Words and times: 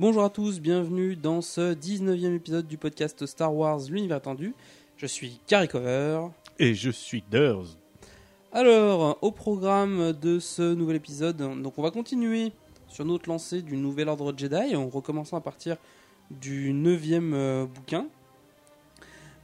Bonjour 0.00 0.24
à 0.24 0.30
tous, 0.30 0.60
bienvenue 0.60 1.14
dans 1.14 1.42
ce 1.42 1.74
19e 1.74 2.34
épisode 2.34 2.66
du 2.66 2.78
podcast 2.78 3.26
Star 3.26 3.54
Wars 3.54 3.80
L'univers 3.90 4.16
attendu. 4.16 4.54
Je 4.96 5.04
suis 5.04 5.38
Carrie 5.46 5.68
Cover. 5.68 6.28
Et 6.58 6.74
je 6.74 6.90
suis 6.90 7.22
Durs. 7.30 7.76
Alors, 8.50 9.18
au 9.20 9.30
programme 9.30 10.14
de 10.14 10.38
ce 10.38 10.72
nouvel 10.72 10.96
épisode, 10.96 11.36
donc 11.36 11.74
on 11.76 11.82
va 11.82 11.90
continuer 11.90 12.52
sur 12.88 13.04
notre 13.04 13.28
lancée 13.28 13.60
du 13.60 13.76
nouvel 13.76 14.08
ordre 14.08 14.32
Jedi, 14.34 14.74
en 14.74 14.88
recommençant 14.88 15.36
à 15.36 15.42
partir 15.42 15.76
du 16.30 16.72
9e 16.72 17.34
euh, 17.34 17.66
bouquin. 17.66 18.06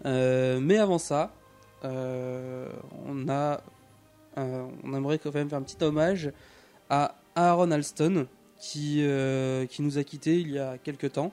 Euh, 0.07 0.59
mais 0.59 0.79
avant 0.79 0.97
ça, 0.97 1.35
euh, 1.85 2.73
on, 3.07 3.29
a, 3.29 3.61
on 4.39 4.95
aimerait 4.95 5.19
quand 5.19 5.35
même 5.35 5.51
faire 5.51 5.59
un 5.59 5.63
petit 5.63 5.85
hommage 5.85 6.33
à 6.89 7.15
Aaron 7.35 7.73
Alston, 7.73 8.27
qui, 8.59 9.03
euh, 9.03 9.67
qui 9.67 9.83
nous 9.83 9.99
a 9.99 10.05
quittés 10.05 10.41
il 10.41 10.51
y 10.51 10.59
a 10.59 10.79
quelques 10.79 11.13
temps, 11.13 11.33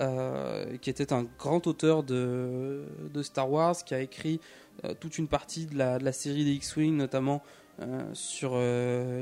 euh, 0.00 0.76
qui 0.78 0.90
était 0.90 1.12
un 1.12 1.24
grand 1.38 1.66
auteur 1.66 2.02
de, 2.02 2.84
de 3.12 3.22
Star 3.22 3.50
Wars, 3.50 3.76
qui 3.84 3.94
a 3.94 4.00
écrit 4.00 4.40
euh, 4.84 4.94
toute 4.98 5.18
une 5.18 5.28
partie 5.28 5.66
de 5.66 5.76
la, 5.76 5.98
de 5.98 6.04
la 6.04 6.12
série 6.12 6.44
des 6.44 6.52
X-Wing, 6.52 6.96
notamment 6.96 7.42
euh, 7.80 8.02
sur 8.12 8.56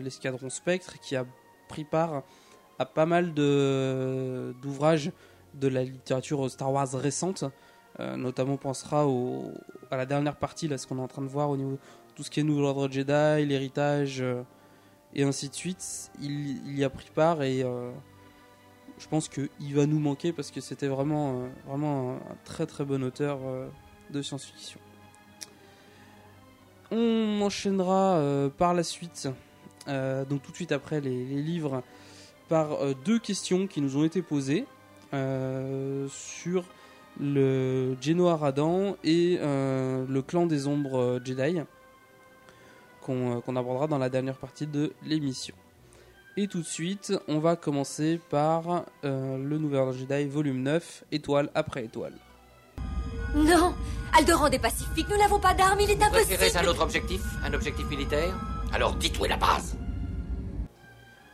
l'escadron 0.03 0.51
Spectre, 0.51 0.99
qui 1.01 1.17
a 1.17 1.27
pris 1.69 1.85
part 1.85 2.23
à 2.79 2.87
pas 2.87 3.07
mal 3.07 3.35
d'ouvrages 3.35 5.13
de 5.55 5.69
la 5.69 5.85
littérature 5.85 6.51
Star 6.51 6.73
Wars 6.73 6.93
récente. 6.95 7.45
Notamment 7.99 8.55
on 8.55 8.57
pensera 8.57 9.07
à 9.91 9.97
la 9.99 10.07
dernière 10.07 10.37
partie, 10.37 10.67
là, 10.67 10.79
ce 10.79 10.87
qu'on 10.87 10.97
est 10.99 11.03
en 11.03 11.09
train 11.09 11.23
de 11.23 11.29
voir 11.29 11.51
au 11.51 11.59
niveau 11.59 11.73
de 11.73 11.79
tout 12.15 12.23
ce 12.23 12.31
qui 12.31 12.41
est 12.41 12.43
Nouvel 12.43 12.65
Ordre 12.65 12.91
Jedi, 12.91 13.47
l'héritage, 13.47 14.25
et 15.15 15.23
ainsi 15.23 15.49
de 15.49 15.55
suite. 15.55 16.11
Il, 16.21 16.79
y 16.79 16.85
a 16.85 16.91
pris 16.91 17.11
part 17.15 17.43
et 17.43 17.63
euh, 17.63 17.91
je 18.99 19.07
pense 19.09 19.29
qu'il 19.29 19.75
va 19.75 19.87
nous 19.87 19.99
manquer 19.99 20.33
parce 20.33 20.51
que 20.51 20.61
c'était 20.61 20.89
vraiment, 20.89 21.41
euh, 21.41 21.49
vraiment 21.67 22.13
un, 22.15 22.37
très 22.45 22.67
très 22.67 22.85
bon 22.85 23.03
auteur 23.03 23.39
euh, 23.45 23.69
de 24.11 24.23
science-fiction. 24.23 24.81
On 26.91 27.41
enchaînera 27.41 28.51
par 28.59 28.75
la 28.75 28.83
suite, 28.83 29.27
donc 29.87 30.43
tout 30.43 30.51
de 30.51 30.57
suite 30.57 30.73
après 30.73 31.01
les, 31.01 31.25
les 31.25 31.41
livres, 31.41 31.83
par 32.51 32.95
deux 33.07 33.19
questions 33.19 33.67
qui 33.67 33.81
nous 33.81 33.97
ont 33.97 34.05
été 34.05 34.21
posées 34.21 34.67
sur 35.11 36.65
le 37.19 37.97
Genoa 37.99 38.37
Radan 38.37 38.99
et 39.05 39.39
le 39.41 40.21
clan 40.21 40.45
des 40.45 40.67
ombres 40.67 41.19
Jedi 41.25 41.63
qu'on 43.03 43.39
euh, 43.39 43.41
qu'on 43.41 43.57
abordera 43.57 43.87
dans 43.87 43.99
la 43.99 44.09
dernière 44.09 44.37
partie 44.37 44.67
de 44.67 44.93
l'émission. 45.05 45.55
Et 46.37 46.49
tout 46.49 46.61
de 46.61 46.67
suite, 46.67 47.13
on 47.29 47.41
va 47.41 47.57
commencer 47.57 48.19
par 48.31 48.87
euh, 49.05 49.37
le 49.37 49.59
Nouvel 49.59 49.81
Ordre 49.81 49.93
Jedi 49.93 50.25
volume 50.25 50.63
9, 50.63 51.05
étoile 51.13 51.51
après 51.55 51.85
étoile. 51.85 52.15
Non 53.35 53.75
Alderan 54.17 54.49
est 54.49 54.59
pacifique, 54.59 55.07
nous 55.11 55.19
n'avons 55.19 55.41
pas 55.41 55.55
d'armes, 55.55 55.81
il 55.81 55.91
est 55.91 56.03
impossible 56.03 56.37
Préférez 56.37 56.59
un 56.59 56.69
autre 56.69 56.83
objectif 56.83 57.23
Un 57.45 57.53
objectif 57.55 57.89
militaire? 57.89 58.35
Alors 58.73 58.95
dites 58.95 59.19
où 59.19 59.25
est 59.25 59.29
la 59.29 59.37
base 59.37 59.77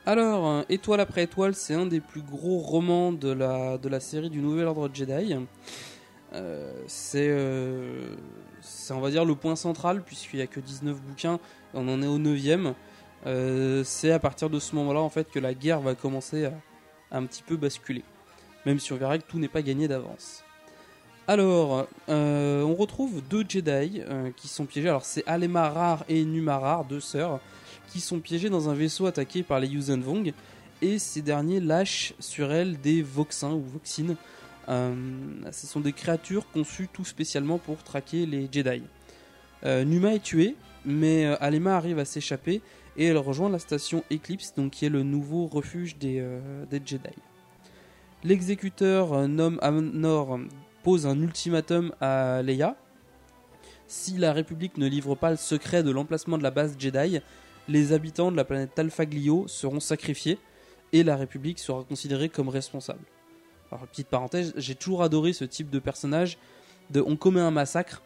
Alors, 0.06 0.46
euh, 0.48 0.62
Étoile 0.68 1.00
après 1.00 1.24
étoile, 1.24 1.54
c'est 1.54 1.74
un 1.74 1.86
des 1.86 2.00
plus 2.00 2.22
gros 2.22 2.58
romans 2.58 3.12
de 3.12 3.30
la, 3.30 3.78
de 3.78 3.88
la 3.88 4.00
série 4.00 4.30
du 4.30 4.40
Nouvel 4.40 4.66
Ordre 4.66 4.90
Jedi. 4.92 5.36
Euh, 6.34 6.72
c'est, 6.86 7.28
euh, 7.28 8.16
c'est, 8.60 8.92
on 8.92 9.00
va 9.00 9.10
dire, 9.10 9.24
le 9.24 9.34
point 9.34 9.56
central, 9.56 10.02
puisqu'il 10.02 10.36
n'y 10.36 10.42
a 10.42 10.46
que 10.46 10.60
19 10.60 11.00
bouquins, 11.00 11.38
on 11.74 11.88
en 11.88 12.02
est 12.02 12.06
au 12.06 12.18
9ème. 12.18 12.74
Euh, 13.26 13.82
c'est 13.84 14.12
à 14.12 14.18
partir 14.18 14.50
de 14.50 14.58
ce 14.58 14.74
moment-là, 14.76 15.00
en 15.00 15.10
fait, 15.10 15.30
que 15.30 15.38
la 15.38 15.54
guerre 15.54 15.80
va 15.80 15.94
commencer 15.94 16.46
à, 16.46 16.52
un 17.10 17.24
petit 17.24 17.42
peu 17.42 17.56
basculer. 17.56 18.04
Même 18.66 18.78
si 18.78 18.92
on 18.92 18.96
verra 18.96 19.18
que 19.18 19.24
tout 19.26 19.38
n'est 19.38 19.48
pas 19.48 19.62
gagné 19.62 19.88
d'avance. 19.88 20.44
Alors, 21.26 21.86
euh, 22.08 22.62
on 22.62 22.74
retrouve 22.74 23.22
deux 23.28 23.44
Jedi 23.46 24.00
euh, 24.00 24.30
qui 24.34 24.48
sont 24.48 24.64
piégés. 24.64 24.88
Alors, 24.88 25.04
c'est 25.04 25.22
Alema 25.26 25.68
Rar 25.68 26.04
et 26.08 26.24
Numa 26.24 26.58
Rar, 26.58 26.84
deux 26.84 27.00
sœurs, 27.00 27.40
qui 27.92 28.00
sont 28.00 28.20
piégées 28.20 28.48
dans 28.48 28.70
un 28.70 28.74
vaisseau 28.74 29.06
attaqué 29.06 29.42
par 29.42 29.60
les 29.60 29.68
Yuuzhan 29.68 30.00
Vong. 30.00 30.32
Et 30.80 30.98
ces 30.98 31.22
derniers 31.22 31.60
lâchent 31.60 32.14
sur 32.18 32.52
elles 32.52 32.80
des 32.80 33.02
Voxins 33.02 33.52
ou 33.52 33.60
Voxines. 33.60 34.16
Euh, 34.68 34.94
ce 35.50 35.66
sont 35.66 35.80
des 35.80 35.92
créatures 35.92 36.50
conçues 36.50 36.88
tout 36.90 37.04
spécialement 37.04 37.58
pour 37.58 37.82
traquer 37.82 38.24
les 38.24 38.48
Jedi. 38.50 38.82
Numa 39.64 40.14
est 40.14 40.22
tuée, 40.22 40.54
mais 40.88 41.26
euh, 41.26 41.36
Alema 41.40 41.76
arrive 41.76 41.98
à 41.98 42.04
s'échapper 42.04 42.62
et 42.96 43.04
elle 43.04 43.18
rejoint 43.18 43.50
la 43.50 43.58
station 43.58 44.02
Eclipse, 44.10 44.54
donc 44.56 44.72
qui 44.72 44.86
est 44.86 44.88
le 44.88 45.02
nouveau 45.02 45.46
refuge 45.46 45.98
des, 45.98 46.18
euh, 46.18 46.64
Jedi. 46.84 47.14
L'exécuteur 48.24 49.12
euh, 49.12 49.26
nomme 49.26 49.58
Amnor 49.62 50.40
pose 50.82 51.06
un 51.06 51.20
ultimatum 51.20 51.92
à 52.00 52.42
Leia. 52.42 52.74
Si 53.86 54.16
la 54.16 54.32
République 54.32 54.78
ne 54.78 54.86
livre 54.86 55.14
pas 55.14 55.30
le 55.30 55.36
secret 55.36 55.82
de 55.82 55.90
l'emplacement 55.90 56.38
de 56.38 56.42
la 56.42 56.50
base 56.50 56.76
Jedi, 56.78 57.20
les 57.68 57.92
habitants 57.92 58.32
de 58.32 58.36
la 58.36 58.44
planète 58.44 58.74
Talfaglio 58.74 59.46
seront 59.46 59.80
sacrifiés 59.80 60.38
et 60.92 61.04
la 61.04 61.16
République 61.16 61.58
sera 61.58 61.84
considérée 61.84 62.30
comme 62.30 62.48
responsable. 62.48 63.04
Alors, 63.70 63.86
petite 63.86 64.08
parenthèse, 64.08 64.54
j'ai 64.56 64.74
toujours 64.74 65.02
adoré 65.02 65.34
ce 65.34 65.44
type 65.44 65.68
de 65.68 65.78
personnage 65.78 66.38
de 66.90 67.02
on 67.02 67.16
commet 67.16 67.40
un 67.40 67.50
massacre 67.50 68.02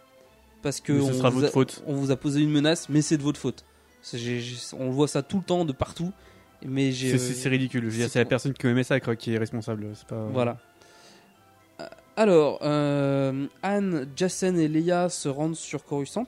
parce 0.62 0.80
que 0.80 0.92
on, 0.92 1.12
sera 1.12 1.30
vous 1.30 1.40
votre 1.40 1.48
a, 1.48 1.52
faute. 1.52 1.82
on 1.86 1.94
vous 1.94 2.10
a 2.10 2.16
posé 2.16 2.40
une 2.40 2.50
menace, 2.50 2.88
mais 2.88 3.02
c'est 3.02 3.16
de 3.16 3.22
votre 3.22 3.40
faute. 3.40 3.64
J'ai- 4.12 4.40
j'ai- 4.40 4.56
on 4.78 4.90
voit 4.90 5.08
ça 5.08 5.22
tout 5.22 5.38
le 5.38 5.44
temps, 5.44 5.64
de 5.64 5.72
partout. 5.72 6.12
Mais 6.64 6.92
C'est- 6.92 7.18
c'est 7.18 7.48
ridicule. 7.48 7.90
C'est 8.08 8.18
la 8.20 8.24
personne 8.24 8.52
qui 8.52 8.84
ça 8.84 9.00
quoi, 9.00 9.16
qui 9.16 9.34
est 9.34 9.38
responsable. 9.38 9.90
C'est 9.94 10.06
pas. 10.06 10.26
Voilà. 10.32 10.58
Euh, 11.80 11.86
Alors, 12.16 12.58
euh, 12.62 13.46
Anne, 13.62 14.06
Jacen 14.14 14.58
et 14.58 14.68
Leia 14.68 15.08
se 15.08 15.28
rendent 15.28 15.56
sur 15.56 15.84
Coruscant. 15.84 16.26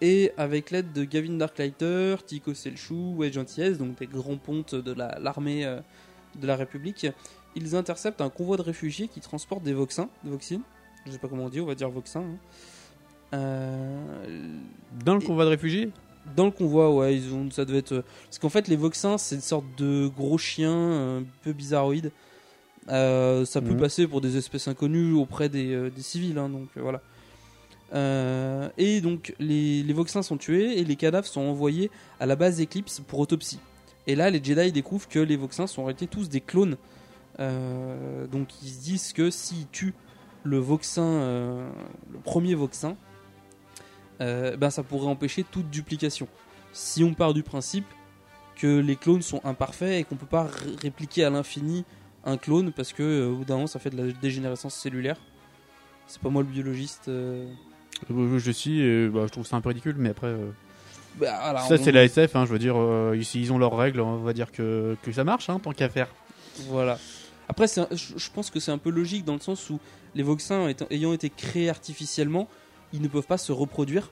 Et 0.00 0.32
avec 0.36 0.70
l'aide 0.70 0.92
de 0.92 1.04
Gavin 1.04 1.34
Darklighter, 1.36 2.16
Tico 2.26 2.52
Selchou, 2.52 3.14
Wedge 3.16 3.36
Antilles, 3.38 3.76
donc 3.76 3.98
des 3.98 4.06
grands 4.06 4.36
pontes 4.38 4.74
de 4.74 4.92
la- 4.92 5.18
l'armée 5.20 5.64
euh, 5.64 5.80
de 6.40 6.46
la 6.46 6.56
République, 6.56 7.06
ils 7.54 7.76
interceptent 7.76 8.20
un 8.20 8.28
convoi 8.28 8.56
de 8.56 8.62
réfugiés 8.62 9.06
qui 9.08 9.20
transporte 9.20 9.62
des 9.62 9.72
Voxins, 9.72 10.08
des 10.24 10.30
Voxines, 10.30 10.62
je 11.06 11.12
sais 11.12 11.18
pas 11.18 11.28
comment 11.28 11.44
on 11.44 11.48
dit, 11.48 11.60
on 11.60 11.66
va 11.66 11.74
dire 11.76 11.90
Voxins. 11.90 12.20
hein. 12.22 12.36
Euh, 13.32 14.00
Dans 15.04 15.14
le 15.14 15.22
Et- 15.22 15.26
convoi 15.26 15.44
de 15.44 15.50
réfugiés 15.50 15.90
dans 16.36 16.46
le 16.46 16.50
convoi, 16.52 16.90
ouais, 16.94 17.14
ils 17.14 17.34
ont, 17.34 17.50
ça 17.50 17.66
devait 17.66 17.78
être. 17.80 18.02
Parce 18.24 18.38
qu'en 18.38 18.48
fait, 18.48 18.66
les 18.68 18.76
Voxins, 18.76 19.18
c'est 19.18 19.34
une 19.34 19.40
sorte 19.42 19.66
de 19.76 20.06
gros 20.08 20.38
chiens 20.38 20.72
euh, 20.72 21.20
un 21.20 21.24
peu 21.42 21.52
bizarroïdes. 21.52 22.12
Euh, 22.88 23.44
ça 23.44 23.60
peut 23.60 23.72
Mhm. 23.74 23.80
passer 23.80 24.06
pour 24.06 24.22
des 24.22 24.38
espèces 24.38 24.66
inconnues 24.66 25.12
auprès 25.12 25.50
des, 25.50 25.74
euh, 25.74 25.90
des 25.90 26.00
civils, 26.00 26.38
hein, 26.38 26.48
donc 26.48 26.68
euh, 26.78 26.80
voilà. 26.80 27.02
Et 28.78 29.00
donc 29.02 29.34
les, 29.38 29.82
les 29.82 29.92
Voxins 29.92 30.22
sont 30.22 30.38
tués 30.38 30.78
et 30.78 30.84
les 30.84 30.96
cadavres 30.96 31.26
sont 31.26 31.42
envoyés 31.42 31.90
à 32.20 32.24
la 32.26 32.36
base 32.36 32.58
Eclipse 32.60 33.00
pour 33.06 33.18
autopsie. 33.20 33.60
Et 34.06 34.14
là, 34.16 34.30
les 34.30 34.42
Jedi 34.42 34.72
découvrent 34.72 35.08
que 35.08 35.18
les 35.18 35.36
Voxins 35.36 35.66
sont 35.66 35.82
en 35.82 35.84
réalité 35.84 36.06
tous 36.06 36.28
des 36.30 36.40
clones. 36.40 36.76
Donc 37.38 38.48
ils 38.62 38.68
se 38.70 38.80
disent 38.82 39.12
que 39.12 39.30
s'ils 39.30 39.68
tuent 39.68 39.94
le 40.42 40.56
Voxin, 40.58 41.02
le 42.12 42.18
premier 42.24 42.54
Voxin, 42.54 42.96
euh, 44.20 44.56
ben 44.56 44.70
ça 44.70 44.82
pourrait 44.82 45.08
empêcher 45.08 45.44
toute 45.44 45.70
duplication. 45.70 46.28
Si 46.72 47.02
on 47.04 47.14
part 47.14 47.34
du 47.34 47.42
principe 47.42 47.86
que 48.56 48.78
les 48.78 48.96
clones 48.96 49.22
sont 49.22 49.40
imparfaits 49.44 50.00
et 50.00 50.04
qu'on 50.04 50.16
peut 50.16 50.26
pas 50.26 50.44
ré- 50.44 50.76
répliquer 50.82 51.24
à 51.24 51.30
l'infini 51.30 51.84
un 52.24 52.36
clone 52.36 52.72
parce 52.72 52.92
que 52.92 53.02
euh, 53.02 53.28
au 53.30 53.36
bout 53.36 53.44
d'un 53.44 53.54
moment 53.54 53.66
ça 53.66 53.78
fait 53.78 53.90
de 53.90 53.96
la 54.02 54.12
dégénérescence 54.12 54.74
cellulaire. 54.74 55.16
C'est 56.06 56.20
pas 56.20 56.28
moi 56.30 56.42
le 56.42 56.48
biologiste. 56.48 57.08
euh. 57.08 57.46
Euh, 58.10 58.38
Je 58.38 58.50
suis, 58.50 58.80
et, 58.80 59.08
bah, 59.08 59.22
je 59.26 59.32
trouve 59.32 59.46
ça 59.46 59.56
un 59.56 59.60
peu 59.60 59.68
ridicule, 59.70 59.96
mais 59.98 60.10
après. 60.10 60.34
Bah, 61.16 61.54
ça, 61.68 61.74
on- 61.74 61.82
c'est 61.82 61.92
la 61.92 62.04
SF, 62.04 62.34
hein, 62.36 62.44
je 62.44 62.50
veux 62.52 62.58
dire, 62.58 62.74
ici, 63.14 63.40
ils 63.40 63.52
ont 63.52 63.58
leurs 63.58 63.76
règles, 63.76 64.00
on 64.00 64.16
va 64.18 64.32
dire 64.32 64.50
que, 64.50 64.96
que 65.02 65.12
ça 65.12 65.22
marche, 65.24 65.48
hein, 65.48 65.60
tant 65.62 65.72
qu'à 65.72 65.88
faire. 65.88 66.08
Voilà. 66.68 66.98
Après, 67.48 67.66
un- 67.80 67.88
je 67.94 68.28
pense 68.34 68.50
que 68.50 68.58
c'est 68.58 68.72
un 68.72 68.78
peu 68.78 68.90
logique 68.90 69.24
dans 69.24 69.34
le 69.34 69.40
sens 69.40 69.70
où 69.70 69.78
les 70.14 70.22
étant- 70.68 70.86
ayant 70.90 71.12
été 71.12 71.30
créés 71.30 71.70
artificiellement, 71.70 72.48
ils 72.94 73.02
ne 73.02 73.08
peuvent 73.08 73.26
pas 73.26 73.36
se 73.38 73.52
reproduire. 73.52 74.10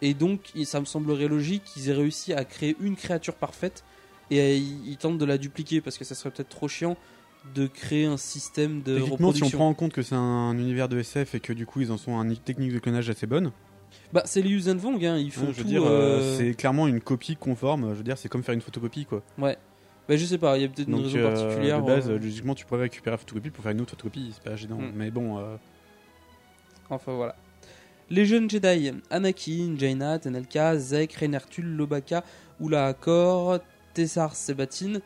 Et 0.00 0.14
donc, 0.14 0.52
ça 0.64 0.80
me 0.80 0.84
semblerait 0.86 1.28
logique 1.28 1.64
qu'ils 1.64 1.90
aient 1.90 1.94
réussi 1.94 2.32
à 2.32 2.44
créer 2.44 2.76
une 2.80 2.96
créature 2.96 3.34
parfaite 3.34 3.84
et 4.30 4.56
ils, 4.56 4.96
tentent 4.96 5.18
de 5.18 5.24
la 5.24 5.38
dupliquer 5.38 5.80
parce 5.80 5.98
que 5.98 6.04
ça 6.04 6.14
serait 6.14 6.30
peut-être 6.30 6.48
trop 6.48 6.68
chiant 6.68 6.96
de 7.54 7.66
créer 7.66 8.06
un 8.06 8.16
système 8.16 8.82
de 8.82 8.94
Techniquement, 8.98 9.06
si 9.06 9.12
on 9.12 9.26
reproduction. 9.26 9.58
prend 9.58 9.68
en 9.68 9.74
compte 9.74 9.92
que 9.92 10.02
c'est 10.02 10.16
un 10.16 10.52
univers 10.58 10.88
de 10.88 10.98
SF 10.98 11.34
et 11.36 11.40
que 11.40 11.52
du 11.52 11.64
coup, 11.66 11.80
ils 11.80 11.92
en 11.92 11.96
sont 11.96 12.18
à 12.18 12.24
une 12.24 12.36
technique 12.36 12.72
de 12.72 12.78
clonage 12.78 13.08
assez 13.08 13.26
bonne, 13.26 13.52
Bah, 14.12 14.22
c'est 14.24 14.42
les 14.42 14.50
Yuuzhan 14.50 14.76
Vong, 14.76 15.04
hein, 15.04 15.16
ils 15.16 15.30
font 15.30 15.46
je 15.46 15.58
veux 15.58 15.62
tout. 15.62 15.68
dire, 15.68 15.84
euh, 15.84 16.20
euh, 16.20 16.36
c'est 16.38 16.54
clairement 16.54 16.88
une 16.88 17.00
copie 17.00 17.36
conforme, 17.36 17.90
je 17.90 17.94
veux 17.98 18.02
dire, 18.02 18.18
c'est 18.18 18.28
comme 18.28 18.42
faire 18.42 18.54
une 18.54 18.60
photocopie, 18.60 19.06
quoi. 19.06 19.22
Ouais. 19.38 19.56
Bah, 20.08 20.16
je 20.16 20.24
sais 20.24 20.38
pas, 20.38 20.56
il 20.58 20.62
y 20.62 20.64
a 20.64 20.68
peut-être 20.68 20.88
une 20.88 20.96
raison 21.02 21.18
euh, 21.18 21.32
particulière. 21.32 21.80
de 21.82 21.86
base, 21.86 22.10
euh, 22.10 22.18
logiquement, 22.18 22.54
tu 22.54 22.66
pourrais 22.66 22.82
récupérer 22.82 23.12
la 23.12 23.18
photocopie 23.18 23.50
pour 23.50 23.62
faire 23.62 23.72
une 23.72 23.80
autre 23.80 23.90
photocopie, 23.92 24.32
c'est 24.34 24.42
pas 24.42 24.56
gênant. 24.56 24.78
Mm. 24.78 24.92
Mais 24.94 25.10
bon, 25.10 25.40
Enfin 26.90 27.14
voilà. 27.14 27.34
Les 28.08 28.24
jeunes 28.24 28.48
Jedi, 28.48 28.92
Anakin, 29.10 29.74
Jaina, 29.76 30.20
Tenelka, 30.20 30.78
Zek, 30.78 31.12
Renertul, 31.14 31.64
Lobaka, 31.64 32.22
Oula 32.60 32.86
Akor, 32.86 33.58
Tessar 33.94 34.36
Sebatine, 34.36 35.00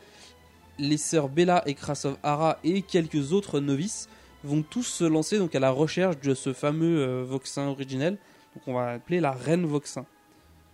les 0.79 0.99
sœurs 0.99 1.31
Bella 1.31 1.63
et 1.65 1.73
Krasov 1.73 2.19
Hara 2.23 2.59
et 2.63 2.83
quelques 2.83 3.33
autres 3.33 3.59
novices 3.61 4.09
vont 4.45 4.63
tous 4.63 4.83
se 4.83 5.05
lancer 5.05 5.39
donc 5.39 5.55
à 5.55 5.61
la 5.61 5.71
recherche 5.71 6.21
de 6.21 6.35
ce 6.35 6.53
fameux 6.53 7.01
euh, 7.01 7.25
Voxin 7.25 7.69
originel. 7.69 8.19
Donc 8.55 8.65
on 8.67 8.75
va 8.75 8.93
l'appeler 8.93 9.21
la 9.21 9.33
reine 9.33 9.65
Voxin. 9.65 10.05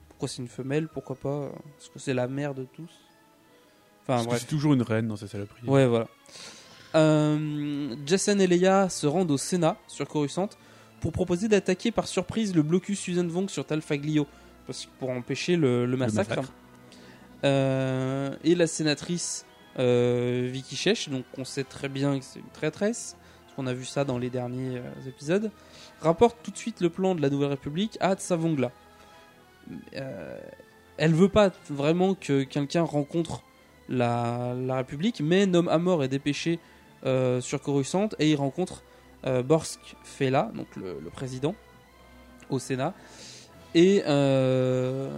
Pourquoi 0.08 0.26
c'est 0.26 0.42
une 0.42 0.48
femelle? 0.48 0.88
Pourquoi 0.88 1.14
pas? 1.14 1.52
Parce 1.76 1.88
que 1.90 1.98
c'est 2.00 2.14
la 2.14 2.26
mère 2.26 2.54
de 2.54 2.64
tous. 2.64 2.90
Enfin 4.02 4.14
parce 4.14 4.22
que 4.22 4.28
bref. 4.30 4.40
c'est 4.40 4.48
toujours 4.48 4.74
une 4.74 4.82
reine 4.82 5.06
dans 5.06 5.16
ces 5.16 5.28
saloperies. 5.28 5.66
Ouais, 5.68 5.86
voilà. 5.86 6.08
Euh, 6.96 7.94
Jason 8.04 8.38
et 8.40 8.46
Leia 8.48 8.88
se 8.88 9.06
rendent 9.06 9.30
au 9.30 9.38
Sénat 9.38 9.76
sur 9.86 10.08
Coruscant 10.08 10.48
pour 11.00 11.12
proposer 11.12 11.48
d'attaquer 11.48 11.90
par 11.90 12.08
surprise 12.08 12.54
le 12.54 12.62
blocus 12.62 12.98
Susan 12.98 13.26
Vong 13.26 13.48
sur 13.48 13.64
Talfaglio 13.64 14.26
parce 14.66 14.86
pour 14.98 15.10
empêcher 15.10 15.56
le, 15.56 15.86
le 15.86 15.96
massacre. 15.96 16.36
massacre. 16.36 16.52
Euh, 17.44 18.34
et 18.44 18.54
la 18.54 18.66
sénatrice 18.66 19.46
euh, 19.78 20.48
Vicky 20.50 20.76
Shesh, 20.76 21.08
donc 21.08 21.24
on 21.38 21.44
sait 21.44 21.64
très 21.64 21.88
bien 21.88 22.18
que 22.18 22.24
c'est 22.24 22.40
une 22.40 22.50
traîtresse, 22.52 23.16
parce 23.44 23.54
qu'on 23.54 23.66
a 23.66 23.74
vu 23.74 23.84
ça 23.84 24.04
dans 24.04 24.18
les 24.18 24.30
derniers 24.30 24.78
euh, 24.78 25.08
épisodes, 25.08 25.50
rapporte 26.00 26.38
tout 26.42 26.50
de 26.50 26.56
suite 26.56 26.80
le 26.80 26.90
plan 26.90 27.14
de 27.14 27.22
la 27.22 27.30
Nouvelle 27.30 27.50
République 27.50 27.96
à 28.00 28.14
Tsavongla. 28.14 28.72
Elle 29.92 31.12
veut 31.12 31.28
pas 31.28 31.50
vraiment 31.68 32.14
que 32.14 32.44
quelqu'un 32.44 32.82
rencontre 32.82 33.42
la, 33.88 34.54
la 34.56 34.76
République, 34.76 35.20
mais 35.20 35.46
Nom 35.46 35.66
Amor 35.68 36.04
est 36.04 36.08
dépêché 36.08 36.58
sur 37.40 37.60
Coruscant 37.60 38.08
et 38.18 38.30
il 38.30 38.36
rencontre 38.36 38.82
Borsk 39.24 39.96
Fela, 40.04 40.50
donc 40.54 40.74
le, 40.76 40.98
le 41.02 41.10
président, 41.10 41.54
au 42.50 42.58
Sénat. 42.58 42.94
Et, 43.74 44.02
euh, 44.06 45.10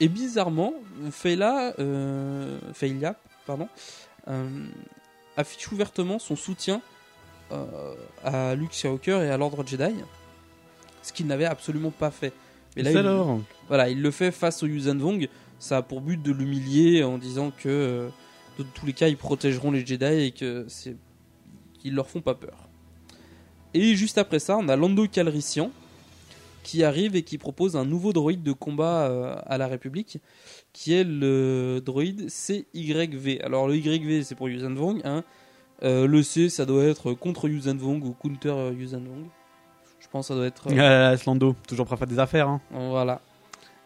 et 0.00 0.08
bizarrement, 0.08 0.74
Fela, 1.10 1.74
euh, 1.78 2.58
Feila, 2.72 3.16
pardon, 3.46 3.68
euh, 4.28 4.46
affiche 5.36 5.70
ouvertement 5.72 6.18
son 6.18 6.36
soutien 6.36 6.80
euh, 7.52 7.94
à 8.24 8.54
Luke 8.54 8.74
Skywalker 8.74 9.22
et 9.24 9.30
à 9.30 9.36
l'Ordre 9.36 9.66
Jedi, 9.66 9.94
ce 11.02 11.12
qu'il 11.12 11.26
n'avait 11.26 11.44
absolument 11.46 11.90
pas 11.90 12.10
fait. 12.10 12.32
Et 12.76 12.82
là, 12.82 12.90
il- 12.90 12.98
alors 12.98 13.26
voilà, 13.68 13.88
il 13.88 14.02
le 14.02 14.10
fait 14.10 14.30
face 14.30 14.62
au 14.62 14.66
Yuuzhan 14.66 14.98
Vong. 14.98 15.28
Ça 15.58 15.78
a 15.78 15.82
pour 15.82 16.00
but 16.00 16.20
de 16.20 16.32
l'humilier 16.32 17.02
en 17.04 17.16
disant 17.18 17.50
que 17.50 17.68
euh, 17.68 18.08
de 18.58 18.64
tous 18.64 18.84
les 18.86 18.92
cas, 18.92 19.08
ils 19.08 19.16
protégeront 19.16 19.70
les 19.70 19.84
Jedi 19.86 20.04
et 20.04 20.30
que 20.32 20.66
c'est 20.68 20.96
qu'ils 21.78 21.94
leur 21.94 22.08
font 22.08 22.20
pas 22.20 22.34
peur. 22.34 22.63
Et 23.74 23.96
juste 23.96 24.18
après 24.18 24.38
ça, 24.38 24.56
on 24.56 24.68
a 24.68 24.76
Lando 24.76 25.06
Calrissian 25.08 25.70
qui 26.62 26.82
arrive 26.82 27.14
et 27.14 27.22
qui 27.22 27.36
propose 27.36 27.76
un 27.76 27.84
nouveau 27.84 28.12
droïde 28.12 28.42
de 28.42 28.52
combat 28.52 29.06
euh, 29.06 29.36
à 29.46 29.58
la 29.58 29.66
République, 29.66 30.18
qui 30.72 30.94
est 30.94 31.04
le 31.04 31.82
droïde 31.84 32.30
CYV. 32.30 33.40
Alors 33.44 33.68
le 33.68 33.76
YV 33.76 34.22
c'est 34.22 34.34
pour 34.34 34.48
Yuuzhan 34.48 34.74
Vong, 34.74 35.00
hein. 35.04 35.22
Euh, 35.82 36.06
le 36.06 36.22
C 36.22 36.48
ça 36.48 36.64
doit 36.64 36.84
être 36.84 37.12
contre 37.12 37.48
Yuuzhan 37.48 37.76
Vong 37.76 38.02
ou 38.04 38.12
counter 38.12 38.48
euh, 38.48 38.72
Yuuzhan 38.72 39.00
Vong. 39.00 39.26
Je 40.00 40.08
pense 40.08 40.28
que 40.28 40.28
ça 40.28 40.36
doit 40.36 40.46
être. 40.46 40.68
euh, 40.72 41.16
Slando, 41.18 41.54
toujours 41.68 41.84
prêt 41.84 41.94
à 41.94 41.98
faire 41.98 42.06
des 42.06 42.18
affaires. 42.18 42.48
Hein. 42.48 42.60
voilà. 42.70 43.20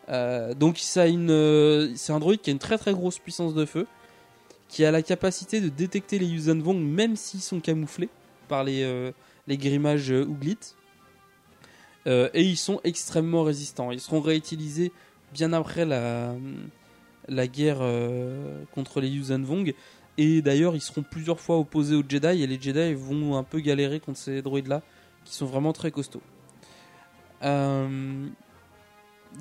Euh, 0.09 0.55
donc 0.55 0.79
ça 0.79 1.03
a 1.03 1.07
une, 1.07 1.93
c'est 1.97 2.13
un 2.13 2.21
droïde 2.21 2.41
qui 2.43 2.51
a 2.51 2.53
une 2.53 2.59
très 2.61 2.79
très 2.79 2.93
grosse 2.93 3.19
puissance 3.19 3.55
de 3.55 3.65
feu, 3.65 3.87
qui 4.69 4.85
a 4.85 4.93
la 4.93 5.03
capacité 5.03 5.61
de 5.61 5.69
détecter 5.69 6.19
les 6.21 6.27
Yuuzhan 6.27 6.61
Vong 6.61 6.79
même 6.79 7.17
s'ils 7.17 7.41
sont 7.41 7.59
camouflés 7.59 8.09
par 8.47 8.63
les, 8.63 9.13
les 9.49 9.57
grimages 9.57 10.13
euh, 10.13 10.25
Ooglit. 10.25 10.59
Euh, 12.07 12.29
et 12.33 12.43
ils 12.43 12.57
sont 12.57 12.81
extrêmement 12.85 13.43
résistants. 13.43 13.91
Ils 13.91 14.01
seront 14.01 14.21
réutilisés 14.21 14.93
bien 15.33 15.53
après 15.53 15.85
la, 15.85 16.37
guerre 17.49 17.79
euh, 17.81 18.63
contre 18.75 19.01
les 19.01 19.09
Yuuzhan 19.09 19.43
Vong. 19.43 19.75
Et 20.17 20.43
d'ailleurs, 20.43 20.75
ils 20.75 20.81
seront 20.81 21.03
plusieurs 21.03 21.41
fois 21.41 21.59
opposés 21.59 21.97
aux 21.97 22.03
Jedi 22.09 22.43
et 22.43 22.47
les 22.47 22.61
Jedi 22.61 22.95
vont 22.95 23.37
un 23.37 23.43
peu 23.43 23.61
galérer 23.61 24.01
contre 24.01 24.19
ces 24.19 24.43
droïdes-là, 24.43 24.83
qui 25.25 25.35
sont 25.35 25.47
vraiment 25.47 25.73
très 25.73 25.91
costauds. 25.91 26.23
Euh, 27.45 28.27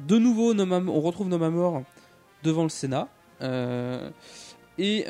de 0.08 0.18
nouveau, 0.18 0.54
on 0.54 1.02
retrouve 1.02 1.30
Nom 1.30 1.42
Amor 1.42 1.84
devant 2.44 2.64
le 2.64 2.70
Sénat. 2.70 3.08
et 4.78 5.06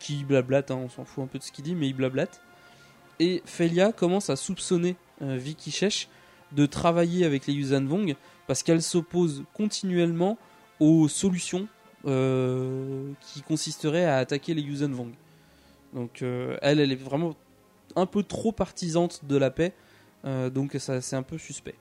qui 0.00 0.24
blablate, 0.24 0.70
hein, 0.70 0.80
on 0.82 0.88
s'en 0.88 1.04
fout 1.04 1.22
un 1.22 1.26
peu 1.26 1.38
de 1.38 1.44
ce 1.44 1.52
qu'il 1.52 1.64
dit, 1.64 1.74
mais 1.74 1.88
il 1.88 1.94
blablate. 1.94 2.40
Et 3.20 3.42
Felia 3.44 3.92
commence 3.92 4.30
à 4.30 4.36
soupçonner 4.36 4.96
euh, 5.20 5.36
Vicky 5.36 5.70
Shesh 5.70 6.08
de 6.52 6.64
travailler 6.64 7.26
avec 7.26 7.46
les 7.46 7.52
Yuuzhan 7.52 7.84
Vong 7.84 8.16
parce 8.46 8.62
qu'elle 8.62 8.82
s'oppose 8.82 9.44
continuellement 9.52 10.38
aux 10.80 11.06
solutions 11.06 11.68
euh, 12.06 13.12
qui 13.20 13.42
consisteraient 13.42 14.06
à 14.06 14.16
attaquer 14.16 14.54
les 14.54 14.62
Yuuzhan 14.62 14.90
Vong. 14.90 15.12
Donc 15.92 16.22
euh, 16.22 16.56
elle, 16.62 16.80
elle 16.80 16.92
est 16.92 16.96
vraiment 16.96 17.36
un 17.94 18.06
peu 18.06 18.22
trop 18.22 18.52
partisante 18.52 19.20
de 19.26 19.36
la 19.36 19.50
paix, 19.50 19.74
donc 20.24 20.76
c'est 20.78 21.16
un 21.16 21.22
peu 21.22 21.38
suspect. 21.38 21.74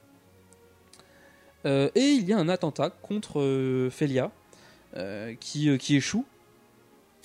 Et 1.66 1.92
il 1.96 2.28
y 2.28 2.34
a 2.34 2.38
un 2.40 2.50
attentat 2.50 2.90
contre 2.90 3.90
Felia 3.92 4.32
qui, 5.40 5.70
échoue, 5.96 6.26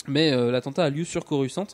mais 0.07 0.29
l'attentat 0.51 0.83
a 0.83 0.89
lieu 0.91 1.03
sur 1.03 1.25
Coruscant. 1.25 1.65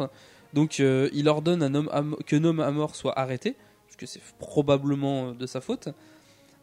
Donc 0.53 0.79
euh, 0.79 1.09
il 1.13 1.27
ordonne 1.29 1.63
à 1.63 1.69
Nom 1.69 1.87
Am- 1.91 2.15
que 2.25 2.35
Nom 2.35 2.59
Amor 2.59 2.95
soit 2.95 3.17
arrêté, 3.17 3.55
parce 3.87 3.95
que 3.95 4.05
c'est 4.05 4.21
probablement 4.39 5.29
euh, 5.29 5.33
de 5.33 5.45
sa 5.45 5.61
faute. 5.61 5.89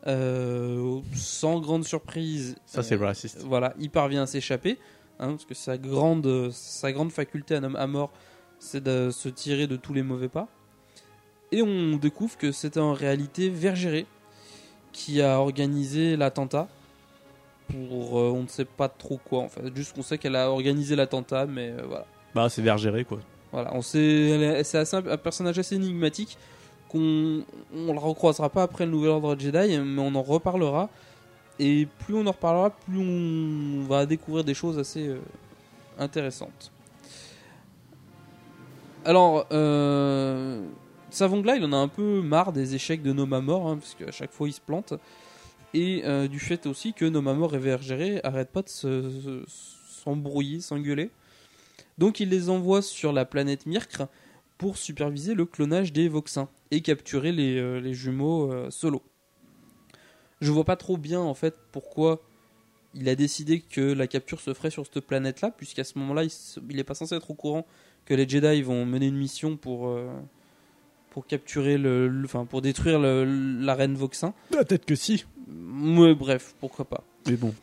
Euh, 0.06 1.00
sans 1.14 1.60
grande 1.60 1.84
surprise, 1.84 2.56
Ça, 2.66 2.82
c'est 2.82 2.96
raciste. 2.96 3.42
Voilà, 3.44 3.74
il 3.78 3.90
parvient 3.90 4.22
à 4.22 4.26
s'échapper, 4.26 4.78
hein, 5.18 5.30
parce 5.30 5.44
que 5.44 5.54
sa 5.54 5.76
grande, 5.76 6.50
sa 6.52 6.92
grande 6.92 7.10
faculté 7.10 7.54
à 7.56 7.60
Nom 7.60 7.74
Amor, 7.74 8.10
c'est 8.58 8.82
de 8.82 9.10
se 9.10 9.28
tirer 9.28 9.66
de 9.66 9.76
tous 9.76 9.92
les 9.94 10.02
mauvais 10.02 10.28
pas. 10.28 10.48
Et 11.50 11.62
on 11.62 11.96
découvre 11.96 12.36
que 12.36 12.52
c'était 12.52 12.80
en 12.80 12.92
réalité 12.92 13.48
Vergéré 13.48 14.06
qui 14.92 15.22
a 15.22 15.40
organisé 15.40 16.16
l'attentat 16.16 16.68
pour 17.68 18.18
euh, 18.18 18.30
on 18.30 18.42
ne 18.42 18.48
sait 18.48 18.64
pas 18.64 18.88
trop 18.88 19.18
quoi 19.22 19.40
en 19.40 19.48
fait 19.48 19.74
juste 19.76 19.94
qu'on 19.94 20.02
sait 20.02 20.16
qu'elle 20.18 20.36
a 20.36 20.50
organisé 20.50 20.96
l'attentat 20.96 21.46
mais 21.46 21.70
euh, 21.70 21.82
voilà 21.86 22.06
Bah, 22.34 22.48
c'est 22.48 22.62
vergéré, 22.62 23.04
quoi. 23.04 23.18
Voilà 23.52 23.72
c'est 23.82 24.74
un, 24.74 25.16
personnage 25.16 25.58
assez 25.58 25.76
énigmatique 25.76 26.36
qu'on 26.88 27.44
on 27.74 27.92
le 27.92 27.98
recroisera 27.98 28.48
pas 28.50 28.62
après 28.62 28.84
le 28.86 28.92
nouvel 28.92 29.10
ordre 29.10 29.38
Jedi 29.38 29.78
mais 29.78 30.00
on 30.00 30.14
en 30.14 30.22
reparlera 30.22 30.88
et 31.58 31.86
plus 32.00 32.14
on 32.14 32.26
en 32.26 32.32
reparlera 32.32 32.70
plus 32.70 32.98
on 32.98 33.86
va 33.86 34.06
découvrir 34.06 34.44
des 34.44 34.54
choses 34.54 34.78
assez 34.78 35.08
euh, 35.08 35.18
intéressantes 35.98 36.72
alors 39.04 39.46
euh, 39.52 40.62
Savongla, 41.10 41.56
il 41.56 41.64
en 41.64 41.72
a 41.72 41.76
un 41.76 41.88
peu 41.88 42.20
marre 42.20 42.52
des 42.52 42.74
échecs 42.74 43.02
de 43.02 43.12
Nomamor, 43.12 43.66
hein, 43.68 43.78
parce 43.78 43.94
qu'à 43.94 44.10
chaque 44.10 44.32
fois 44.32 44.48
il 44.48 44.52
se 44.52 44.60
plante. 44.60 44.92
Et 45.72 46.02
euh, 46.04 46.28
du 46.28 46.38
fait 46.40 46.66
aussi 46.66 46.92
que 46.92 47.04
Nomamor 47.04 47.54
et 47.54 47.58
Vergéré 47.58 48.20
arrêtent 48.24 48.50
pas 48.52 48.62
de 48.62 48.68
se- 48.68 49.08
se- 49.08 49.44
s'embrouiller, 50.04 50.60
s'engueuler. 50.60 51.10
Donc 51.98 52.20
il 52.20 52.28
les 52.28 52.48
envoie 52.48 52.80
sur 52.82 53.12
la 53.12 53.24
planète 53.24 53.66
Myrkr 53.66 54.06
pour 54.56 54.76
superviser 54.76 55.34
le 55.34 55.44
clonage 55.44 55.92
des 55.92 56.08
Voxins 56.08 56.48
et 56.70 56.80
capturer 56.80 57.32
les, 57.32 57.58
euh, 57.58 57.80
les 57.80 57.94
jumeaux 57.94 58.52
euh, 58.52 58.70
solo. 58.70 59.02
Je 60.40 60.52
vois 60.52 60.64
pas 60.64 60.76
trop 60.76 60.96
bien 60.96 61.20
en 61.20 61.34
fait 61.34 61.54
pourquoi 61.72 62.20
il 62.94 63.08
a 63.08 63.14
décidé 63.14 63.60
que 63.60 63.80
la 63.92 64.06
capture 64.06 64.40
se 64.40 64.54
ferait 64.54 64.70
sur 64.70 64.84
cette 64.86 65.00
planète-là, 65.00 65.50
puisqu'à 65.50 65.84
ce 65.84 65.98
moment-là, 65.98 66.24
il, 66.24 66.30
se- 66.30 66.58
il 66.70 66.78
est 66.78 66.84
pas 66.84 66.94
censé 66.94 67.14
être 67.14 67.30
au 67.30 67.34
courant 67.34 67.66
que 68.06 68.14
les 68.14 68.26
Jedi 68.28 68.62
vont 68.62 68.86
mener 68.86 69.06
une 69.08 69.16
mission 69.16 69.56
pour 69.56 69.88
euh, 69.88 70.08
pour 71.10 71.26
capturer 71.26 71.76
le, 71.78 72.08
le- 72.08 72.24
enfin 72.24 72.44
pour 72.46 72.62
détruire 72.62 72.98
le- 72.98 73.24
la 73.60 73.74
reine 73.74 73.94
Voxin. 73.94 74.32
Peut-être 74.50 74.86
que 74.86 74.94
si. 74.94 75.24
Ouais, 75.48 76.14
bref, 76.14 76.54
pourquoi 76.60 76.84
pas. 76.86 77.04
Mais 77.26 77.36
bon. 77.36 77.54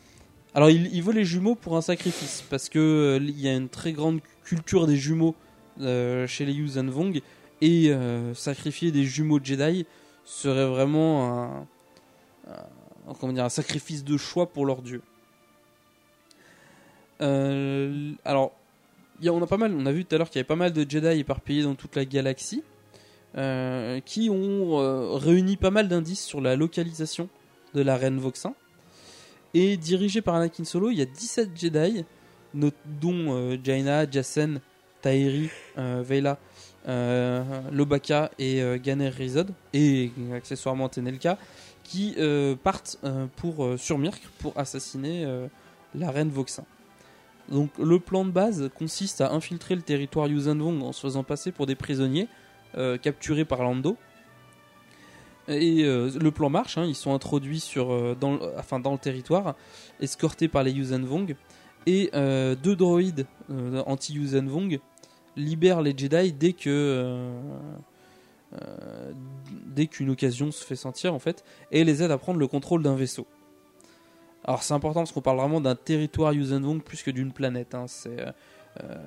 Alors 0.56 0.70
il, 0.70 0.92
il 0.94 1.02
veut 1.02 1.12
les 1.12 1.26
jumeaux 1.26 1.54
pour 1.54 1.76
un 1.76 1.82
sacrifice 1.82 2.42
parce 2.48 2.70
que 2.70 2.78
euh, 2.78 3.18
il 3.22 3.38
y 3.38 3.46
a 3.46 3.54
une 3.54 3.68
très 3.68 3.92
grande 3.92 4.20
culture 4.42 4.86
des 4.86 4.96
jumeaux 4.96 5.34
euh, 5.82 6.26
chez 6.26 6.46
les 6.46 6.54
Yuuzhan 6.54 6.86
Vong 6.86 7.20
et 7.60 7.90
euh, 7.90 8.32
sacrifier 8.32 8.90
des 8.90 9.04
jumeaux 9.04 9.38
Jedi 9.42 9.84
serait 10.24 10.66
vraiment 10.66 11.66
un, 12.48 13.14
comment 13.20 13.34
dire, 13.34 13.44
un 13.44 13.50
sacrifice 13.50 14.02
de 14.02 14.16
choix 14.16 14.46
pour 14.46 14.64
leur 14.64 14.80
dieu. 14.80 15.02
Euh, 17.20 18.12
alors 18.24 18.52
on 19.22 19.42
a 19.42 19.46
pas 19.46 19.58
mal, 19.58 19.74
on 19.74 19.84
a 19.84 19.92
vu 19.92 20.06
tout 20.06 20.14
à 20.14 20.18
l'heure 20.18 20.30
qu'il 20.30 20.38
y 20.38 20.40
avait 20.40 20.46
pas 20.46 20.56
mal 20.56 20.72
de 20.72 20.88
Jedi 20.88 21.20
éparpillés 21.20 21.64
dans 21.64 21.74
toute 21.74 21.96
la 21.96 22.06
galaxie 22.06 22.62
qui 24.06 24.30
ont 24.30 25.18
réuni 25.18 25.58
pas 25.58 25.70
mal 25.70 25.88
d'indices 25.88 26.24
sur 26.24 26.40
la 26.40 26.56
localisation 26.56 27.28
de 27.74 27.82
la 27.82 27.96
reine 27.96 28.18
Voxin. 28.18 28.54
Et 29.58 29.78
dirigé 29.78 30.20
par 30.20 30.34
Anakin 30.34 30.64
Solo, 30.64 30.90
il 30.90 30.98
y 30.98 31.00
a 31.00 31.06
17 31.06 31.58
Jedi, 31.58 32.04
dont 32.52 32.74
euh, 33.30 33.56
Jaina, 33.64 34.04
Jacen, 34.10 34.60
Tahiri, 35.00 35.48
euh, 35.78 36.02
Vela, 36.06 36.38
euh, 36.86 37.42
Lobaka 37.72 38.30
et 38.38 38.60
Ganer 38.82 39.08
Rizod, 39.08 39.54
et 39.72 40.12
accessoirement 40.34 40.90
Tenelka, 40.90 41.38
qui 41.84 42.16
partent 42.62 42.98
pour, 43.36 43.66
sur 43.78 43.96
Myrkr 43.96 44.28
pour 44.40 44.52
assassiner 44.58 45.26
la 45.94 46.10
reine 46.10 46.28
Voxin. 46.28 46.64
Donc 47.48 47.70
le 47.78 47.98
plan 47.98 48.26
de 48.26 48.30
base 48.32 48.68
consiste 48.74 49.22
à 49.22 49.32
infiltrer 49.32 49.74
le 49.74 49.80
territoire 49.80 50.26
Yuuzhan 50.26 50.58
Vong 50.58 50.82
en 50.82 50.92
se 50.92 51.00
faisant 51.00 51.24
passer 51.24 51.50
pour 51.50 51.64
des 51.64 51.76
prisonniers 51.76 52.28
capturés 53.00 53.46
par 53.46 53.62
Lando. 53.62 53.96
Et 55.48 55.84
euh, 55.84 56.10
le 56.20 56.30
plan 56.30 56.50
marche, 56.50 56.76
hein, 56.76 56.84
ils 56.84 56.94
sont 56.94 57.14
introduits 57.14 57.60
sur, 57.60 57.92
euh, 57.92 58.16
dans, 58.18 58.38
enfin, 58.56 58.80
dans 58.80 58.92
le 58.92 58.98
territoire, 58.98 59.54
escortés 60.00 60.48
par 60.48 60.62
les 60.62 60.72
Yuuzhan 60.72 61.02
Vong. 61.02 61.36
Et 61.86 62.10
euh, 62.14 62.56
deux 62.56 62.74
droïdes 62.74 63.26
anti-Yuuzhan 63.48 64.46
Vong 64.46 64.80
libèrent 65.36 65.82
les 65.82 65.96
Jedi 65.96 66.32
dès 66.32 66.52
que. 66.52 67.30
dès 69.66 69.86
qu'une 69.86 70.10
occasion 70.10 70.50
se 70.50 70.64
fait 70.64 70.76
sentir 70.76 71.14
en 71.14 71.18
fait, 71.18 71.44
et 71.70 71.84
les 71.84 72.02
aident 72.02 72.10
à 72.10 72.18
prendre 72.18 72.40
le 72.40 72.48
contrôle 72.48 72.82
d'un 72.82 72.96
vaisseau. 72.96 73.26
Alors 74.44 74.62
c'est 74.62 74.74
important 74.74 75.00
parce 75.00 75.12
qu'on 75.12 75.20
parle 75.20 75.38
vraiment 75.38 75.60
d'un 75.60 75.76
territoire 75.76 76.32
Yuuzhan 76.32 76.60
Vong 76.60 76.82
plus 76.82 77.02
que 77.02 77.10
d'une 77.12 77.32
planète. 77.32 77.74
hein, 77.74 77.84
c'est 77.86 78.16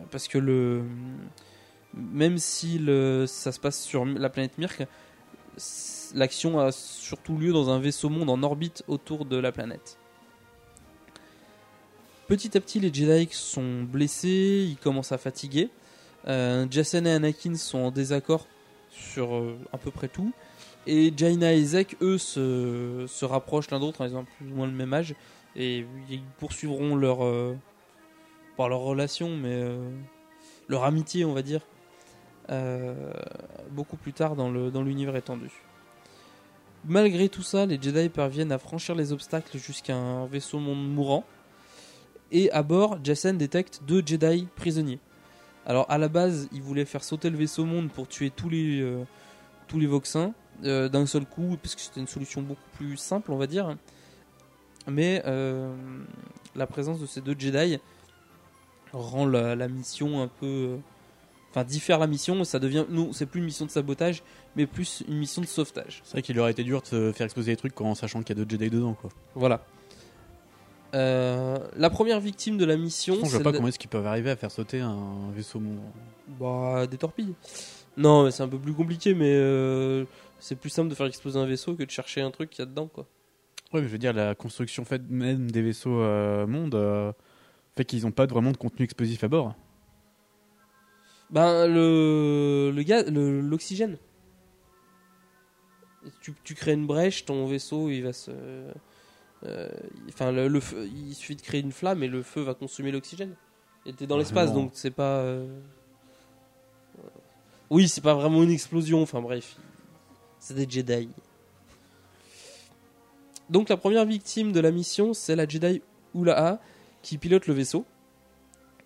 parce 0.10 0.30
que 0.30 0.38
le 0.38 0.84
même 1.94 2.38
si 2.38 2.80
le, 2.80 3.26
ça 3.28 3.52
se 3.52 3.60
passe 3.60 3.82
sur 3.82 4.06
la 4.06 4.30
planète 4.30 4.58
Myrk, 4.58 4.86
l'action 6.16 6.60
a 6.60 6.72
surtout 6.72 7.38
lieu 7.38 7.54
dans 7.54 7.70
un 7.70 7.80
vaisseau 7.80 8.10
monde 8.10 8.30
en 8.30 8.44
orbite 8.44 8.84
autour 8.88 9.26
de 9.26 9.38
la 9.38 9.52
planète. 9.52 9.98
Petit 12.28 12.56
à 12.56 12.62
petit, 12.62 12.80
les 12.80 12.94
Jedi 12.94 13.28
sont 13.32 13.82
blessés, 13.84 14.68
ils 14.70 14.78
commencent 14.78 15.12
à 15.12 15.18
fatiguer. 15.18 15.70
Euh, 16.28 16.68
Jacen 16.70 17.08
et 17.08 17.12
Anakin 17.12 17.56
sont 17.56 17.80
en 17.80 17.92
désaccord 17.92 18.46
sur 18.92 19.36
euh, 19.36 19.58
à 19.74 19.78
peu 19.80 19.90
près 19.90 20.10
tout. 20.10 20.32
Et 20.86 21.12
Jaina 21.16 21.54
et 21.54 21.64
Zek, 21.64 21.98
eux, 22.02 22.18
se, 22.18 23.26
rapprochent 23.26 23.72
l'un 23.72 23.80
d'autre, 23.80 24.06
ils 24.06 24.16
ont 24.16 24.26
plus 24.26 24.52
ou 24.52 24.56
moins 24.56 24.68
le 24.68 24.74
même 24.74 24.94
âge. 24.94 25.16
Et 25.56 25.86
ils 26.10 26.22
poursuivront 26.38 26.96
leur. 26.96 27.24
euh, 27.24 27.56
leur 28.60 28.80
relation, 28.80 29.36
mais 29.36 29.64
leur 30.68 30.84
amitié, 30.84 31.24
on 31.24 31.34
va 31.34 31.42
dire, 31.42 31.62
beaucoup 33.72 33.96
plus 33.96 34.12
tard 34.12 34.36
dans 34.36 34.84
l'univers 34.84 35.16
étendu. 35.16 35.50
Malgré 36.86 37.30
tout 37.30 37.44
ça, 37.44 37.66
les 37.66 37.82
Jedi 37.82 38.10
parviennent 38.10 38.52
à 38.52 38.58
franchir 38.58 38.96
les 38.96 39.12
obstacles 39.12 39.58
jusqu'à 39.58 39.96
un 39.96 40.26
vaisseau 40.28 40.60
monde 40.60 40.88
mourant. 40.88 41.26
Et 42.32 42.52
à 42.52 42.64
bord, 42.64 43.00
Jacen 43.04 43.38
détecte 43.38 43.82
deux 43.86 44.04
Jedi 44.06 44.48
prisonniers. 44.56 45.00
Alors 45.66 45.86
à 45.90 45.98
la 45.98 46.08
base, 46.08 46.48
il 46.52 46.62
voulait 46.62 46.86
faire 46.86 47.04
sauter 47.04 47.30
le 47.30 47.38
vaisseau 47.38 47.66
monde 47.66 47.92
pour 47.92 48.08
tuer 48.08 48.30
tous 48.30 48.50
les 48.50 48.82
euh, 48.82 49.04
tous 49.68 49.80
Voxins 49.86 50.34
euh, 50.64 50.90
d'un 50.90 51.06
seul 51.06 51.26
coup, 51.26 51.58
parce 51.62 51.76
que 51.76 51.82
c'était 51.82 52.00
une 52.00 52.08
solution 52.08 52.42
beaucoup 52.42 52.70
plus 52.74 52.98
simple, 52.98 53.32
on 53.32 53.38
va 53.38 53.48
dire. 53.48 53.78
Mais 54.88 55.22
euh, 55.26 55.74
la 56.56 56.66
présence 56.68 57.00
de 57.00 57.06
ces 57.06 57.22
deux 57.22 57.36
Jedi 57.38 57.80
rend 58.92 59.26
la, 59.26 59.68
mission 59.68 60.22
un 60.22 60.28
peu, 60.28 60.78
enfin 61.52 61.64
diffère 61.64 62.00
la 62.00 62.08
mission. 62.08 62.44
Ça 62.44 62.60
devient, 62.60 62.86
non, 62.90 63.12
c'est 63.14 63.26
plus 63.26 63.40
une 63.40 63.46
mission 63.46 63.66
de 63.66 63.72
sabotage, 63.72 64.24
mais 64.56 64.66
plus 64.66 65.04
une 65.08 65.18
mission 65.18 65.42
de 65.42 65.48
sauvetage. 65.48 66.02
C'est 66.04 66.12
vrai 66.14 66.22
qu'il 66.22 66.40
aurait 66.40 66.52
été 66.52 66.64
dur 66.64 66.82
de 66.92 67.12
faire 67.12 67.26
exploser 67.26 67.52
les 67.52 67.58
trucs 67.58 67.80
en 67.82 67.96
sachant 67.96 68.22
qu'il 68.24 68.38
y 68.38 68.42
a 68.42 68.44
deux 68.46 68.50
Jedi 68.50 68.70
dedans, 68.70 68.94
quoi. 68.94 69.10
Voilà. 69.36 69.66
Euh, 70.96 71.58
la 71.76 71.90
première 71.92 72.20
victime 72.20 72.58
de 72.58 72.66
la 72.66 72.76
mission, 72.76 73.16
Je 73.24 73.30
vois 73.30 73.40
pas 73.44 73.52
le- 73.52 73.58
comment 73.58 73.68
est-ce 73.68 73.78
qu'ils 73.78 73.90
peuvent 73.92 74.08
arriver 74.08 74.32
à 74.32 74.36
faire 74.36 74.50
sauter 74.50 74.80
un 74.80 75.30
vaisseau 75.36 75.60
monde. 75.60 75.80
Bah, 76.40 76.88
des 76.88 76.98
torpilles. 76.98 77.36
Non, 77.96 78.24
mais 78.24 78.32
c'est 78.32 78.42
un 78.44 78.48
peu 78.48 78.58
plus 78.58 78.74
compliqué, 78.74 79.14
mais 79.14 79.32
euh, 79.36 80.06
c'est 80.40 80.56
plus 80.56 80.70
simple 80.72 80.90
de 80.90 80.96
faire 80.96 81.06
exploser 81.06 81.38
un 81.38 81.46
vaisseau 81.46 81.76
que 81.76 81.84
de 81.84 81.92
chercher 81.92 82.22
un 82.22 82.32
truc 82.32 82.50
qu'il 82.50 82.60
y 82.60 82.64
a 82.64 82.66
dedans, 82.66 82.88
quoi. 82.88 83.06
Ouais, 83.72 83.82
mais 83.82 83.88
je 83.88 83.92
veux 83.92 83.98
dire, 84.00 84.14
la 84.14 84.34
construction 84.34 84.84
faite 84.84 85.04
même 85.10 85.52
des 85.52 85.62
vaisseaux 85.62 86.00
euh, 86.02 86.48
monde 86.48 86.74
euh, 86.74 87.12
fait 87.78 87.86
qu'ils 87.86 88.02
n'ont 88.04 88.12
pas 88.12 88.26
de- 88.26 88.34
vraiment 88.34 88.52
de 88.52 88.58
contenu 88.58 88.84
explosif 88.84 89.24
à 89.24 89.28
bord. 89.28 89.54
Ben, 91.30 91.68
le, 91.68 92.72
le 92.76 92.84
gaz, 92.84 93.06
l'oxygène. 93.12 93.98
Tu, 96.22 96.34
tu 96.44 96.56
crées 96.56 96.74
une 96.74 96.88
brèche, 96.88 97.26
ton 97.26 97.46
vaisseau, 97.46 97.90
il 97.90 98.02
va 98.04 98.14
se. 98.14 98.32
euh, 99.44 99.70
Enfin, 100.10 100.32
le, 100.32 100.48
le 100.48 100.60
feu, 100.60 100.88
il 100.88 101.14
suffit 101.14 101.36
de 101.36 101.42
créer 101.42 101.62
une 101.62 101.72
flamme 101.72 102.02
et 102.04 102.08
le 102.08 102.24
feu 102.24 102.42
va 102.42 102.54
consommer 102.54 102.92
l'oxygène. 102.92 103.36
Et 103.86 103.94
t'es 103.94 104.08
dans 104.08 104.18
l'espace, 104.18 104.50
donc 104.54 104.72
c'est 104.74 104.92
pas. 104.92 105.18
euh, 105.20 105.46
Oui, 107.70 107.88
c'est 107.88 108.02
pas 108.02 108.14
vraiment 108.16 108.42
une 108.44 108.52
explosion, 108.52 109.02
enfin 109.02 109.22
bref. 109.22 109.56
C'est 110.40 110.54
des 110.56 110.68
Jedi. 110.70 111.10
Donc 113.50 113.70
la 113.70 113.78
première 113.78 114.06
victime 114.06 114.52
de 114.52 114.60
la 114.60 114.72
mission, 114.72 115.14
c'est 115.14 115.36
la 115.36 115.48
Jedi 115.48 115.82
Ula'a 116.16 116.60
qui 117.02 117.18
pilote 117.18 117.48
le 117.48 117.54
vaisseau. 117.54 117.86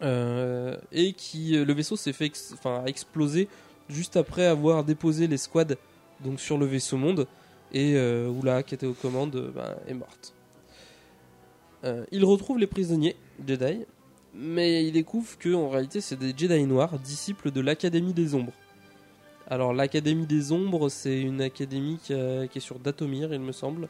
Euh, 0.04 0.76
et 0.92 1.14
qui 1.14 1.56
euh, 1.56 1.64
le 1.64 1.72
vaisseau 1.72 1.96
s'est 1.96 2.12
fait 2.12 2.26
ex- 2.26 2.56
a 2.66 2.84
explosé 2.88 3.48
juste 3.88 4.18
après 4.18 4.46
avoir 4.46 4.84
déposé 4.84 5.28
les 5.28 5.38
squads 5.38 5.78
donc 6.20 6.42
sur 6.42 6.58
le 6.58 6.66
vaisseau 6.66 6.98
monde 6.98 7.26
et 7.72 7.94
euh, 7.96 8.30
Ula'a 8.30 8.64
qui 8.64 8.76
était 8.76 8.86
aux 8.86 8.94
commandes 8.94 9.54
ben, 9.56 9.78
est 9.88 9.94
morte. 9.94 10.34
Il 12.12 12.26
retrouve 12.26 12.60
les 12.60 12.68
prisonniers 12.68 13.16
Jedi, 13.48 13.86
mais 14.34 14.86
il 14.86 14.92
découvre 14.92 15.38
que 15.38 15.54
en 15.54 15.70
réalité 15.70 16.02
c'est 16.02 16.18
des 16.18 16.34
Jedi 16.36 16.66
noirs, 16.66 17.00
disciples 17.00 17.52
de 17.52 17.62
l'Académie 17.62 18.14
des 18.14 18.36
Ombres. 18.36 18.54
Alors 19.50 19.74
l'Académie 19.74 20.26
des 20.26 20.52
Ombres, 20.52 20.90
c'est 20.90 21.22
une 21.22 21.42
académie 21.42 21.98
qui, 22.04 22.14
qui 22.52 22.58
est 22.58 22.62
sur 22.62 22.80
Datomir, 22.80 23.34
il 23.34 23.42
me 23.42 23.52
semble, 23.52 23.88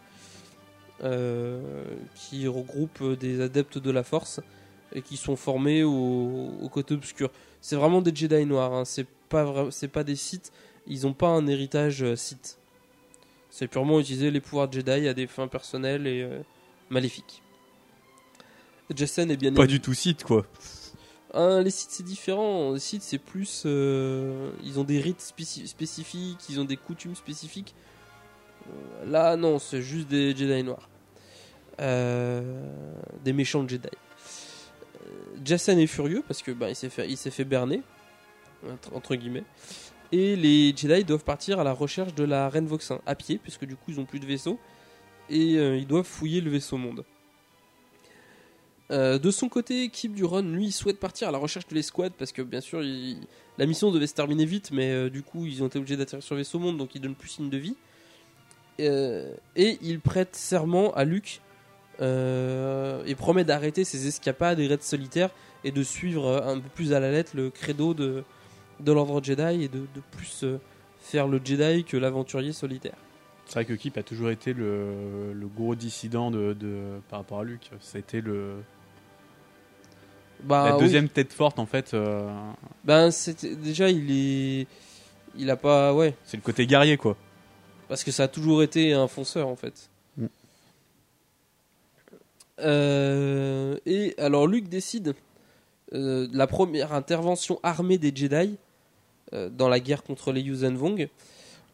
qui 2.15 2.47
regroupe 2.47 3.17
des 3.19 3.41
adeptes 3.41 3.77
de 3.77 3.91
la 3.91 4.03
Force 4.03 4.41
et 4.93 5.01
qui 5.01 5.17
sont 5.17 5.35
formés 5.35 5.83
au, 5.83 6.51
au 6.61 6.69
côté 6.69 6.93
obscur. 6.93 7.29
C'est 7.61 7.75
vraiment 7.75 8.01
des 8.01 8.15
Jedi 8.15 8.45
noirs, 8.45 8.73
hein, 8.73 8.85
c'est 8.85 9.07
pas 9.29 9.67
c'est 9.71 9.87
pas 9.87 10.03
des 10.03 10.15
Sith, 10.15 10.51
ils 10.87 11.01
n'ont 11.03 11.13
pas 11.13 11.27
un 11.29 11.47
héritage 11.47 12.03
euh, 12.03 12.15
Sith. 12.15 12.57
C'est 13.49 13.67
purement 13.67 13.99
utiliser 13.99 14.31
les 14.31 14.41
pouvoirs 14.41 14.71
Jedi 14.71 15.07
à 15.07 15.13
des 15.13 15.27
fins 15.27 15.47
personnelles 15.47 16.07
et 16.07 16.21
euh, 16.23 16.41
maléfiques. 16.89 17.41
Jason 18.95 19.29
est 19.29 19.37
bien 19.37 19.53
Pas 19.53 19.65
du 19.67 19.79
tout 19.79 19.93
site, 19.93 20.23
quoi. 20.23 20.45
Hein, 21.33 21.61
les 21.63 21.71
sites 21.71 21.89
c'est 21.91 22.03
différent. 22.03 22.73
Les 22.73 22.79
sites 22.79 23.01
c'est 23.01 23.17
plus. 23.17 23.63
euh, 23.65 24.51
ils 24.63 24.79
ont 24.79 24.83
des 24.83 24.99
rites 24.99 25.21
spéci- 25.21 25.65
spécifiques, 25.65 26.47
ils 26.49 26.59
ont 26.59 26.65
des 26.65 26.77
coutumes 26.77 27.15
spécifiques. 27.15 27.73
Euh, 28.67 29.05
là, 29.05 29.35
non, 29.35 29.57
c'est 29.57 29.81
juste 29.81 30.07
des 30.09 30.35
Jedi 30.35 30.63
noirs. 30.63 30.89
Des 31.79 33.33
méchants 33.33 33.67
Jedi. 33.67 33.89
Jason 35.43 35.77
est 35.77 35.87
furieux 35.87 36.23
parce 36.27 36.41
que 36.41 36.51
bah, 36.51 36.69
il 36.69 36.75
s'est 36.75 36.89
fait, 36.89 37.09
il 37.09 37.17
s'est 37.17 37.31
fait 37.31 37.43
berner 37.43 37.81
entre, 38.93 39.15
guillemets. 39.15 39.43
Et 40.11 40.35
les 40.35 40.75
Jedi 40.75 41.03
doivent 41.03 41.23
partir 41.23 41.59
à 41.59 41.63
la 41.63 41.73
recherche 41.73 42.13
de 42.13 42.23
la 42.23 42.49
Reine 42.49 42.67
Voxin 42.67 43.01
à 43.05 43.15
pied, 43.15 43.39
puisque 43.41 43.65
du 43.65 43.75
coup 43.75 43.91
ils 43.91 43.99
ont 43.99 44.05
plus 44.05 44.19
de 44.19 44.25
vaisseau. 44.25 44.59
Et 45.29 45.57
euh, 45.57 45.77
ils 45.77 45.87
doivent 45.87 46.05
fouiller 46.05 46.41
le 46.41 46.51
vaisseau 46.51 46.77
monde. 46.77 47.03
Euh, 48.91 49.17
de 49.17 49.31
son 49.31 49.49
côté, 49.49 49.89
Kip 49.89 50.13
Duron, 50.13 50.41
lui, 50.41 50.71
souhaite 50.71 50.99
partir 50.99 51.29
à 51.29 51.31
la 51.31 51.37
recherche 51.37 51.67
de 51.67 51.73
l'escouade 51.73 52.13
parce 52.17 52.31
que 52.31 52.41
bien 52.41 52.61
sûr, 52.61 52.81
la 53.57 53.65
mission 53.65 53.91
devait 53.91 54.07
se 54.07 54.13
terminer 54.13 54.45
vite, 54.45 54.71
mais 54.71 54.91
euh, 54.91 55.09
du 55.09 55.23
coup, 55.23 55.45
ils 55.45 55.63
ont 55.63 55.67
été 55.67 55.79
obligés 55.79 55.97
d'atterrir 55.97 56.23
sur 56.23 56.35
le 56.35 56.41
vaisseau 56.41 56.59
monde, 56.59 56.77
donc 56.77 56.93
ils 56.93 57.01
donnent 57.01 57.15
plus 57.15 57.29
signe 57.29 57.49
de 57.49 57.57
vie. 57.57 57.75
Et 58.79 59.77
il 59.81 59.99
prête 59.99 60.35
serment 60.35 60.93
à 60.93 61.05
Luke 61.05 61.41
euh, 62.01 63.03
et 63.05 63.15
promet 63.15 63.43
d'arrêter 63.43 63.83
ses 63.83 64.07
escapades 64.07 64.59
et 64.59 64.67
raids 64.67 64.77
solitaires 64.81 65.29
et 65.63 65.71
de 65.71 65.83
suivre 65.83 66.25
euh, 66.27 66.53
un 66.55 66.59
peu 66.59 66.69
plus 66.69 66.93
à 66.93 66.99
la 66.99 67.11
lettre 67.11 67.31
le 67.35 67.49
credo 67.49 67.93
de, 67.93 68.23
de 68.79 68.91
l'ordre 68.91 69.23
Jedi 69.23 69.63
et 69.63 69.67
de, 69.67 69.79
de 69.79 70.01
plus 70.11 70.43
euh, 70.43 70.59
faire 70.99 71.27
le 71.27 71.39
Jedi 71.43 71.83
que 71.83 71.97
l'aventurier 71.97 72.51
solitaire. 72.53 72.95
C'est 73.45 73.53
vrai 73.55 73.65
que 73.65 73.73
Kip 73.73 73.97
a 73.97 74.03
toujours 74.03 74.29
été 74.29 74.53
le, 74.53 75.33
le 75.33 75.47
gros 75.47 75.75
dissident 75.75 76.31
de, 76.31 76.53
de- 76.53 76.99
par 77.09 77.19
rapport 77.19 77.39
à 77.41 77.43
Luke. 77.43 77.69
Ça 77.81 77.97
a 77.97 77.99
été 77.99 78.21
le, 78.21 78.53
Bah, 80.43 80.65
la 80.69 80.75
oui. 80.75 80.81
deuxième 80.81 81.09
tête 81.09 81.31
forte 81.33 81.59
en 81.59 81.65
fait. 81.65 81.93
euh, 81.93 82.29
Ben, 82.83 83.09
déjà, 83.61 83.89
il 83.89 84.11
est. 84.11 84.67
Il 85.35 85.49
a 85.49 85.55
pas. 85.57 85.93
Ouais. 85.93 86.15
c'est 86.25 86.37
le 86.37 86.43
côté 86.43 86.65
guerrier 86.67 86.95
quoi. 86.97 87.17
Parce 87.87 88.03
que 88.03 88.11
ça 88.11 88.23
a 88.23 88.27
toujours 88.27 88.63
été 88.63 88.93
un 88.93 89.07
fonceur 89.07 89.47
en 89.47 89.55
fait. 89.55 89.89
Euh, 92.59 93.77
et 93.85 94.13
alors 94.17 94.47
Luke 94.47 94.69
décide 94.69 95.15
euh, 95.93 96.27
la 96.31 96.47
première 96.47 96.93
intervention 96.93 97.59
armée 97.63 97.97
des 97.97 98.11
Jedi 98.15 98.57
euh, 99.33 99.49
dans 99.49 99.69
la 99.69 99.79
guerre 99.79 100.03
contre 100.03 100.31
les 100.31 100.41
Yuuzhan 100.41 100.75
Vong 100.75 101.09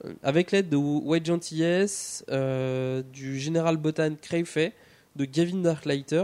euh, 0.06 0.14
avec 0.24 0.52
l'aide 0.52 0.70
de 0.70 0.78
Wedge 0.78 1.30
Antilles, 1.30 2.24
euh, 2.30 3.04
du 3.12 3.38
général 3.40 3.76
Botan 3.78 4.16
Crayfay, 4.22 4.74
de 5.16 5.26
Gavin 5.26 5.58
Darklighter. 5.58 6.24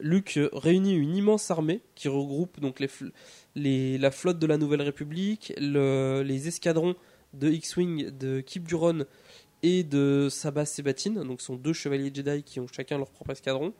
Luke 0.00 0.38
réunit 0.52 0.94
une 0.94 1.16
immense 1.16 1.50
armée 1.50 1.80
qui 1.96 2.08
regroupe 2.08 2.60
donc 2.60 2.80
la 2.80 4.10
flotte 4.10 4.38
de 4.38 4.46
la 4.46 4.56
Nouvelle 4.56 4.82
République, 4.82 5.52
le- 5.58 6.22
les 6.24 6.48
escadrons 6.48 6.94
de 7.34 7.50
X-Wing 7.50 8.16
de 8.16 8.40
Kip 8.40 8.66
Duron 8.66 9.04
et 9.62 9.82
de 9.82 10.28
Sabah 10.30 10.66
Sebatine, 10.66 11.22
donc 11.24 11.40
sont 11.40 11.56
deux 11.56 11.72
chevaliers 11.72 12.12
Jedi 12.14 12.42
qui 12.42 12.60
ont 12.60 12.66
chacun 12.66 12.98
leur 12.98 13.10
propre 13.10 13.32
escadron. 13.32 13.72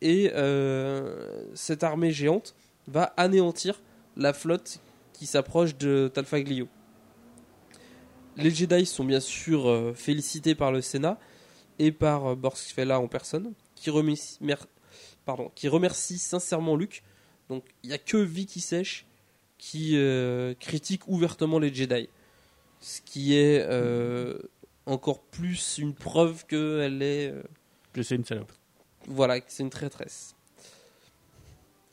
Et 0.00 0.32
euh, 0.34 1.44
cette 1.54 1.84
armée 1.84 2.10
géante 2.10 2.54
va 2.88 3.14
anéantir 3.16 3.80
la 4.16 4.32
flotte 4.32 4.80
qui 5.12 5.26
s'approche 5.26 5.76
de 5.76 6.10
Talfaglio. 6.12 6.66
Les 8.36 8.50
Jedi 8.50 8.86
sont 8.86 9.04
bien 9.04 9.20
sûr 9.20 9.68
euh, 9.68 9.92
félicités 9.94 10.54
par 10.54 10.72
le 10.72 10.80
Sénat 10.80 11.18
et 11.78 11.92
par 11.92 12.26
euh, 12.26 12.36
en 12.90 13.08
personne, 13.08 13.52
qui 13.74 13.90
remercie, 13.90 14.38
sincèrement 16.18 16.76
Luke. 16.76 17.02
Donc 17.48 17.64
il 17.82 17.88
n'y 17.88 17.94
a 17.94 17.98
que 17.98 18.16
Vicky 18.16 18.60
Sèche 18.60 19.06
qui 19.58 19.96
euh, 19.96 20.54
critique 20.58 21.06
ouvertement 21.06 21.58
les 21.58 21.72
Jedi. 21.72 22.08
Ce 22.80 23.00
qui 23.02 23.36
est 23.36 23.64
encore 24.86 25.20
plus 25.22 25.78
une 25.78 25.94
preuve 25.94 26.44
qu'elle 26.46 27.02
est. 27.02 27.30
euh, 27.30 27.42
Je 27.94 28.02
sais 28.02 28.16
une 28.16 28.24
salope. 28.24 28.52
voilà, 29.08 29.40
que 29.40 29.46
c'est 29.48 29.62
une 29.62 29.70
traîtresse. 29.70 30.34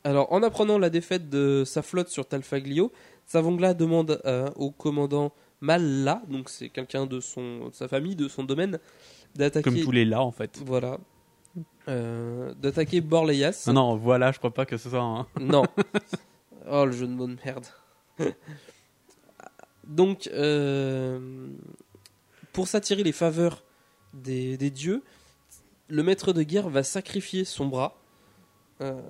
Alors, 0.04 0.32
en 0.32 0.42
apprenant 0.42 0.78
la 0.78 0.88
défaite 0.90 1.28
de 1.28 1.62
sa 1.66 1.82
flotte 1.82 2.08
sur 2.08 2.26
Talfaglio, 2.26 2.90
Savongla 3.26 3.74
demande 3.74 4.20
euh, 4.24 4.48
au 4.56 4.70
commandant 4.70 5.32
Malla, 5.60 6.22
donc 6.28 6.48
c'est 6.48 6.70
quelqu'un 6.70 7.04
de 7.06 7.20
son 7.20 7.68
de 7.68 7.74
sa 7.74 7.86
famille, 7.86 8.16
de 8.16 8.28
son 8.28 8.44
domaine, 8.44 8.78
d'attaquer. 9.34 9.62
Comme 9.62 9.78
tous 9.80 9.90
les 9.92 10.06
là 10.06 10.22
en 10.22 10.30
fait. 10.32 10.58
Voilà. 10.64 10.98
Euh, 11.88 12.54
d'attaquer 12.54 13.02
Borleias. 13.02 13.64
Non, 13.66 13.72
non, 13.74 13.96
voilà, 13.96 14.32
je 14.32 14.38
crois 14.38 14.54
pas 14.54 14.64
que 14.64 14.76
ce 14.78 14.88
soit 14.88 15.00
un. 15.02 15.26
Non. 15.38 15.64
Oh, 16.72 16.84
le 16.84 16.92
jeu 16.92 17.06
de 17.08 17.12
mots 17.12 17.26
de 17.26 17.36
merde. 17.44 17.66
Donc, 19.86 20.28
euh, 20.32 21.48
pour 22.52 22.68
s'attirer 22.68 23.02
les 23.02 23.12
faveurs 23.12 23.62
des, 24.14 24.56
dieux, 24.70 25.02
le 25.88 26.02
maître 26.02 26.32
de 26.32 26.42
guerre 26.42 26.68
va 26.68 26.82
sacrifier 26.82 27.44
son 27.44 27.66
bras. 27.66 27.96
Euh, 28.80 29.00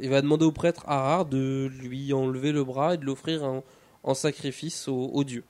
il 0.00 0.10
va 0.10 0.22
demander 0.22 0.44
au 0.44 0.52
prêtre 0.52 0.84
Harar 0.86 1.24
de 1.26 1.70
lui 1.80 2.12
enlever 2.12 2.52
le 2.52 2.64
bras 2.64 2.94
et 2.94 2.96
de 2.96 3.04
l'offrir 3.04 3.44
en, 4.02 4.14
sacrifice 4.14 4.88
aux 4.88 5.06
aux 5.12 5.24
dieux. 5.24 5.44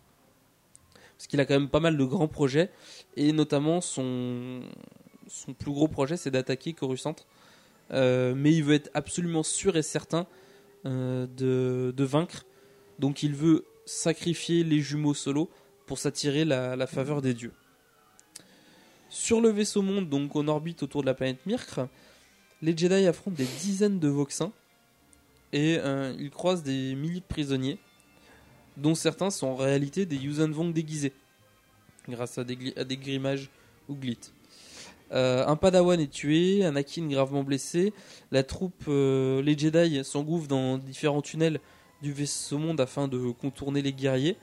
Parce 1.17 1.27
qu'il 1.27 1.41
a 1.41 1.47
quand 1.47 1.55
même 1.55 1.69
pas 1.69 1.81
mal 1.81 1.97
de 1.97 2.05
grands 2.05 2.29
projets, 2.29 2.71
et 3.17 3.33
notamment 3.33 3.81
son, 3.81 4.61
son 5.29 5.53
plus 5.53 5.73
gros 5.73 5.89
projet, 5.89 6.17
c'est 6.17 6.31
d'attaquer 6.31 6.73
Coruscant. 6.73 7.17
Euh, 7.93 8.35
mais 8.37 8.53
il 8.53 8.63
veut 8.65 8.75
être 8.75 8.91
absolument 8.95 9.43
sûr 9.43 9.77
et 9.77 9.83
certain 9.83 10.27
euh, 10.87 11.27
de, 11.37 11.93
de 11.97 12.05
vaincre. 12.05 12.47
Donc 12.99 13.23
il 13.23 13.35
veut 13.35 13.65
sacrifier 13.85 14.63
les 14.63 14.81
jumeaux 14.81 15.15
solo 15.15 15.51
pour 15.91 15.99
s'attirer 15.99 16.45
la, 16.45 16.87
faveur 16.87 17.21
des 17.21 17.35
dieux. 17.35 17.51
Sur 19.09 19.41
le 19.41 19.49
vaisseau 19.49 19.83
monde, 19.83 20.09
donc 20.09 20.37
en 20.37 20.47
orbite 20.47 20.85
autour 20.85 21.01
de 21.01 21.07
la 21.07 21.15
planète 21.15 21.45
Myrkr, 21.47 21.89
les 22.63 22.77
Jedi 22.77 23.09
affrontent 23.09 23.37
des 23.37 23.49
dizaines 23.59 23.99
de 23.99 24.07
Voxins 24.07 24.53
et 25.53 25.79
euh, 25.81 26.15
ils 26.17 26.31
croisent 26.31 26.63
des 26.63 26.95
milliers 26.95 27.19
de 27.19 27.25
prisonniers, 27.25 27.81
dont 28.77 28.95
certains 28.95 29.31
sont 29.31 29.49
en 29.49 29.57
réalité 29.57 30.07
des 30.07 30.15
Yuuzhan 30.15 30.53
Vong 30.53 30.73
déguisés, 30.73 31.13
grâce 32.09 32.39
à 32.39 32.45
des, 32.45 32.57
grimages 32.97 33.51
ou 33.89 33.97
glits. 33.97 34.31
Euh, 35.11 35.45
un 35.45 35.57
Padawan 35.57 35.99
est 35.99 36.13
tué, 36.13 36.65
Anakin 36.65 37.09
gravement 37.09 37.43
blessé, 37.43 37.93
la 38.31 38.45
troupe, 38.45 38.85
euh, 38.87 39.43
les 39.43 39.59
Jedi 39.59 40.05
s'engouffrent 40.05 40.47
dans 40.47 40.79
différents 40.79 41.21
tunnels 41.21 41.59
du 42.01 42.13
vaisseau 42.13 42.59
monde 42.59 42.81
afin 42.81 43.09
de 43.09 43.33
contourner 43.33 43.83
les 43.83 43.93
guerriers, 43.93 44.37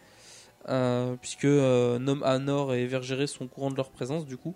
euh, 0.70 1.16
puisque 1.16 1.46
euh, 1.46 1.98
Nom 1.98 2.22
Anor 2.24 2.74
et 2.74 2.86
Vergéré 2.88 3.26
sont 3.26 3.46
au 3.46 3.48
courant 3.48 3.72
de 3.72 3.78
leur 3.78 3.90
présence 3.90 4.26
du 4.26 4.38
coup. 4.38 4.56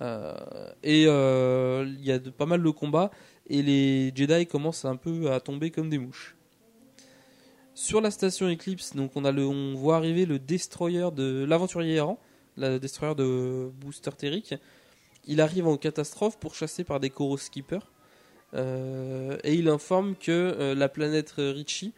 Euh, 0.00 0.34
et 0.82 1.02
il 1.02 2.04
y 2.04 2.12
a 2.12 2.18
pas 2.18 2.46
mal 2.46 2.62
de 2.62 2.70
combats 2.70 3.10
et 3.48 3.62
les 3.62 4.12
Jedi 4.14 4.46
commencent 4.46 4.84
un 4.84 4.96
peu 4.96 5.32
à 5.32 5.40
tomber 5.40 5.70
comme 5.70 5.90
des 5.90 5.98
mouches. 5.98 6.36
Sur 7.74 8.00
la 8.00 8.12
station 8.12 8.48
Eclipse, 8.48 8.94
donc 8.94 9.12
on 9.16 9.24
a 9.24 9.32
le, 9.32 9.44
on 9.44 9.74
voit 9.74 9.96
arriver 9.96 10.26
le 10.26 10.38
destroyer 10.38 11.10
de 11.10 11.44
l'aventurier 11.44 11.96
errant, 11.96 12.20
le 12.56 12.78
destroyer 12.78 13.16
de 13.16 13.70
Booster 13.80 14.12
Terric. 14.16 14.54
Il 15.26 15.40
arrive 15.40 15.66
en 15.66 15.76
catastrophe 15.76 16.38
pourchassé 16.38 16.84
par 16.84 17.00
des 17.00 17.10
Koro 17.10 17.36
Skippers. 17.36 17.90
Et 18.52 19.54
il 19.54 19.68
informe 19.68 20.14
que 20.14 20.74
la 20.76 20.88
planète 20.88 21.34
Richie 21.38 21.92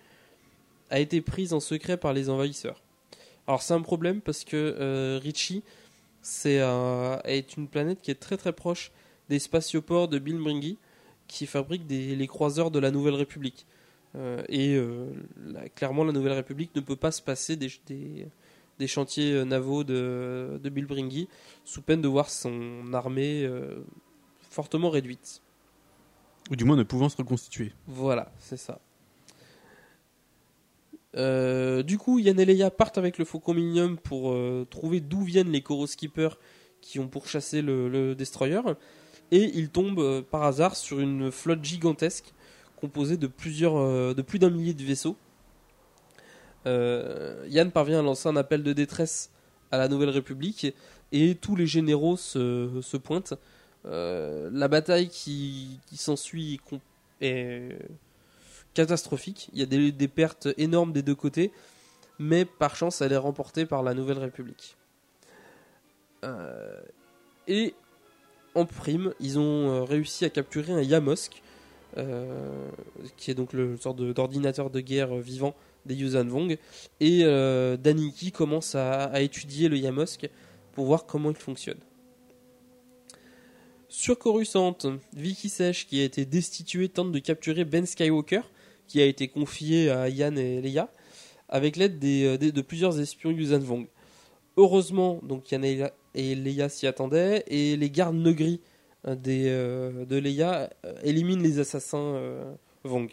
a 0.89 0.99
été 1.01 1.21
prise 1.21 1.53
en 1.53 1.61
secret 1.61 1.99
par 1.99 2.15
les 2.15 2.31
envahisseurs. 2.31 2.86
Alors 3.47 3.63
c'est 3.63 3.75
un 3.75 3.83
problème 3.83 4.21
parce 4.21 4.45
que 4.45 4.57
euh, 4.79 5.19
Richie 5.23 5.63
c'est 6.23 6.61
un- 6.61 7.21
est 7.25 7.57
une 7.57 7.69
planète 7.69 8.01
qui 8.03 8.11
est 8.11 8.17
très 8.21 8.37
très 8.37 8.53
proche 8.53 8.91
des 9.29 9.39
spatioports 9.39 10.09
de 10.09 10.19
Bilbringi 10.19 10.79
qui 11.29 11.47
fabriquent 11.47 11.87
des, 11.87 12.17
les 12.17 12.27
croiseurs 12.27 12.71
de 12.71 12.79
la 12.79 12.91
Nouvelle 12.91 13.15
République. 13.15 13.67
Euh, 14.17 14.43
et 14.49 14.75
euh, 14.75 15.07
la- 15.47 15.69
clairement 15.69 16.05
la 16.05 16.13
Nouvelle 16.13 16.33
République 16.33 16.75
ne 16.75 16.81
peut 16.81 16.97
pas 16.97 17.13
se 17.13 17.23
passer 17.23 17.57
des, 17.57 17.71
des, 17.87 18.27
des 18.79 18.87
chantiers 18.87 19.45
navaux 19.45 19.85
de, 19.85 20.59
de 20.63 20.69
Bilbringi 20.71 21.29
sous 21.65 21.83
peine 21.83 22.01
de 22.01 22.09
voir 22.09 22.31
son 22.31 22.93
armée 22.95 23.45
euh, 23.45 23.83
fortement 24.51 24.91
réduite. 24.91 25.43
Ou 26.51 26.57
du 26.57 26.65
moins 26.65 26.77
ne 26.77 26.85
pouvant 26.85 27.09
se 27.09 27.17
reconstituer. 27.17 27.73
Voilà, 27.87 28.33
c'est 28.39 28.57
ça. 28.57 28.81
Euh, 31.17 31.83
du 31.83 31.99
coup, 31.99 32.19
Yann 32.19 32.39
et 32.39 32.45
Leia 32.45 32.71
partent 32.71 32.99
avec 32.99 33.19
le 33.19 33.25
Faucon 33.25 33.55
Millennium 33.55 33.97
pour 33.97 34.33
euh, 34.33 34.67
trouver 34.69 35.01
d'où 35.01 35.23
viennent 35.23 35.51
les 35.51 35.63
Koro 35.63 35.87
Skippers 35.87 36.39
qui 36.81 36.99
ont 36.99 37.09
pourchassé 37.09 37.63
le, 37.63 38.15
Destroyer. 38.15 38.61
Et 39.31 39.51
ils 39.55 39.71
tombent 39.71 39.99
euh, 39.99 40.23
par 40.23 40.43
hasard 40.45 40.77
sur 40.77 41.01
une 41.01 41.33
flotte 41.33 41.65
gigantesque 41.65 42.33
composée 42.77 43.17
de, 43.17 43.27
plus 43.27 43.59
d'un 44.39 44.51
millier 44.51 44.75
de 44.75 44.83
vaisseaux. 44.83 45.17
Yann 46.67 47.71
parvient 47.71 48.01
à 48.01 48.03
lancer 48.03 48.29
un 48.29 48.37
appel 48.37 48.63
de 48.63 48.73
détresse 48.73 49.31
à 49.71 49.79
la 49.79 49.89
Nouvelle 49.89 50.11
République 50.11 50.75
et 51.13 51.37
tous 51.37 51.57
les 51.57 51.67
généraux 51.67 52.17
se, 52.17 52.97
pointent. 52.97 53.35
La 53.85 54.69
bataille 54.69 55.09
qui, 55.09 55.79
s'ensuit 55.95 56.61
est 57.21 57.79
catastrophique. 58.77 59.49
Il 59.55 59.59
y 59.59 59.63
a 59.63 59.67
des, 59.67 60.09
pertes 60.09 60.49
énormes 60.59 60.93
des 60.93 61.03
deux 61.03 61.15
côtés, 61.15 61.51
mais 62.19 62.45
par 62.45 62.77
chance, 62.77 63.01
elle 63.01 63.13
est 63.13 63.17
remportée 63.17 63.65
par 63.65 63.83
la 63.83 63.95
Nouvelle 63.95 64.19
République. 64.19 64.77
Euh, 66.25 66.81
et 67.49 67.75
en 68.55 68.67
prime, 68.67 69.13
ils 69.19 69.39
ont 69.39 69.71
euh, 69.71 69.83
réussi 69.83 70.25
à 70.25 70.31
capturer 70.31 70.73
un 70.73 70.83
Yamosk, 70.83 71.43
euh, 71.97 72.69
qui 73.17 73.31
est 73.31 73.35
donc 73.35 73.55
le 73.55 73.77
sorte 73.79 73.97
d'ordinateur 73.97 74.69
de 74.69 74.81
guerre 74.81 75.15
vivant 75.17 75.55
des 75.87 75.95
Yuuzhan 75.95 76.27
Vong. 76.27 76.59
Et 77.01 77.21
euh, 77.25 77.79
Daniki 77.79 78.31
commence 78.31 78.75
à, 78.75 79.05
à 79.05 79.21
étudier 79.21 79.69
le 79.69 79.79
Yamosk 79.79 80.29
pour 80.73 80.85
voir 80.85 81.07
comment 81.07 81.31
il 81.31 81.37
fonctionne. 81.37 81.79
Sur 83.89 84.19
Coruscant, 84.19 84.77
Vicky 85.15 85.49
Sèche, 85.49 85.87
qui 85.87 86.01
a 86.01 86.05
été 86.05 86.27
destituée, 86.27 86.91
tente 86.91 87.13
de 87.13 87.19
capturer 87.19 87.65
Ben 87.65 87.87
Skywalker, 87.87 88.43
qui 88.89 89.01
a 89.01 89.05
été 89.07 89.29
confié 89.29 89.91
à 89.91 90.09
Yann 90.09 90.37
et 90.39 90.61
Leia, 90.61 90.91
avec 91.49 91.77
l'aide 91.77 91.99
des- 91.99 92.25
euh, 92.25 92.37
des- 92.39 92.53
de 92.53 92.61
plusieurs 92.63 92.99
espions 93.01 93.31
Yuuzhan 93.31 93.59
Vong. 93.61 93.87
Heureusement, 94.57 95.21
donc 95.23 95.51
Yann 95.51 95.65
et 95.65 95.77
Leia- 95.77 95.93
et 96.15 96.35
Leia 96.35 96.69
s'y 96.69 96.87
attendaient, 96.87 97.45
et 97.49 97.77
les 97.77 97.91
gardes 97.91 98.17
Negri 98.17 98.61
euh, 99.07 99.15
des, 99.15 99.45
euh, 99.47 100.05
de 100.05 100.17
Leia 100.17 100.71
éliminent 101.05 101.43
les 101.43 101.59
assassins 101.61 101.99
euh, 102.17 102.53
Vong. 102.85 103.09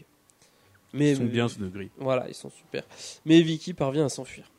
Mais, 0.93 1.11
Ils 1.11 1.17
sont 1.17 1.25
bien, 1.25 1.47
ce 1.49 1.59
degré. 1.59 1.89
Voilà, 1.97 2.27
ils 2.29 2.35
sont 2.35 2.49
super. 2.51 2.83
Mais 3.25 3.41
Vicky 3.41 3.73
parvient 3.73 4.05
à 4.05 4.09
s'enfuir. 4.09 4.49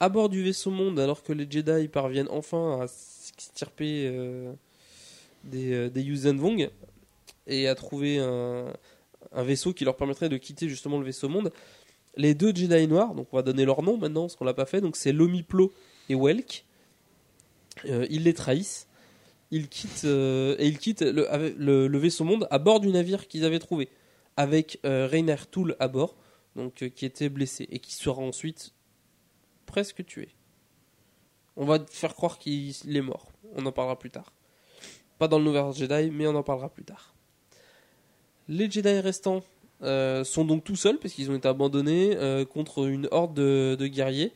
À 0.00 0.08
bord 0.08 0.30
du 0.30 0.42
vaisseau 0.42 0.70
monde, 0.70 0.98
alors 0.98 1.22
que 1.22 1.32
les 1.34 1.46
Jedi 1.50 1.88
parviennent 1.88 2.28
enfin 2.30 2.80
à 2.80 2.86
s'extirper 2.88 4.06
euh, 4.06 4.52
des, 5.44 5.90
des 5.90 6.02
Yuuzhan 6.02 6.36
Vong 6.36 6.70
et 7.46 7.68
à 7.68 7.74
trouver 7.74 8.18
un, 8.18 8.72
un 9.32 9.42
vaisseau 9.42 9.72
qui 9.72 9.84
leur 9.84 9.96
permettrait 9.96 10.28
de 10.28 10.36
quitter 10.36 10.68
justement 10.68 10.98
le 10.98 11.04
vaisseau 11.04 11.28
monde, 11.28 11.52
les 12.16 12.34
deux 12.34 12.54
Jedi 12.54 12.86
noirs, 12.86 13.14
donc 13.14 13.28
on 13.32 13.36
va 13.36 13.42
donner 13.42 13.64
leur 13.64 13.82
nom 13.82 13.96
maintenant, 13.96 14.22
parce 14.22 14.36
qu'on 14.36 14.44
l'a 14.44 14.54
pas 14.54 14.66
fait, 14.66 14.80
donc 14.80 14.96
c'est 14.96 15.12
Lomiplo 15.12 15.72
et 16.08 16.14
Welk, 16.14 16.64
euh, 17.86 18.06
ils 18.10 18.24
les 18.24 18.34
trahissent. 18.34 18.88
Ils 19.52 19.68
quittent, 19.68 20.04
euh, 20.04 20.54
et 20.58 20.68
ils 20.68 20.78
quittent 20.78 21.02
le, 21.02 21.98
vaisseau 21.98 22.24
monde 22.24 22.46
à 22.50 22.58
bord 22.58 22.78
du 22.78 22.88
navire 22.88 23.26
qu'ils 23.26 23.44
avaient 23.44 23.58
trouvé 23.58 23.88
avec 24.36 24.78
euh, 24.84 25.06
Rainer 25.06 25.36
à 25.80 25.88
bord, 25.88 26.16
donc 26.54 26.82
euh, 26.82 26.88
qui 26.88 27.04
était 27.04 27.28
blessé 27.28 27.66
et 27.70 27.80
qui 27.80 27.92
sera 27.92 28.22
ensuite 28.22 28.74
presque 29.66 30.04
tué. 30.06 30.28
On 31.56 31.64
va 31.64 31.84
faire 31.90 32.14
croire 32.14 32.38
qu'il 32.38 32.70
il 32.70 32.96
est 32.96 33.02
mort. 33.02 33.32
On 33.56 33.66
en 33.66 33.72
parlera 33.72 33.98
plus 33.98 34.10
tard. 34.10 34.32
Pas 35.18 35.26
dans 35.26 35.38
le 35.38 35.44
Nouvel 35.44 35.72
Jedi, 35.72 36.10
mais 36.10 36.26
on 36.28 36.34
en 36.36 36.44
parlera 36.44 36.68
plus 36.68 36.84
tard. 36.84 37.14
Les 38.50 38.68
Jedi 38.68 38.98
restants 38.98 39.44
euh, 39.82 40.24
sont 40.24 40.44
donc 40.44 40.64
tout 40.64 40.74
seuls 40.74 40.98
parce 40.98 41.14
qu'ils 41.14 41.30
ont 41.30 41.36
été 41.36 41.46
abandonnés 41.46 42.16
euh, 42.16 42.44
contre 42.44 42.88
une 42.88 43.06
horde 43.12 43.32
de, 43.32 43.86
guerriers 43.86 44.32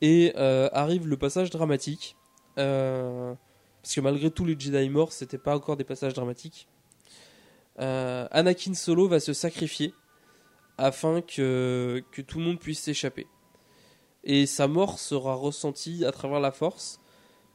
et 0.00 0.32
euh, 0.36 0.70
arrive 0.72 1.06
le 1.06 1.18
passage 1.18 1.50
dramatique. 1.50 2.16
Parce 2.54 3.94
que 3.94 4.00
malgré 4.00 4.30
tous 4.30 4.46
les 4.46 4.58
Jedi 4.58 4.88
morts, 4.88 5.12
c'était 5.12 5.36
pas 5.36 5.54
encore 5.54 5.76
des 5.76 5.84
passages 5.84 6.14
dramatiques. 6.14 6.66
Anakin 7.76 8.72
Solo 8.72 9.06
va 9.06 9.20
se 9.20 9.34
sacrifier 9.34 9.92
afin 10.78 11.20
que, 11.20 12.02
tout 12.26 12.38
le 12.38 12.44
monde 12.46 12.58
puisse 12.58 12.80
s'échapper. 12.80 13.26
Et 14.24 14.46
sa 14.46 14.66
mort 14.66 14.98
sera 14.98 15.34
ressentie 15.34 16.06
à 16.06 16.10
travers 16.10 16.40
la 16.40 16.52
force 16.52 17.00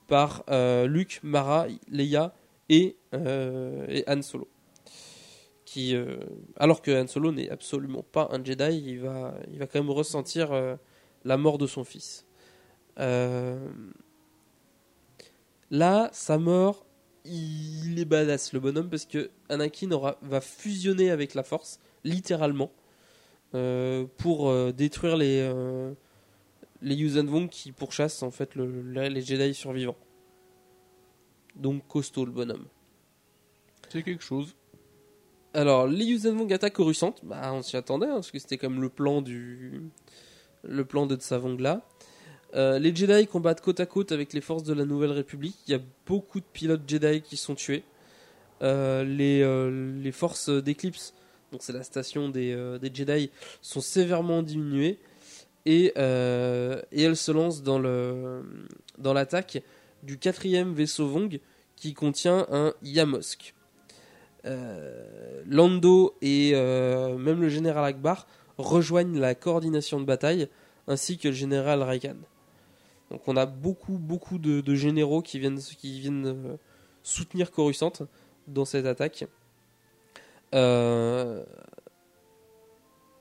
par 0.07 0.43
Luke, 0.85 1.21
Mara, 1.23 1.65
Leia 1.89 2.35
et, 2.69 2.97
et 3.11 4.05
Solo. 4.21 4.47
Euh, 5.77 6.17
alors 6.57 6.81
que 6.81 6.91
Han 6.91 7.07
Solo 7.07 7.31
n'est 7.31 7.49
absolument 7.49 8.03
pas 8.03 8.29
un 8.31 8.43
Jedi, 8.43 8.83
il 8.85 8.99
va, 8.99 9.35
il 9.51 9.59
va 9.59 9.67
quand 9.67 9.79
même 9.79 9.89
ressentir 9.91 10.51
euh, 10.51 10.75
la 11.23 11.37
mort 11.37 11.57
de 11.57 11.67
son 11.67 11.83
fils. 11.83 12.25
Euh, 12.99 13.69
là, 15.69 16.09
sa 16.13 16.37
mort, 16.37 16.85
il 17.25 17.97
est 17.99 18.05
badass 18.05 18.53
le 18.53 18.59
bonhomme 18.59 18.89
parce 18.89 19.05
que 19.05 19.29
Anakin 19.49 19.89
va 20.21 20.41
fusionner 20.41 21.09
avec 21.11 21.35
la 21.35 21.43
Force, 21.43 21.79
littéralement, 22.03 22.71
pour 24.17 24.73
détruire 24.73 25.17
les 25.17 25.51
les 26.81 27.21
Vong 27.21 27.47
qui 27.47 27.71
pourchassent 27.71 28.23
en 28.23 28.31
fait 28.31 28.55
le- 28.55 28.81
le- 28.81 29.07
les 29.07 29.21
Jedi 29.21 29.53
survivants. 29.53 29.97
Donc 31.55 31.87
costaud 31.87 32.25
le 32.25 32.31
bonhomme. 32.31 32.65
C'est 33.89 34.03
quelque 34.03 34.23
chose. 34.23 34.55
Alors, 35.53 35.85
les 35.87 36.05
Yuuzhan 36.05 36.33
Vong 36.33 36.51
attaquent 36.53 36.73
Coruscant. 36.73 37.13
Bah, 37.23 37.51
on 37.53 37.61
s'y 37.61 37.75
attendait, 37.75 38.07
hein, 38.07 38.15
parce 38.15 38.31
que 38.31 38.39
c'était 38.39 38.57
comme 38.57 38.81
le 38.81 38.89
plan 38.89 39.21
de 39.21 41.15
Tsavong 41.15 41.59
là. 41.59 41.85
Euh, 42.53 42.79
les 42.79 42.93
Jedi 42.93 43.27
combattent 43.27 43.61
côte 43.61 43.79
à 43.79 43.85
côte 43.85 44.11
avec 44.11 44.33
les 44.33 44.41
forces 44.41 44.63
de 44.63 44.73
la 44.73 44.85
Nouvelle 44.85 45.11
République. 45.11 45.55
Il 45.67 45.71
y 45.71 45.75
a 45.75 45.81
beaucoup 46.05 46.39
de 46.39 46.45
pilotes 46.45 46.81
Jedi 46.87 47.21
qui 47.21 47.37
sont 47.37 47.55
tués. 47.55 47.83
Euh, 48.61 49.03
les, 49.03 49.41
euh, 49.41 49.91
les 50.01 50.11
forces 50.11 50.49
d'Eclipse, 50.49 51.13
donc 51.51 51.63
c'est 51.63 51.73
la 51.73 51.83
station 51.83 52.29
des, 52.29 52.55
Jedi, 52.93 53.29
sont 53.61 53.81
sévèrement 53.81 54.43
diminuées. 54.43 54.99
Et, 55.65 55.93
et 55.95 57.03
elles 57.03 57.17
se 57.17 57.31
lancent 57.31 57.61
dans 57.61 57.79
dans 58.97 59.13
l'attaque 59.13 59.61
du 60.01 60.17
quatrième 60.17 60.73
vaisseau 60.73 61.07
Vong 61.07 61.39
qui 61.75 61.93
contient 61.93 62.47
un 62.51 62.73
Yamosk. 62.81 63.53
Euh, 64.45 65.43
Lando 65.45 66.15
et 66.21 66.51
euh, 66.55 67.15
même 67.17 67.41
le 67.41 67.49
général 67.49 67.85
Akbar 67.85 68.25
rejoignent 68.57 69.19
la 69.19 69.35
coordination 69.35 69.99
de 69.99 70.05
bataille 70.05 70.49
ainsi 70.87 71.17
que 71.17 71.27
le 71.27 71.33
général 71.33 71.83
Raikan. 71.83 72.15
Donc 73.11 73.27
on 73.27 73.37
a 73.37 73.45
beaucoup 73.45 73.97
beaucoup 73.99 74.39
de, 74.39 74.73
généraux 74.73 75.21
qui 75.21 75.37
viennent 75.37 75.59
qui 75.59 75.99
viennent 75.99 76.25
euh, 76.25 76.57
soutenir 77.03 77.51
Coruscant 77.51 77.93
dans 78.47 78.65
cette 78.65 78.85
attaque. 78.85 79.25
Euh, 80.53 81.43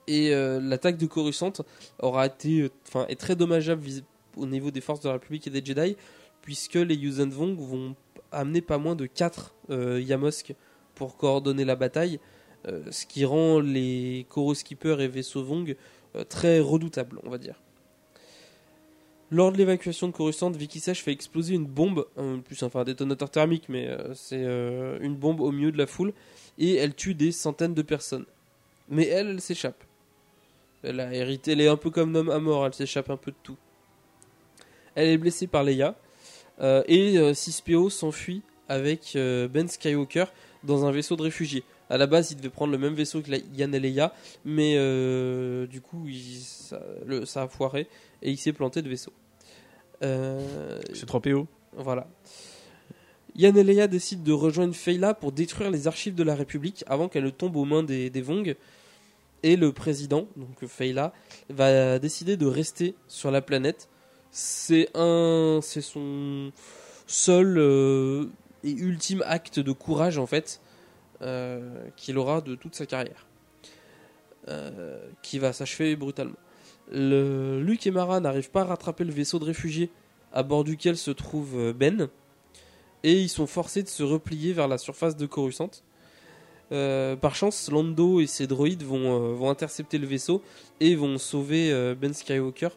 et 0.06 0.34
euh, 0.34 0.60
l'attaque 0.60 0.96
de 0.96 1.06
Coruscant 1.06 1.52
aura 2.00 2.26
été, 2.26 2.62
euh, 2.62 2.70
enfin, 2.88 3.06
est 3.08 3.18
très 3.18 3.36
dommageable 3.36 3.84
au 4.36 4.46
niveau 4.46 4.70
des 4.70 4.80
forces 4.80 5.00
de 5.00 5.08
la 5.08 5.14
République 5.14 5.46
et 5.46 5.50
des 5.50 5.64
Jedi, 5.64 5.96
puisque 6.42 6.74
les 6.74 6.96
Yuuzhan 6.96 7.28
Vong 7.28 7.56
vont 7.56 7.94
amener 8.32 8.60
pas 8.60 8.78
moins 8.78 8.94
de 8.94 9.06
4 9.06 9.54
Yamosk 9.70 10.54
pour 11.00 11.16
coordonner 11.16 11.64
la 11.64 11.76
bataille, 11.76 12.20
euh, 12.68 12.82
ce 12.90 13.06
qui 13.06 13.24
rend 13.24 13.58
les 13.58 14.26
Koro 14.28 14.52
Skippers 14.52 15.00
et 15.00 15.08
vaisseaux 15.08 15.42
Vong 15.42 15.74
euh, 16.14 16.24
très 16.24 16.60
redoutables, 16.60 17.18
on 17.24 17.30
va 17.30 17.38
dire. 17.38 17.54
Lors 19.30 19.50
de 19.50 19.56
l'évacuation 19.56 20.08
de 20.08 20.12
Coruscant, 20.12 20.50
Vicky 20.50 20.78
Sage 20.78 21.02
fait 21.02 21.12
exploser 21.12 21.54
une 21.54 21.64
bombe, 21.64 22.06
plus 22.44 22.62
enfin 22.62 22.80
un 22.80 22.84
détonateur 22.84 23.30
thermique, 23.30 23.70
mais 23.70 23.88
euh, 23.88 24.12
c'est 24.12 24.44
une 25.00 25.16
bombe 25.16 25.40
au 25.40 25.50
milieu 25.52 25.72
de 25.72 25.78
la 25.78 25.86
foule, 25.86 26.12
et 26.58 26.74
elle 26.74 26.94
tue 26.94 27.14
des 27.14 27.32
centaines 27.32 27.72
de 27.72 27.80
personnes. 27.80 28.26
Mais 28.90 29.06
elle, 29.06 29.28
elle 29.28 29.40
s'échappe. 29.40 29.82
Elle 30.82 31.00
a 31.00 31.14
hérité, 31.14 31.52
elle 31.52 31.62
est 31.62 31.68
un 31.68 31.78
peu 31.78 31.88
comme 31.88 32.12
Nom 32.12 32.28
à 32.28 32.40
mort, 32.40 32.66
elle 32.66 32.74
s'échappe 32.74 33.08
un 33.08 33.16
peu 33.16 33.30
de 33.30 33.36
tout. 33.42 33.56
Elle 34.96 35.08
est 35.08 35.18
blessée 35.18 35.46
par 35.46 35.64
Leia, 35.64 35.96
et 36.60 37.16
6PO 37.16 37.88
s'enfuit 37.88 38.42
avec 38.68 39.12
Ben 39.14 39.66
Skywalker 39.66 40.26
dans 40.64 40.84
un 40.84 40.90
vaisseau 40.92 41.16
de 41.16 41.22
réfugiés. 41.22 41.64
À 41.88 41.96
la 41.98 42.06
base, 42.06 42.30
il 42.30 42.36
devait 42.36 42.50
prendre 42.50 42.72
le 42.72 42.78
même 42.78 42.94
vaisseau 42.94 43.20
que 43.22 43.30
la- 43.30 43.38
Yann 43.54 43.74
et 43.74 43.80
Leia, 43.80 44.14
mais 44.44 44.74
euh, 44.76 45.66
du 45.66 45.80
coup, 45.80 46.06
il- 46.08 46.40
ça, 46.40 46.80
le- 47.06 47.24
ça 47.24 47.42
a 47.42 47.48
foiré 47.48 47.86
et 48.22 48.30
il 48.30 48.36
s'est 48.38 48.52
planté 48.52 48.82
de 48.82 48.88
vaisseau. 48.88 49.12
Euh, 50.02 50.80
C'est 50.94 51.06
3 51.06 51.20
PO. 51.20 51.46
voilà. 51.76 52.06
Yann 53.36 53.56
et 53.56 53.62
Leia 53.64 53.86
décident 53.86 54.22
de 54.24 54.32
rejoindre 54.32 54.74
Feyla 54.74 55.14
pour 55.14 55.32
détruire 55.32 55.70
les 55.70 55.86
archives 55.86 56.14
de 56.14 56.22
la 56.22 56.34
République 56.34 56.84
avant 56.86 57.08
qu'elle 57.08 57.24
ne 57.24 57.30
tombe 57.30 57.56
aux 57.56 57.64
mains 57.64 57.82
des, 57.82 58.10
des 58.10 58.20
Vong. 58.22 58.56
Et 59.42 59.56
le 59.56 59.72
président, 59.72 60.26
donc 60.36 60.66
Feyla, 60.66 61.14
va 61.48 61.98
décider 61.98 62.36
de 62.36 62.44
rester 62.46 62.94
sur 63.08 63.30
la 63.30 63.40
planète. 63.40 63.88
C'est 64.32 64.88
un, 64.94 65.60
c'est 65.62 65.80
son 65.80 66.52
seul 67.06 67.56
euh, 67.58 68.26
et 68.64 68.72
ultime 68.72 69.22
acte 69.26 69.58
de 69.58 69.72
courage 69.72 70.18
en 70.18 70.26
fait 70.26 70.60
euh, 71.22 71.60
qu'il 71.96 72.16
aura 72.16 72.40
de 72.40 72.54
toute 72.54 72.74
sa 72.74 72.86
carrière, 72.86 73.26
euh, 74.48 74.98
qui 75.22 75.38
va 75.38 75.52
s'achever 75.52 75.94
brutalement. 75.96 76.38
Le, 76.90 77.60
Luke 77.62 77.86
et 77.86 77.90
Mara 77.90 78.20
n'arrivent 78.20 78.50
pas 78.50 78.62
à 78.62 78.64
rattraper 78.64 79.04
le 79.04 79.12
vaisseau 79.12 79.38
de 79.38 79.44
réfugiés 79.44 79.90
à 80.32 80.42
bord 80.42 80.64
duquel 80.64 80.96
se 80.96 81.10
trouve 81.10 81.58
euh, 81.58 81.72
Ben, 81.74 82.08
et 83.02 83.20
ils 83.20 83.28
sont 83.28 83.46
forcés 83.46 83.82
de 83.82 83.88
se 83.88 84.02
replier 84.02 84.54
vers 84.54 84.66
la 84.66 84.78
surface 84.78 85.16
de 85.16 85.26
Coruscant. 85.26 85.70
Par 86.70 87.34
chance, 87.34 87.70
Lando 87.70 88.20
et 88.20 88.26
ses 88.26 88.46
droïdes 88.46 88.84
vont, 88.84 89.50
intercepter 89.50 89.98
le 89.98 90.06
vaisseau 90.06 90.42
et 90.78 90.94
vont 90.94 91.18
sauver 91.18 91.94
Ben 91.96 92.14
Skywalker 92.14 92.68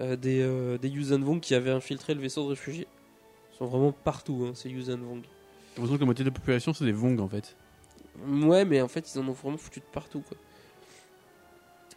des, 0.00 0.78
des 0.80 0.88
Vong 0.88 1.38
qui 1.40 1.54
avaient 1.54 1.72
infiltré 1.72 2.14
le 2.14 2.20
vaisseau 2.20 2.44
de 2.44 2.50
réfugiés. 2.50 2.86
Sont 3.58 3.66
vraiment 3.66 3.92
partout, 3.92 4.46
hein, 4.48 4.52
ces 4.54 4.68
Vong. 4.68 5.22
J'ai 5.22 5.82
l'impression 5.82 5.94
que 5.96 6.00
la 6.00 6.06
moitié 6.06 6.24
de 6.24 6.30
la 6.30 6.34
population, 6.34 6.72
c'est 6.72 6.84
des 6.84 6.92
Vong 6.92 7.18
en 7.20 7.28
fait. 7.28 7.56
Ouais, 8.26 8.64
mais 8.64 8.80
en 8.80 8.88
fait, 8.88 9.12
ils 9.12 9.18
en 9.18 9.26
ont 9.28 9.32
vraiment 9.32 9.56
foutu 9.56 9.80
de 9.80 9.84
partout, 9.92 10.20
quoi. 10.26 10.36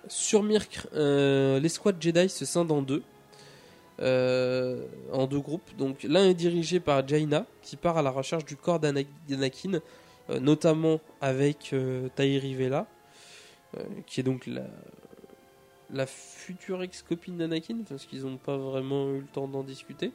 Sur 0.08 0.42
Mirk, 0.44 0.88
euh, 0.94 1.60
l'escouade 1.60 1.98
Jedi 2.02 2.30
se 2.30 2.46
scinde 2.46 2.72
en 2.72 2.82
deux. 2.82 3.04
euh, 4.00 4.88
en 5.12 5.28
deux 5.28 5.40
groupes. 5.40 5.76
Donc, 5.78 6.02
l'un 6.02 6.26
est 6.28 6.34
dirigé 6.34 6.80
par 6.80 7.08
Jaina, 7.08 7.46
qui 7.62 7.76
part 7.76 7.98
à 8.00 8.02
la 8.02 8.10
recherche 8.10 8.46
du 8.46 8.56
corps 8.56 8.80
d'Ana- 8.80 9.04
d'Anakin, 9.30 9.80
euh, 10.32 10.40
notamment 10.40 11.00
avec 11.20 11.70
euh, 11.74 12.10
Tairi 12.16 12.56
Vela, 12.56 12.88
qui 14.08 14.20
est 14.20 14.24
donc 14.24 14.48
la, 14.48 14.64
la 15.92 16.08
future 16.08 16.82
ex-copine 16.82 17.38
d'Anakin, 17.38 17.84
parce 17.88 18.06
qu'ils 18.08 18.24
n'ont 18.24 18.38
pas 18.38 18.58
vraiment 18.58 19.12
eu 19.12 19.20
le 19.20 19.28
temps 19.28 19.48
d'en 19.48 19.62
discuter. 19.64 20.12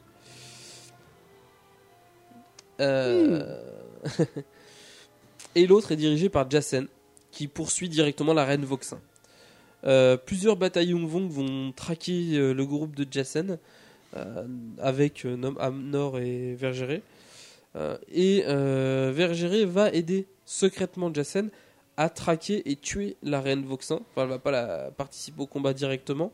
Euh, 2.81 3.61
Et 5.57 5.67
l'autre 5.67 5.93
est 5.93 5.97
dirigé 5.97 6.29
par 6.29 6.51
Jacen, 6.51 6.87
qui 7.31 7.49
poursuit 7.49 7.89
directement 7.89 8.35
la 8.35 8.45
reine 8.45 8.67
Voxin. 8.67 9.01
Euh, 9.85 10.19
plusieurs 10.19 10.57
bataillons 10.57 11.07
Vong 11.07 11.29
vont 11.29 11.73
traquer 11.73 12.37
euh, 12.37 12.53
le 12.53 12.67
groupe 12.67 12.95
de 12.95 13.07
euh, 14.17 14.47
avec 14.79 15.25
Nom 15.25 15.57
Amnor 15.59 16.19
et 16.19 16.55
Vergéré. 16.55 17.03
Et 18.11 18.43
Vergéré 18.47 19.67
va 19.67 19.91
aider 19.91 20.27
secrètement 20.47 21.13
Jacen 21.13 21.51
à 21.99 22.09
traquer 22.09 22.71
et 22.71 22.77
tuer 22.77 23.17
la 23.23 23.41
reine 23.41 23.65
Voxin. 23.65 24.01
Enfin, 24.11 24.25
elle 24.25 24.29
va 24.29 24.39
pas 24.39 24.51
la 24.51 24.91
participer 24.91 25.43
au 25.43 25.47
combat 25.47 25.75
directement. 25.75 26.33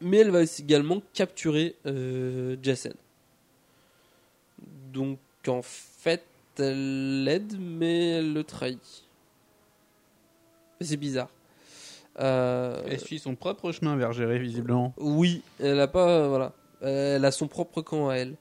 Mais 0.00 0.18
elle 0.18 0.30
va 0.30 0.42
également 0.42 1.00
capturer 1.12 1.76
Jacen. 2.60 2.94
Donc 4.92 5.18
en 5.46 5.62
fait, 5.62 6.22
elle 6.58 7.24
l'aide, 7.24 7.56
mais 7.58 8.10
elle 8.10 8.32
le 8.32 8.44
trahit. 8.44 9.04
C'est 10.80 10.96
bizarre. 10.96 11.30
Euh, 12.18 12.82
Elle 12.86 13.00
suit 13.00 13.18
son 13.18 13.34
propre 13.36 13.72
chemin 13.72 13.96
vers 13.96 14.12
gérer, 14.12 14.38
visiblement. 14.38 14.92
oui, 14.98 15.42
elle 15.58 15.80
a 15.80 15.88
pas, 15.88 16.28
voilà, 16.28 16.52
elle 16.82 17.24
a 17.24 17.30
son 17.30 17.48
propre 17.48 17.80
camp 17.80 18.08
à 18.10 18.16
elle. 18.16 18.36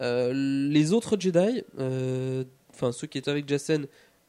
Euh, 0.00 0.32
les 0.32 0.92
autres 0.92 1.16
Jedi, 1.18 1.64
euh, 1.78 2.44
enfin 2.70 2.92
ceux 2.92 3.06
qui 3.06 3.18
étaient 3.18 3.30
avec 3.30 3.48
Jacen 3.48 3.86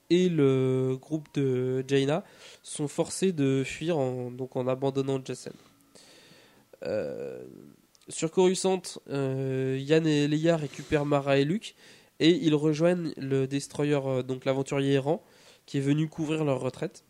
et 0.09 0.29
le 0.29 0.97
groupe 0.99 1.27
de 1.35 1.83
Jaina, 1.87 2.23
sont 2.63 2.87
forcés 2.87 3.31
de 3.31 3.63
fuir 3.63 3.97
en, 3.97 4.31
donc 4.31 4.55
en 4.55 4.67
abandonnant. 4.67 5.21
Euh, 6.83 7.43
sur 8.09 8.31
Coruscant, 8.31 8.81
euh, 9.09 9.77
Yann 9.79 10.05
et 10.07 10.27
Leia 10.27 10.57
récupèrent 10.57 11.05
Mara 11.05 11.37
et 11.37 11.45
Luke 11.45 11.75
et 12.19 12.31
ils 12.31 12.55
rejoignent 12.55 13.13
le 13.17 13.47
destroyer, 13.47 13.99
euh, 14.03 14.23
donc 14.23 14.45
l'aventurier 14.45 14.93
errant, 14.93 15.23
qui 15.65 15.77
est 15.77 15.81
venu 15.81 16.09
couvrir 16.09 16.43
leur 16.43 16.59
retraite. 16.59 17.03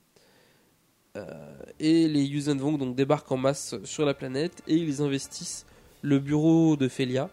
Euh, 1.17 1.57
et 1.79 2.07
les 2.07 2.23
Yuuzhan 2.23 2.55
donc 2.55 2.95
débarquent 2.95 3.31
en 3.31 3.38
masse 3.38 3.75
sur 3.83 4.05
la 4.05 4.13
planète 4.13 4.62
et 4.67 4.75
ils 4.75 5.01
investissent 5.01 5.65
le 6.01 6.19
bureau 6.19 6.75
de 6.75 6.88
Felia. 6.88 7.29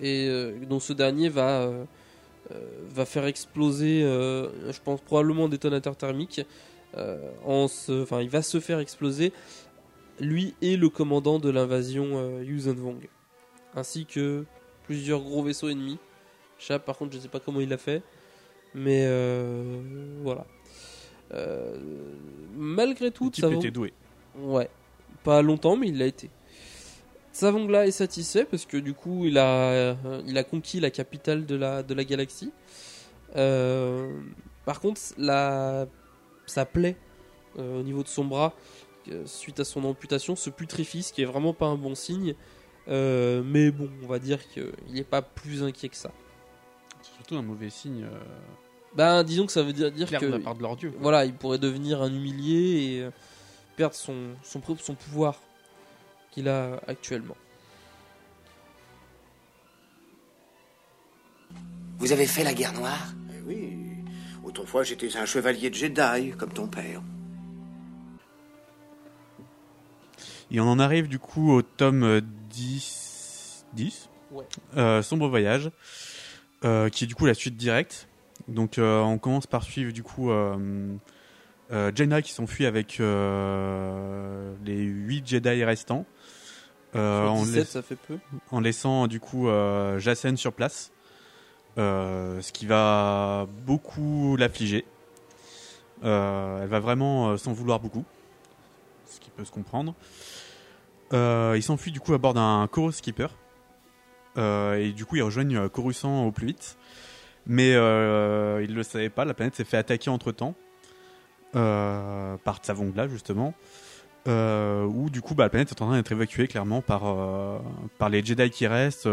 Et 0.00 0.28
dont 0.68 0.80
ce 0.80 0.92
dernier 0.92 1.28
va, 1.28 1.70
faire 3.04 3.26
exploser, 3.26 4.00
je 4.02 4.80
pense 4.84 5.00
probablement 5.00 5.44
un 5.46 5.48
détonateur 5.48 5.96
thermique. 5.96 6.40
en 7.44 7.68
se- 7.68 8.20
il 8.22 8.28
va 8.28 8.42
se 8.42 8.60
faire 8.60 8.80
exploser 8.80 9.32
lui 10.24 10.54
et 10.62 10.76
le 10.76 10.88
commandant 10.88 11.38
de 11.38 11.50
l'invasion 11.50 12.12
euh, 12.14 12.44
Yuuzhan 12.44 12.74
Vong, 12.74 13.08
ainsi 13.74 14.06
que 14.06 14.44
plusieurs 14.84 15.20
gros 15.20 15.42
vaisseaux 15.42 15.68
ennemis. 15.68 15.98
Chap, 16.58 16.84
par 16.84 16.96
contre, 16.96 17.14
je 17.14 17.18
sais 17.18 17.28
pas 17.28 17.40
comment 17.40 17.60
il 17.60 17.68
l'a 17.68 17.78
fait, 17.78 18.02
mais 18.74 19.04
euh, 19.06 19.80
voilà. 20.22 20.46
Euh, 21.34 21.76
malgré 22.54 23.10
tout, 23.10 23.26
Le 23.26 23.30
type 23.30 23.52
était 23.52 23.70
doué. 23.70 23.92
Ouais, 24.38 24.68
pas 25.24 25.42
longtemps, 25.42 25.76
mais 25.76 25.88
il 25.88 25.98
l'a 25.98 26.06
été. 26.06 26.30
Savongla 27.32 27.86
est 27.86 27.92
satisfait 27.92 28.44
parce 28.44 28.66
que 28.66 28.76
du 28.76 28.92
coup, 28.92 29.24
il 29.24 29.38
a, 29.38 29.96
il 30.26 30.36
a 30.36 30.44
conquis 30.44 30.80
la 30.80 30.90
capitale 30.90 31.46
de 31.46 31.56
la, 31.56 31.82
de 31.82 31.94
la 31.94 32.04
galaxie. 32.04 32.52
Euh, 33.36 34.20
par 34.64 34.80
contre, 34.80 35.00
la, 35.16 35.86
sa 36.46 36.66
plaie 36.66 36.96
euh, 37.58 37.80
au 37.80 37.82
niveau 37.82 38.02
de 38.02 38.08
son 38.08 38.24
bras, 38.24 38.54
suite 39.26 39.60
à 39.60 39.64
son 39.64 39.84
amputation, 39.84 40.36
se 40.36 40.50
putrifie, 40.50 41.02
ce 41.02 41.12
qui 41.12 41.22
est 41.22 41.26
vraiment 41.26 41.52
pas 41.54 41.66
un 41.66 41.76
bon 41.76 41.94
signe. 41.94 42.34
Euh, 42.88 43.42
mais 43.44 43.70
bon, 43.70 43.88
on 44.02 44.06
va 44.06 44.18
dire 44.18 44.46
qu'il 44.48 44.72
n'est 44.90 45.04
pas 45.04 45.22
plus 45.22 45.62
inquiet 45.62 45.88
que 45.88 45.96
ça. 45.96 46.10
C'est 47.02 47.12
surtout 47.14 47.36
un 47.36 47.42
mauvais 47.42 47.70
signe. 47.70 48.04
euh, 48.04 48.18
Ben, 48.96 49.22
disons 49.22 49.46
que 49.46 49.52
ça 49.52 49.62
veut 49.62 49.72
dire, 49.72 49.90
dire 49.92 50.10
que 50.10 50.26
de 50.26 50.30
la 50.30 50.38
part 50.40 50.54
de 50.56 50.62
leur 50.62 50.76
dieu. 50.76 50.90
quoi. 50.90 50.98
voilà, 51.00 51.24
il 51.24 51.34
pourrait 51.34 51.58
devenir 51.58 52.02
un 52.02 52.12
humilié 52.12 52.94
et 52.96 53.00
euh, 53.02 53.10
perdre 53.76 53.94
son, 53.94 54.34
son, 54.42 54.60
son 54.78 54.94
pouvoir 54.94 55.40
qu'il 56.32 56.48
a 56.48 56.80
actuellement. 56.88 57.36
Vous 61.98 62.10
avez 62.12 62.26
fait 62.26 62.42
la 62.42 62.52
guerre 62.54 62.72
noire? 62.72 63.12
Eh 63.32 63.40
oui, 63.46 63.78
autrefois 64.44 64.82
j'étais 64.82 65.16
un 65.16 65.26
chevalier 65.26 65.70
de 65.70 65.74
Jedi, 65.74 66.32
comme 66.36 66.52
ton 66.52 66.66
père. 66.66 67.00
Et 70.52 70.60
on 70.60 70.64
en 70.68 70.78
arrive 70.78 71.08
du 71.08 71.18
coup 71.18 71.50
au 71.50 71.62
tome 71.62 72.04
euh, 72.04 72.20
10, 72.50 73.64
10 73.72 74.08
Ouais. 74.30 74.44
euh, 74.76 75.02
Sombre 75.02 75.28
Voyage, 75.28 75.70
euh, 76.64 76.88
qui 76.88 77.04
est 77.04 77.06
du 77.06 77.14
coup 77.14 77.26
la 77.26 77.34
suite 77.34 77.56
directe. 77.56 78.08
Donc 78.48 78.78
euh, 78.78 79.00
on 79.00 79.18
commence 79.18 79.46
par 79.46 79.62
suivre 79.62 79.92
du 79.92 80.02
coup 80.02 80.30
euh, 80.30 80.94
euh, 81.70 81.90
Jaina 81.94 82.22
qui 82.22 82.32
s'enfuit 82.32 82.66
avec 82.66 82.98
euh, 83.00 84.54
les 84.64 84.78
8 84.82 85.26
Jedi 85.26 85.64
restants. 85.64 86.06
Euh, 86.94 87.26
en 87.26 87.42
17, 87.42 87.54
laisse- 87.54 87.70
ça 87.70 87.82
fait 87.82 87.96
peu. 87.96 88.18
en 88.50 88.60
laissant 88.60 89.06
du 89.06 89.20
coup 89.20 89.48
euh, 89.48 89.98
Jacen 89.98 90.36
sur 90.36 90.52
place, 90.52 90.92
euh, 91.78 92.40
ce 92.42 92.52
qui 92.52 92.66
va 92.66 93.46
beaucoup 93.66 94.36
l'affliger. 94.36 94.84
Euh, 96.04 96.62
elle 96.62 96.68
va 96.68 96.80
vraiment 96.80 97.30
euh, 97.30 97.36
s'en 97.36 97.52
vouloir 97.52 97.80
beaucoup, 97.80 98.04
ce 99.08 99.20
qui 99.20 99.30
peut 99.30 99.44
se 99.44 99.52
comprendre. 99.52 99.94
Euh, 101.12 101.54
il 101.56 101.62
s'enfuit 101.62 101.92
du 101.92 102.00
coup 102.00 102.14
à 102.14 102.18
bord 102.18 102.34
d'un 102.34 102.66
Chorus 102.70 102.96
Skipper. 102.96 103.28
Euh, 104.38 104.74
et 104.74 104.92
du 104.92 105.04
coup, 105.04 105.16
ils 105.16 105.22
rejoignent 105.22 105.56
euh, 105.56 105.68
Coruscant 105.68 106.26
au 106.26 106.32
plus 106.32 106.46
vite. 106.46 106.78
Mais 107.46 107.72
ils 107.72 108.70
ne 108.70 108.74
le 108.74 108.82
savaient 108.82 109.10
pas, 109.10 109.24
la 109.24 109.34
planète 109.34 109.56
s'est 109.56 109.64
fait 109.64 109.76
attaquer 109.76 110.10
entre 110.10 110.30
temps 110.30 110.54
par 111.52 112.58
Tsavongla 112.58 113.08
justement. 113.08 113.52
Où 114.28 115.10
du 115.10 115.20
coup 115.22 115.34
bah, 115.34 115.44
la 115.44 115.50
planète 115.50 115.70
est 115.70 115.82
en 115.82 115.86
train 115.86 115.96
d'être 115.96 116.12
évacuée 116.12 116.46
clairement 116.46 116.82
par, 116.82 117.02
par 117.98 118.10
les 118.10 118.24
Jedi 118.24 118.48
qui 118.50 118.68
restent, 118.68 119.08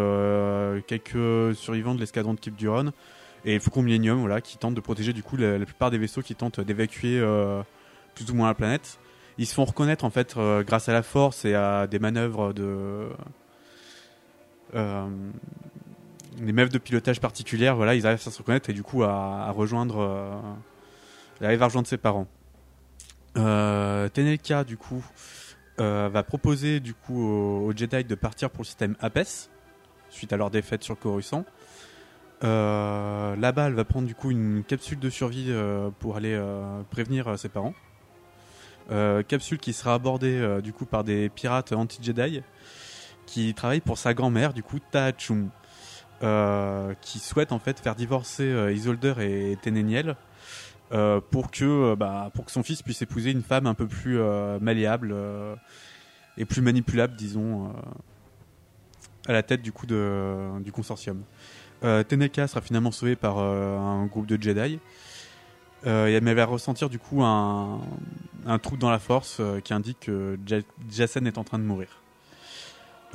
quelques 0.86 1.56
survivants 1.56 1.96
de 1.96 2.00
l'escadron 2.00 2.36
de 2.36 2.40
Kip 2.40 2.56
Duron 2.56 2.92
et 3.46 3.58
Faucon 3.58 3.82
Millennium 3.82 4.20
voilà, 4.20 4.42
qui 4.42 4.60
tentent 4.60 4.76
de 4.76 4.82
protéger 4.82 5.12
du 5.12 5.24
coup 5.24 5.36
la, 5.36 5.58
plupart 5.66 5.90
des 5.90 5.98
vaisseaux 5.98 6.22
qui 6.22 6.36
tentent 6.36 6.60
d'évacuer 6.60 7.20
plus 8.14 8.30
ou 8.30 8.36
moins 8.36 8.50
la 8.50 8.54
planète. 8.54 9.00
Ils 9.40 9.48
se 9.48 9.54
font 9.56 9.64
reconnaître 9.66 10.04
en 10.04 10.10
fait 10.10 10.36
euh, 10.36 10.64
grâce 10.64 10.90
à 10.90 10.94
la 10.94 11.02
force 11.02 11.46
et 11.46 11.56
à 11.56 11.88
des 11.88 11.98
manœuvres 11.98 12.54
de 12.54 13.08
euh, 14.76 15.08
des 16.38 16.52
manœuvres 16.52 16.74
de 16.74 16.78
pilotage 16.78 17.22
particulières. 17.22 17.76
Voilà, 17.76 17.96
ils 17.96 18.06
arrivent 18.06 18.22
à 18.24 18.32
se 18.32 18.38
reconnaître 18.38 18.70
et 18.70 18.74
du 18.74 18.84
coup 18.84 19.04
à, 19.04 19.50
rejoindre, 19.52 20.00
euh, 20.00 20.40
ils 21.40 21.46
arrivent 21.46 21.64
à 21.64 21.66
rejoindre 21.66 21.88
ses 21.88 21.98
parents. 21.98 22.28
Euh, 23.38 24.10
Tenelka 24.10 24.66
du 24.66 24.76
coup 24.76 25.06
euh, 25.80 26.10
va 26.12 26.24
proposer 26.24 26.82
du 26.82 26.94
coup 26.94 27.24
aux, 27.24 27.72
Jedi 27.74 28.04
de 28.04 28.16
partir 28.16 28.50
pour 28.50 28.64
le 28.64 28.68
système 28.68 28.98
Apes 29.00 29.50
suite 30.10 30.34
à 30.34 30.38
leur 30.38 30.52
défaite 30.52 30.84
sur 30.84 31.00
Coruscant. 31.00 31.46
Euh, 32.44 33.36
Là-bas, 33.36 33.68
elle 33.68 33.74
va 33.74 33.86
prendre 33.86 34.08
du 34.08 34.16
coup 34.16 34.32
une 34.32 34.64
capsule 34.64 35.00
de 35.00 35.10
survie 35.10 35.48
euh, 35.50 35.90
pour 36.00 36.18
aller 36.18 36.34
euh, 36.34 36.82
prévenir 36.90 37.28
euh, 37.28 37.38
ses 37.38 37.50
parents. 37.50 37.74
Euh, 38.92 39.22
capsule 39.22 39.60
qui 39.60 39.74
sera 39.74 39.94
abordée 39.94 40.40
euh, 40.40 40.62
du 40.62 40.74
coup 40.74 40.86
par 40.86 41.04
des 41.04 41.30
pirates 41.30 41.74
anti-Jedi 41.74 42.42
qui 43.28 43.54
travaillent 43.54 43.82
pour 43.82 44.00
sa 44.00 44.16
grand-mère 44.16 44.54
du 44.54 44.64
coup 44.64 44.80
Tahachum, 44.80 45.50
euh, 46.24 46.94
qui 47.00 47.20
souhaite 47.20 47.52
en 47.52 47.60
fait 47.60 47.80
faire 47.80 47.96
divorcer 47.96 48.44
euh, 48.44 48.74
Isolder 48.74 49.14
et 49.20 49.58
Teneniel 49.62 50.16
euh, 50.92 51.22
pour 51.30 51.52
que 51.52 51.94
bah, 51.94 52.32
pour 52.34 52.46
que 52.46 52.52
son 52.52 52.64
fils 52.64 52.82
puisse 52.82 53.02
épouser 53.02 53.32
une 53.32 53.44
femme 53.44 53.68
un 53.68 53.76
peu 53.76 53.88
plus 53.88 54.20
malléable 54.60 55.16
et 56.38 56.46
plus 56.46 56.62
manipulable 56.62 57.16
disons 57.16 57.72
à 59.28 59.34
la 59.34 59.44
tête 59.44 59.62
du 59.62 59.72
coup 59.72 59.86
de, 59.86 60.60
du 60.62 60.72
consortium. 60.72 61.24
Teneka 61.82 62.48
sera 62.48 62.62
finalement 62.62 62.92
sauvé 62.92 63.16
par 63.16 63.38
un 63.38 64.08
groupe 64.08 64.26
de 64.26 64.42
Jedi. 64.42 64.80
Euh, 65.88 66.08
elle 66.08 66.36
va 66.36 66.46
ressentir 66.46 66.90
du 66.90 67.00
coup 67.00 67.24
un, 67.24 67.80
un 68.46 68.60
trou 68.60 68.76
dans 68.76 68.90
la 68.92 69.00
force 69.00 69.38
euh, 69.40 69.60
qui 69.62 69.74
indique 69.74 70.02
que 70.02 70.38
Ja- 70.46 70.58
Jacen 70.92 71.26
est 71.26 71.38
en 71.38 71.44
train 71.44 71.58
de 71.60 71.64
mourir. 71.64 71.88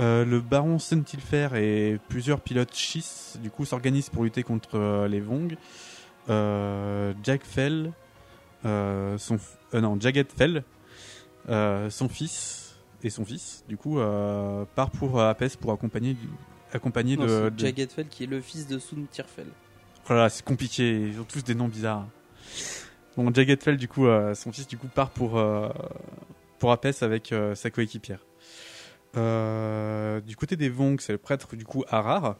Euh, 0.00 0.24
le 0.24 0.40
baron 0.40 0.79
Sentilfer 0.79 1.48
et 1.55 1.98
plusieurs 2.09 2.40
pilotes 2.40 2.74
Schiss 2.74 3.38
du 3.42 3.50
coup 3.50 3.64
s'organisent 3.64 4.09
pour 4.09 4.24
lutter 4.24 4.42
contre 4.42 4.79
euh, 4.79 5.09
les 5.09 5.20
Vong. 5.20 5.57
Jack 7.22 7.44
Fell, 7.44 7.92
son, 8.64 9.38
non, 9.74 10.00
Jagged 10.00 10.29
Fell, 10.33 10.64
son 11.46 12.09
fils 12.09 12.77
et 13.03 13.11
son 13.11 13.27
fils, 13.27 13.62
du 13.68 13.77
coup, 13.77 13.96
part 14.74 14.90
pour 14.90 15.20
Apes 15.20 15.57
pour 15.61 15.72
accompagner, 15.72 16.16
accompagner 16.72 17.18
Non, 17.18 17.24
de, 17.24 17.29
c'est 17.29 17.50
de- 17.50 17.59
Jagged 17.59 17.92
Fell 17.92 18.09
qui 18.09 18.24
est 18.24 18.27
le 18.27 18.40
fils 18.40 18.66
de 18.66 18.79
Sun 18.79 19.07
Tirfell. 19.11 19.48
Voilà, 20.07 20.31
c'est 20.31 20.42
compliqué, 20.44 21.09
ils 21.09 21.20
ont 21.20 21.24
tous 21.24 21.44
des 21.44 21.55
noms 21.55 21.68
bizarres. 21.68 22.07
Bon, 23.16 23.32
Fell, 23.60 23.76
du 23.76 23.88
coup, 23.88 24.06
euh, 24.06 24.34
son 24.34 24.50
fils, 24.52 24.66
du 24.66 24.76
coup, 24.76 24.88
part 24.88 25.10
pour, 25.10 25.38
euh, 25.38 25.68
pour 26.58 26.72
Apes 26.72 26.86
avec 27.02 27.32
euh, 27.32 27.54
sa 27.54 27.70
coéquipière. 27.70 28.20
Euh, 29.16 30.20
du 30.20 30.34
côté 30.36 30.56
des 30.56 30.68
Vong, 30.68 31.00
c'est 31.00 31.12
le 31.12 31.18
prêtre, 31.18 31.54
du 31.56 31.64
coup, 31.64 31.84
Harar. 31.88 32.36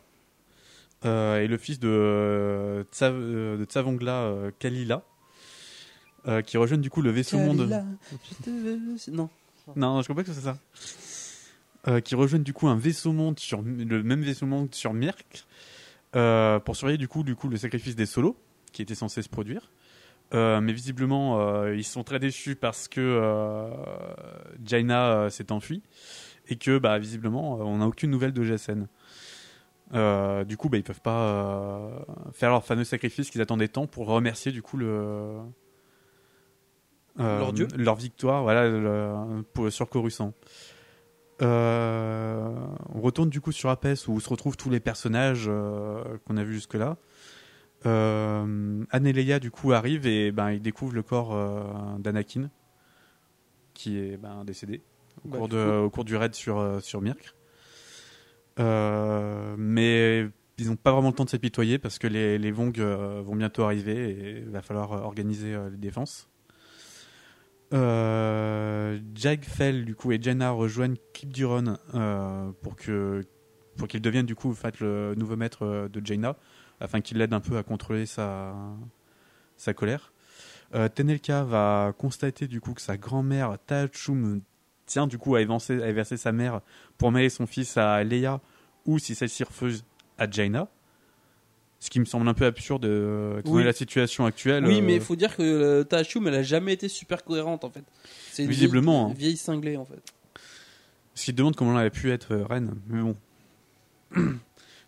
Et 1.05 1.46
le 1.46 1.59
fils 1.59 1.79
de, 1.79 2.87
Tsa- 2.90 3.11
de 3.12 3.64
Tsavongla, 3.66 4.33
Kalila. 4.59 5.03
qui 6.46 6.57
rejoignent 6.57 6.81
du 6.81 6.88
coup 6.88 7.03
le 7.03 7.11
vaisseau 7.11 7.37
monde. 7.38 7.59
Kalila, 7.59 7.85
je 8.11 8.44
te 8.44 8.50
veux- 8.50 9.14
Non. 9.14 9.29
Non, 9.77 10.00
je 10.00 10.09
comprends 10.09 10.22
pas 10.22 10.29
que 10.29 10.33
c'est 10.33 10.40
ça. 10.40 10.57
Euh, 11.88 12.00
qui 12.00 12.14
rejoignent 12.14 12.42
du 12.42 12.55
coup 12.55 12.68
un 12.68 12.77
vaisseau 12.79 13.12
monde 13.12 13.38
sur 13.38 13.61
le 13.61 14.03
même 14.03 14.22
vaisseau 14.22 14.46
monde 14.46 14.74
sur 14.74 14.94
Mirk 14.94 15.44
euh, 16.16 16.59
pour 16.59 16.74
surveiller 16.77 16.96
du 16.96 17.09
coup 17.09 17.22
du 17.22 17.35
coup 17.37 17.50
le 17.50 17.59
sacrifice 17.59 17.94
des 17.96 18.07
solos 18.07 18.38
qui 18.72 18.81
était 18.81 18.94
censé 18.94 19.20
se 19.20 19.29
produire. 19.29 19.70
Euh, 20.35 20.61
mais 20.61 20.73
visiblement 20.73 21.38
euh, 21.40 21.77
ils 21.77 21.85
sont 21.85 22.03
très 22.03 22.18
déçus 22.18 22.57
parce 22.57 22.88
que 22.88 23.01
euh, 23.01 23.70
Jaina 24.64 25.31
s'est 25.31 25.53
enfuie 25.53 25.83
et 26.49 26.57
que 26.57 26.79
bah 26.79 26.99
visiblement 26.99 27.55
on 27.59 27.79
n'a 27.79 27.87
aucune 27.87 28.11
nouvelle 28.11 28.33
de. 28.33 28.42
Euh, 29.94 30.44
du 30.44 30.57
coup 30.57 30.68
bah 30.68 30.77
ils 30.79 30.83
peuvent 30.83 31.03
pas 31.03 31.88
faire 32.33 32.51
leur 32.51 32.64
fameux 32.64 32.83
sacrifice 32.85 33.31
qu'ils 33.31 33.42
attendaient 33.42 33.68
tant 33.68 33.87
pour 33.87 34.07
remercier 34.07 34.51
du 34.51 34.61
coup 34.62 34.77
le 34.77 35.37
Leur 37.16 37.53
dieu 37.53 37.68
leur 37.77 37.94
victoire 37.94 38.42
voilà 38.42 38.68
le- 38.68 39.42
pour, 39.53 39.70
sur 39.70 39.88
Coruscant. 39.88 40.33
On 41.40 43.01
retourne 43.01 43.29
du 43.29 43.40
coup 43.40 43.53
sur 43.53 43.70
Apes 43.70 44.09
où 44.09 44.18
se 44.20 44.29
retrouvent 44.29 44.57
tous 44.57 44.70
les 44.70 44.81
personnages 44.81 45.49
qu'on 46.27 46.37
a 46.37 46.42
vus 46.42 46.55
jusque-là. 46.55 46.97
Euh, 47.87 48.85
Anne 48.90 49.07
et 49.07 49.12
Leia 49.12 49.38
du 49.40 49.51
coup 49.51 49.73
arrivent 49.73 50.07
et 50.07 50.33
ben 50.33 50.51
ils 50.53 50.62
découvrent 50.62 50.94
le 50.94 51.03
corps 51.03 51.35
euh, 51.35 51.64
d'Anakin 51.99 52.49
qui 53.75 53.99
est 53.99 54.16
ben, 54.16 54.44
décédé 54.44 54.81
au, 55.25 55.29
Bah, 55.29 55.38
cours 55.38 55.49
du 55.49 55.57
de, 55.57 55.62
coup. 55.64 55.85
au 55.85 55.90
cours 55.90 56.05
du 56.05 56.16
raid 56.16 56.35
sur, 56.35 56.59
euh, 56.59 56.81
sur 56.81 57.03
Mirk. 57.03 57.35
Euh, 58.61 59.55
mais 59.59 60.27
ils 60.59 60.68
n'ont 60.68 60.77
pas 60.77 60.92
vraiment 60.92 61.09
le 61.09 61.14
temps 61.14 61.25
de 61.25 61.31
s'apitoyer 61.31 61.79
parce 61.79 61.99
que 61.99 62.07
les, 62.07 62.38
les 62.38 62.53
Vong 62.53 62.73
euh, 62.79 63.20
vont 63.23 63.35
bientôt 63.37 63.64
arriver 63.64 64.11
et 64.11 64.38
il 64.38 64.51
va 64.51 64.62
falloir 64.62 64.92
organiser 64.92 65.55
les 65.70 65.77
défenses. 65.77 66.31
Euh, 67.73 68.99
Jag 69.16 69.44
Fell 69.44 69.85
du 69.85 69.94
coup 69.94 70.12
et 70.12 70.23
Jenna 70.23 70.51
rejoignent 70.53 70.97
Clip 71.12 71.33
Duron 71.33 71.77
pour 72.62 72.77
que 72.77 73.23
pour 73.77 73.88
qu'il 73.88 74.01
devienne 74.01 74.27
du 74.27 74.37
coup 74.37 74.51
en 74.51 74.55
fait, 74.55 74.79
le 74.79 75.14
nouveau 75.16 75.35
maître 75.37 75.88
de 75.92 76.07
Jaina 76.07 76.37
afin 76.81 77.01
qu'il 77.01 77.19
l'aide 77.19 77.33
un 77.33 77.41
peu 77.41 77.57
à 77.57 77.63
contrôler 77.63 78.07
sa 78.07 78.55
sa 79.57 79.75
colère. 79.75 80.13
Euh, 80.75 80.89
Tenelka 80.89 81.45
va 81.45 81.93
constater 81.97 82.49
du 82.49 82.61
coup 82.61 82.75
que 82.75 82.81
sa 82.81 82.97
grand-mère 82.97 83.57
Tachum 83.67 84.41
tient 84.87 85.07
du 85.07 85.19
coup 85.19 85.35
à 85.35 85.41
évincer, 85.41 85.81
à 85.83 86.05
sa 86.05 86.33
mère 86.33 86.61
pour 86.99 87.13
mêler 87.13 87.31
son 87.31 87.47
fils 87.47 87.77
à 87.77 88.03
Leia 88.03 88.41
ou 88.87 88.99
si 88.99 89.15
celle-ci 89.15 89.45
refuse 89.45 89.85
à 90.19 90.31
Jaina. 90.31 90.69
Ce 91.81 91.91
qui 91.91 92.01
me 92.01 92.07
semble 92.07 92.27
un 92.29 92.35
peu 92.35 92.47
absurde 92.47 92.87
euh, 92.87 93.43
Oui. 93.45 93.63
la 93.63 93.75
situation 93.75 94.25
actuelle. 94.25 94.65
Oui, 94.67 94.79
euh, 94.79 94.83
mais 94.83 94.95
il 94.95 95.01
faut 95.03 95.17
dire 95.17 95.37
que 95.37 95.43
euh, 95.43 95.85
Tahachum, 95.85 96.27
elle 96.29 96.35
a 96.37 96.43
jamais 96.43 96.73
été 96.73 96.89
super 96.89 97.25
cohérente 97.25 97.63
en 97.63 97.71
fait. 97.71 97.85
C'est 98.33 98.47
Visiblement, 98.47 99.09
vieille, 99.09 99.13
hein. 99.13 99.19
vieille 99.19 99.37
cinglée 99.37 99.77
en 99.77 99.85
fait. 99.85 100.01
Ce 101.15 101.27
qui 101.27 101.33
demande 101.35 101.57
comment 101.57 101.73
elle 101.73 101.81
avait 101.81 101.91
pu 101.91 102.11
être 102.11 102.35
reine, 102.35 102.75
mais 102.89 103.03
bon. 103.03 103.17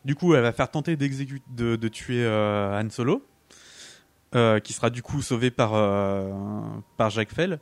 du 0.07 0.15
coup, 0.15 0.35
elle 0.35 0.43
va 0.43 0.53
faire 0.53 0.71
tenter 0.71 0.97
de, 0.97 1.89
tuer 1.89 2.25
euh, 2.25 2.81
Han 2.81 2.89
Solo, 2.91 3.27
euh, 4.37 4.61
qui 4.61 4.73
sera 4.73 4.89
du 4.89 5.03
coup 5.03 5.21
sauvé 5.21 5.51
par 5.51 5.75
euh, 5.75 6.31
par 6.97 7.11
Jacques 7.11 7.33
Fell. 7.33 7.59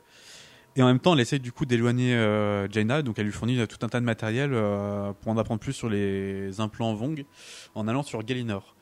Et 0.75 0.83
en 0.83 0.85
même 0.85 0.99
temps, 0.99 1.15
elle 1.15 1.21
essaye 1.21 1.39
du 1.39 1.51
coup 1.51 1.65
d'éloigner 1.65 2.13
euh, 2.13 2.69
Jaina, 2.69 3.01
donc 3.01 3.17
elle 3.17 3.25
lui 3.25 3.31
fournit 3.31 3.67
tout 3.67 3.83
un 3.83 3.89
tas 3.89 3.99
de 3.99 4.05
matériel 4.05 4.51
pour 5.21 5.31
en 5.31 5.37
apprendre 5.39 5.59
plus 5.59 5.73
sur 5.73 5.89
les 5.89 6.59
implants 6.59 6.93
Vong 6.93 7.25
en 7.73 7.87
allant 7.87 8.03
sur 8.03 8.21
Galinor. 8.23 8.75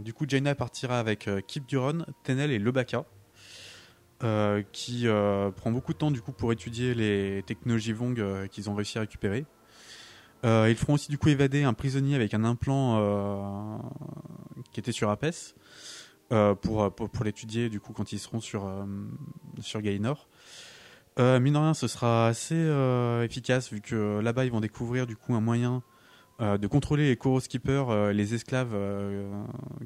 Du 0.00 0.14
coup, 0.14 0.24
Jaina 0.26 0.54
partira 0.54 0.98
avec 0.98 1.28
Kip 1.46 1.66
Duron, 1.66 2.06
Tenel 2.22 2.52
et 2.52 2.58
Lebaka. 2.58 3.04
qui 4.72 5.06
prend 5.56 5.70
beaucoup 5.72 5.92
de 5.92 5.98
temps 5.98 6.10
du 6.10 6.22
coup 6.22 6.32
pour 6.32 6.52
étudier 6.52 6.94
les 6.94 7.42
technologies 7.44 7.92
Vong 7.92 8.48
qu'ils 8.48 8.70
ont 8.70 8.74
réussi 8.74 8.96
à 8.96 9.02
récupérer. 9.02 9.44
Euh, 10.44 10.68
ils 10.68 10.76
feront 10.76 10.94
aussi 10.94 11.10
du 11.10 11.16
coup 11.16 11.28
évader 11.28 11.62
un 11.64 11.72
prisonnier 11.72 12.14
avec 12.14 12.34
un 12.34 12.44
implant 12.44 12.98
euh, 12.98 13.78
qui 14.72 14.80
était 14.80 14.92
sur 14.92 15.08
Apes 15.08 15.54
euh, 16.32 16.54
pour, 16.54 17.24
l'étudier 17.24 17.70
du 17.70 17.80
coup 17.80 17.92
quand 17.92 18.12
ils 18.12 18.18
seront 18.18 18.40
sur, 18.40 18.70
sur 19.60 19.80
Gainor. 19.80 20.28
Mine 21.18 21.52
de 21.52 21.58
rien, 21.58 21.74
ce 21.74 21.86
sera 21.86 22.28
assez 22.28 22.56
efficace 23.24 23.72
vu 23.72 23.80
que 23.80 24.20
là-bas 24.20 24.44
ils 24.44 24.50
vont 24.50 24.60
découvrir 24.60 25.06
du 25.06 25.16
coup 25.16 25.34
un 25.34 25.40
moyen 25.40 25.82
de 26.40 26.66
contrôler 26.66 27.08
les 27.08 27.16
Koro 27.16 27.40
Skippers, 27.40 28.12
les 28.12 28.34
esclaves 28.34 28.76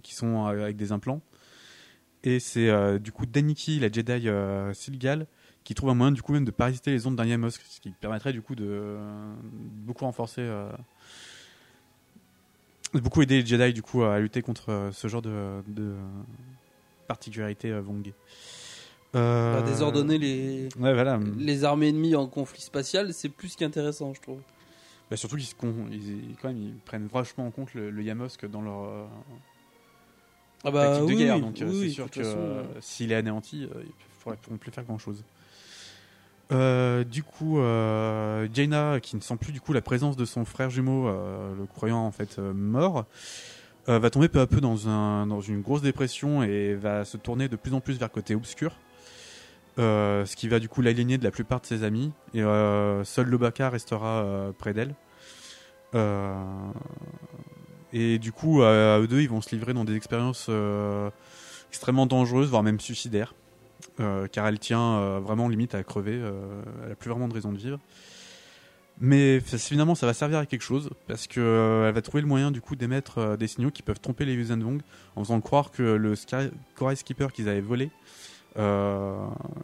qui 0.02 0.14
sont 0.14 0.46
avec 0.46 0.76
des 0.76 0.90
implants. 0.90 1.20
Et 2.24 2.40
c'est 2.40 2.98
du 2.98 3.12
coup 3.12 3.26
Daniki, 3.26 3.78
la 3.78 3.92
Jedi 3.92 4.28
Silgal, 4.72 5.26
qui 5.68 5.74
trouve 5.74 5.90
un 5.90 5.94
moyen 5.94 6.12
du 6.12 6.22
coup 6.22 6.32
même 6.32 6.46
de 6.46 6.50
parasiter 6.50 6.90
les 6.92 7.06
ondes 7.06 7.16
d'un 7.16 7.26
Yamos, 7.26 7.50
ce 7.50 7.58
qui 7.82 7.90
permettrait 7.90 8.32
du 8.32 8.40
coup 8.40 8.54
de 8.54 8.64
euh, 8.66 9.34
beaucoup 9.84 10.06
renforcer, 10.06 10.40
euh, 10.40 10.70
de 12.94 13.00
beaucoup 13.00 13.20
aider 13.20 13.42
les 13.42 13.46
Jedi 13.46 13.74
du 13.74 13.82
coup 13.82 14.02
à 14.02 14.18
lutter 14.18 14.40
contre 14.40 14.70
euh, 14.70 14.92
ce 14.92 15.08
genre 15.08 15.20
de, 15.20 15.60
de 15.66 15.94
particularités 17.06 17.70
euh, 17.70 17.82
Vong. 17.82 18.14
Bah, 19.12 19.60
désordonner 19.60 20.16
les, 20.16 20.70
Ouais, 20.78 20.94
voilà. 20.94 21.20
les 21.36 21.64
armées 21.64 21.90
ennemies 21.90 22.16
en 22.16 22.26
conflit 22.28 22.62
spatial, 22.62 23.12
c'est 23.12 23.28
plus 23.28 23.54
qu'intéressant, 23.54 24.14
je 24.14 24.22
trouve. 24.22 24.40
Bah, 25.10 25.18
surtout 25.18 25.36
qu'ils 25.36 25.44
se 25.44 25.54
con- 25.54 25.86
ils, 25.92 26.30
ils- 26.30 26.36
quand 26.40 26.48
même, 26.48 26.62
ils 26.62 26.74
prennent 26.86 27.08
vachement 27.08 27.46
en 27.46 27.50
compte 27.50 27.74
le, 27.74 27.90
le 27.90 28.02
Yamosk 28.02 28.46
dans 28.46 28.62
leur 28.62 29.06
Ah 30.64 30.70
bah, 30.70 30.98
de 30.98 31.04
oui, 31.04 31.16
guerre. 31.16 31.40
donc 31.40 31.56
oui, 31.56 31.58
c'est 31.58 31.64
oui, 31.78 31.90
sûr 31.92 32.10
que 32.10 32.20
euh. 32.20 32.62
s'il 32.80 33.12
est 33.12 33.16
anéanti, 33.16 33.64
euh, 33.64 33.82
ils 33.84 34.30
ne 34.30 34.36
pourront 34.36 34.56
plus 34.56 34.70
faire 34.72 34.84
grand 34.84 34.96
chose. 34.98 35.22
Euh, 36.50 37.04
du 37.04 37.22
coup, 37.22 37.58
euh, 37.60 38.48
Jaina, 38.52 39.00
qui 39.00 39.16
ne 39.16 39.20
sent 39.20 39.36
plus 39.36 39.52
du 39.52 39.60
coup 39.60 39.72
la 39.72 39.82
présence 39.82 40.16
de 40.16 40.24
son 40.24 40.44
frère 40.44 40.70
jumeau, 40.70 41.06
euh, 41.06 41.54
le 41.54 41.66
croyant 41.66 41.98
en 41.98 42.10
fait 42.10 42.38
euh, 42.38 42.52
mort, 42.54 43.04
va 43.86 44.10
tomber 44.10 44.28
peu 44.28 44.40
à 44.40 44.46
peu 44.46 44.60
dans, 44.60 44.86
un, 44.86 45.26
dans 45.26 45.40
une 45.40 45.62
grosse 45.62 45.80
dépression 45.80 46.42
et 46.42 46.74
va 46.74 47.06
se 47.06 47.16
tourner 47.16 47.48
de 47.48 47.56
plus 47.56 47.72
en 47.72 47.80
plus 47.80 47.98
vers 47.98 48.10
côté 48.10 48.34
obscur. 48.34 48.72
Ce 49.78 50.36
qui 50.36 50.46
va 50.46 50.58
du 50.58 50.68
coup 50.68 50.82
l'aligner 50.82 51.16
de 51.16 51.24
la 51.24 51.30
plupart 51.30 51.62
de 51.62 51.64
ses 51.64 51.84
amis 51.84 52.12
et 52.34 52.42
seul 52.42 53.28
Lobaka 53.28 53.70
restera 53.70 54.52
près 54.58 54.74
d'elle. 54.74 54.94
Et 57.94 58.18
du 58.18 58.30
coup, 58.30 58.60
à, 58.60 58.98
eux 58.98 59.06
deux, 59.08 59.22
ils 59.22 59.30
vont 59.30 59.40
se 59.40 59.54
livrer 59.54 59.72
dans 59.72 59.86
des 59.86 59.96
expériences 59.96 60.50
extrêmement 61.70 62.04
dangereuses, 62.04 62.50
voire 62.50 62.62
même 62.62 62.80
suicidaires, 62.80 63.32
car 64.32 64.46
elle 64.46 64.58
tient 64.58 64.94
euh, 64.98 65.20
vraiment 65.20 65.48
limite 65.48 65.74
à 65.74 65.82
crever. 65.82 66.14
euh, 66.14 66.62
elle 66.84 66.92
a 66.92 66.94
plus 66.94 67.10
vraiment 67.10 67.28
de 67.28 67.34
raison 67.34 67.52
de 67.52 67.58
vivre. 67.58 67.78
Mais 69.00 69.38
finalement, 69.40 69.94
ça 69.94 70.06
va 70.06 70.12
servir 70.14 70.38
à 70.38 70.46
quelque 70.46 70.62
chose 70.62 70.90
parce 71.06 71.28
que 71.28 71.38
euh, 71.40 71.88
elle 71.88 71.94
va 71.94 72.02
trouver 72.02 72.20
le 72.20 72.26
moyen 72.26 72.50
du 72.50 72.60
coup 72.60 72.74
d'émettre 72.74 73.18
euh, 73.18 73.36
des 73.36 73.46
signaux 73.46 73.70
qui 73.70 73.82
peuvent 73.82 74.00
tromper 74.00 74.24
les 74.24 74.32
Yuuzhan 74.34 74.58
Vong 74.58 74.80
en 75.14 75.22
faisant 75.22 75.40
croire 75.40 75.70
que 75.70 75.82
le 75.82 76.16
Sky- 76.16 76.50
Corail 76.74 76.96
Skipper 76.96 77.28
qu'ils 77.32 77.48
avaient 77.48 77.60
volé 77.60 77.90
euh, 78.58 79.14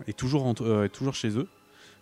est 0.06 0.16
toujours 0.16 0.46
entre- 0.46 0.64
euh, 0.64 0.84
est 0.84 0.88
toujours 0.88 1.14
chez 1.14 1.36
eux. 1.36 1.48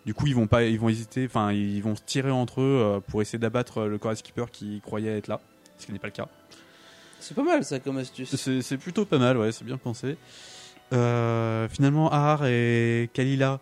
Du 0.05 0.13
coup, 0.13 0.27
ils 0.27 0.35
vont 0.35 0.45
pas, 0.47 0.63
ils 0.65 0.79
vont 0.79 0.89
hésiter, 0.89 1.25
enfin, 1.25 1.51
ils 1.53 1.81
vont 1.81 1.95
se 1.95 2.03
tirer 2.05 2.29
entre 2.29 2.61
eux 2.61 2.81
euh, 2.83 2.99
pour 2.99 3.21
essayer 3.23 3.39
d'abattre 3.39 3.79
euh, 3.79 3.87
le 3.87 3.97
Corail 3.97 4.17
Skipper 4.17 4.45
qui 4.51 4.79
croyait 4.81 5.17
être 5.17 5.27
là, 5.27 5.39
ce 5.79 5.87
qui 5.87 5.91
n'est 5.91 5.97
pas 5.99 6.07
le 6.07 6.13
cas. 6.13 6.27
C'est 7.19 7.33
pas 7.33 7.41
mal 7.43 7.63
ça 7.63 7.79
comme 7.79 7.97
astuce. 7.97 8.35
C'est 8.35 8.61
c'est 8.61 8.77
plutôt 8.77 9.05
pas 9.05 9.17
mal, 9.17 9.37
ouais, 9.37 9.51
c'est 9.53 9.63
bien 9.65 9.77
pensé. 9.77 10.17
Euh, 10.93 11.67
finalement, 11.69 12.11
Ahar 12.11 12.45
et 12.45 13.09
Kalila 13.13 13.59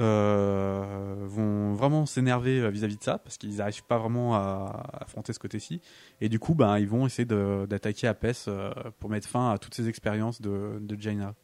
euh, 0.00 1.14
vont 1.26 1.74
vraiment 1.74 2.06
s'énerver 2.06 2.60
euh, 2.60 2.68
vis-à-vis 2.68 2.96
de 2.96 3.02
ça 3.02 3.18
parce 3.18 3.36
qu'ils 3.36 3.56
n'arrivent 3.56 3.84
pas 3.84 3.98
vraiment 3.98 4.34
à, 4.34 4.98
affronter 5.00 5.32
ce 5.32 5.38
côté-ci. 5.38 5.80
Et 6.20 6.28
du 6.28 6.38
coup, 6.38 6.54
ben, 6.54 6.78
ils 6.78 6.88
vont 6.88 7.06
essayer 7.06 7.26
d'attaquer 7.26 8.08
Apes 8.08 8.50
pour 8.98 9.10
mettre 9.10 9.28
fin 9.28 9.52
à 9.52 9.58
toutes 9.58 9.74
ces 9.74 9.88
expériences 9.88 10.40
de, 10.40 10.80
Jaina. 10.98 11.34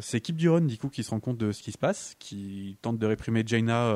C'est 0.00 0.20
Kip 0.20 0.36
Duron, 0.36 0.62
du 0.62 0.78
coup, 0.78 0.88
qui 0.88 1.04
se 1.04 1.10
rend 1.10 1.20
compte 1.20 1.38
de 1.38 1.52
ce 1.52 1.62
qui 1.62 1.72
se 1.72 1.78
passe, 1.78 2.16
qui 2.18 2.78
tente 2.82 2.98
de 2.98 3.06
réprimer 3.06 3.44
Jaina 3.46 3.94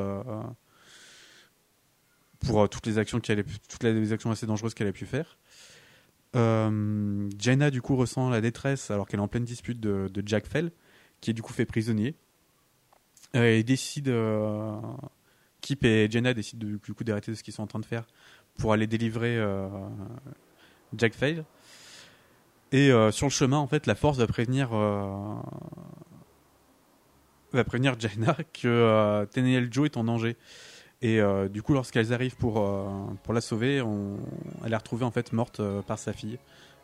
pour 2.40 2.68
toutes 2.68 2.86
les 2.86 2.98
actions 2.98 3.18
toutes 3.18 3.82
les 3.82 4.12
actions 4.12 4.30
assez 4.30 4.46
dangereuses 4.46 4.74
qu'elle 4.74 4.88
a 4.88 4.92
pu 4.92 5.06
faire. 5.06 5.38
Euh, 6.36 7.28
Jaina 7.38 7.70
du 7.70 7.80
coup 7.82 7.96
ressent 7.96 8.28
la 8.28 8.40
détresse 8.40 8.90
alors 8.90 9.08
qu'elle 9.08 9.20
est 9.20 9.22
en 9.22 9.28
pleine 9.28 9.44
dispute 9.44 9.80
de, 9.80 10.10
Jack 10.24 10.46
Fell, 10.46 10.70
qui 11.20 11.30
est 11.30 11.34
du 11.34 11.42
coup 11.42 11.52
fait 11.52 11.64
prisonnier. 11.66 12.14
Euh, 13.34 13.56
et 13.56 13.62
décide, 13.62 14.08
euh, 14.08 14.76
Kip 15.60 15.84
et 15.84 16.08
Jaina 16.10 16.34
décident 16.34 16.66
de- 16.66 16.78
du 16.84 16.94
coup 16.94 17.04
d'arrêter 17.04 17.34
ce 17.34 17.42
qu'ils 17.42 17.54
sont 17.54 17.62
en 17.62 17.66
train 17.66 17.80
de 17.80 17.86
faire 17.86 18.06
pour 18.58 18.72
aller 18.72 18.86
délivrer 18.86 19.42
Jack 20.96 21.14
Fell. 21.14 21.44
Et 22.72 22.90
sur 23.12 23.26
le 23.26 23.30
chemin, 23.30 23.58
en 23.58 23.66
fait, 23.66 23.86
la 23.86 23.94
Force 23.94 24.18
va 24.18 24.26
prévenir, 24.26 24.70
va 27.52 27.64
prévenir 27.64 27.98
Jaina 27.98 28.36
que 28.52 28.68
euh, 28.68 29.70
Joe 29.70 29.86
est 29.86 29.96
en 29.96 30.04
danger. 30.04 30.36
Et 31.02 31.20
euh, 31.20 31.48
du 31.48 31.62
coup, 31.62 31.74
lorsqu'elles 31.74 32.12
arrivent 32.12 32.36
pour, 32.36 32.58
euh, 32.60 32.88
pour 33.22 33.34
la 33.34 33.40
sauver, 33.40 33.82
on, 33.82 34.16
elle 34.64 34.72
est 34.72 34.76
retrouvée 34.76 35.04
en 35.04 35.10
fait 35.10 35.32
morte 35.32 35.60
euh, 35.60 35.82
par 35.82 35.98
sa 35.98 36.12
fille, 36.12 36.38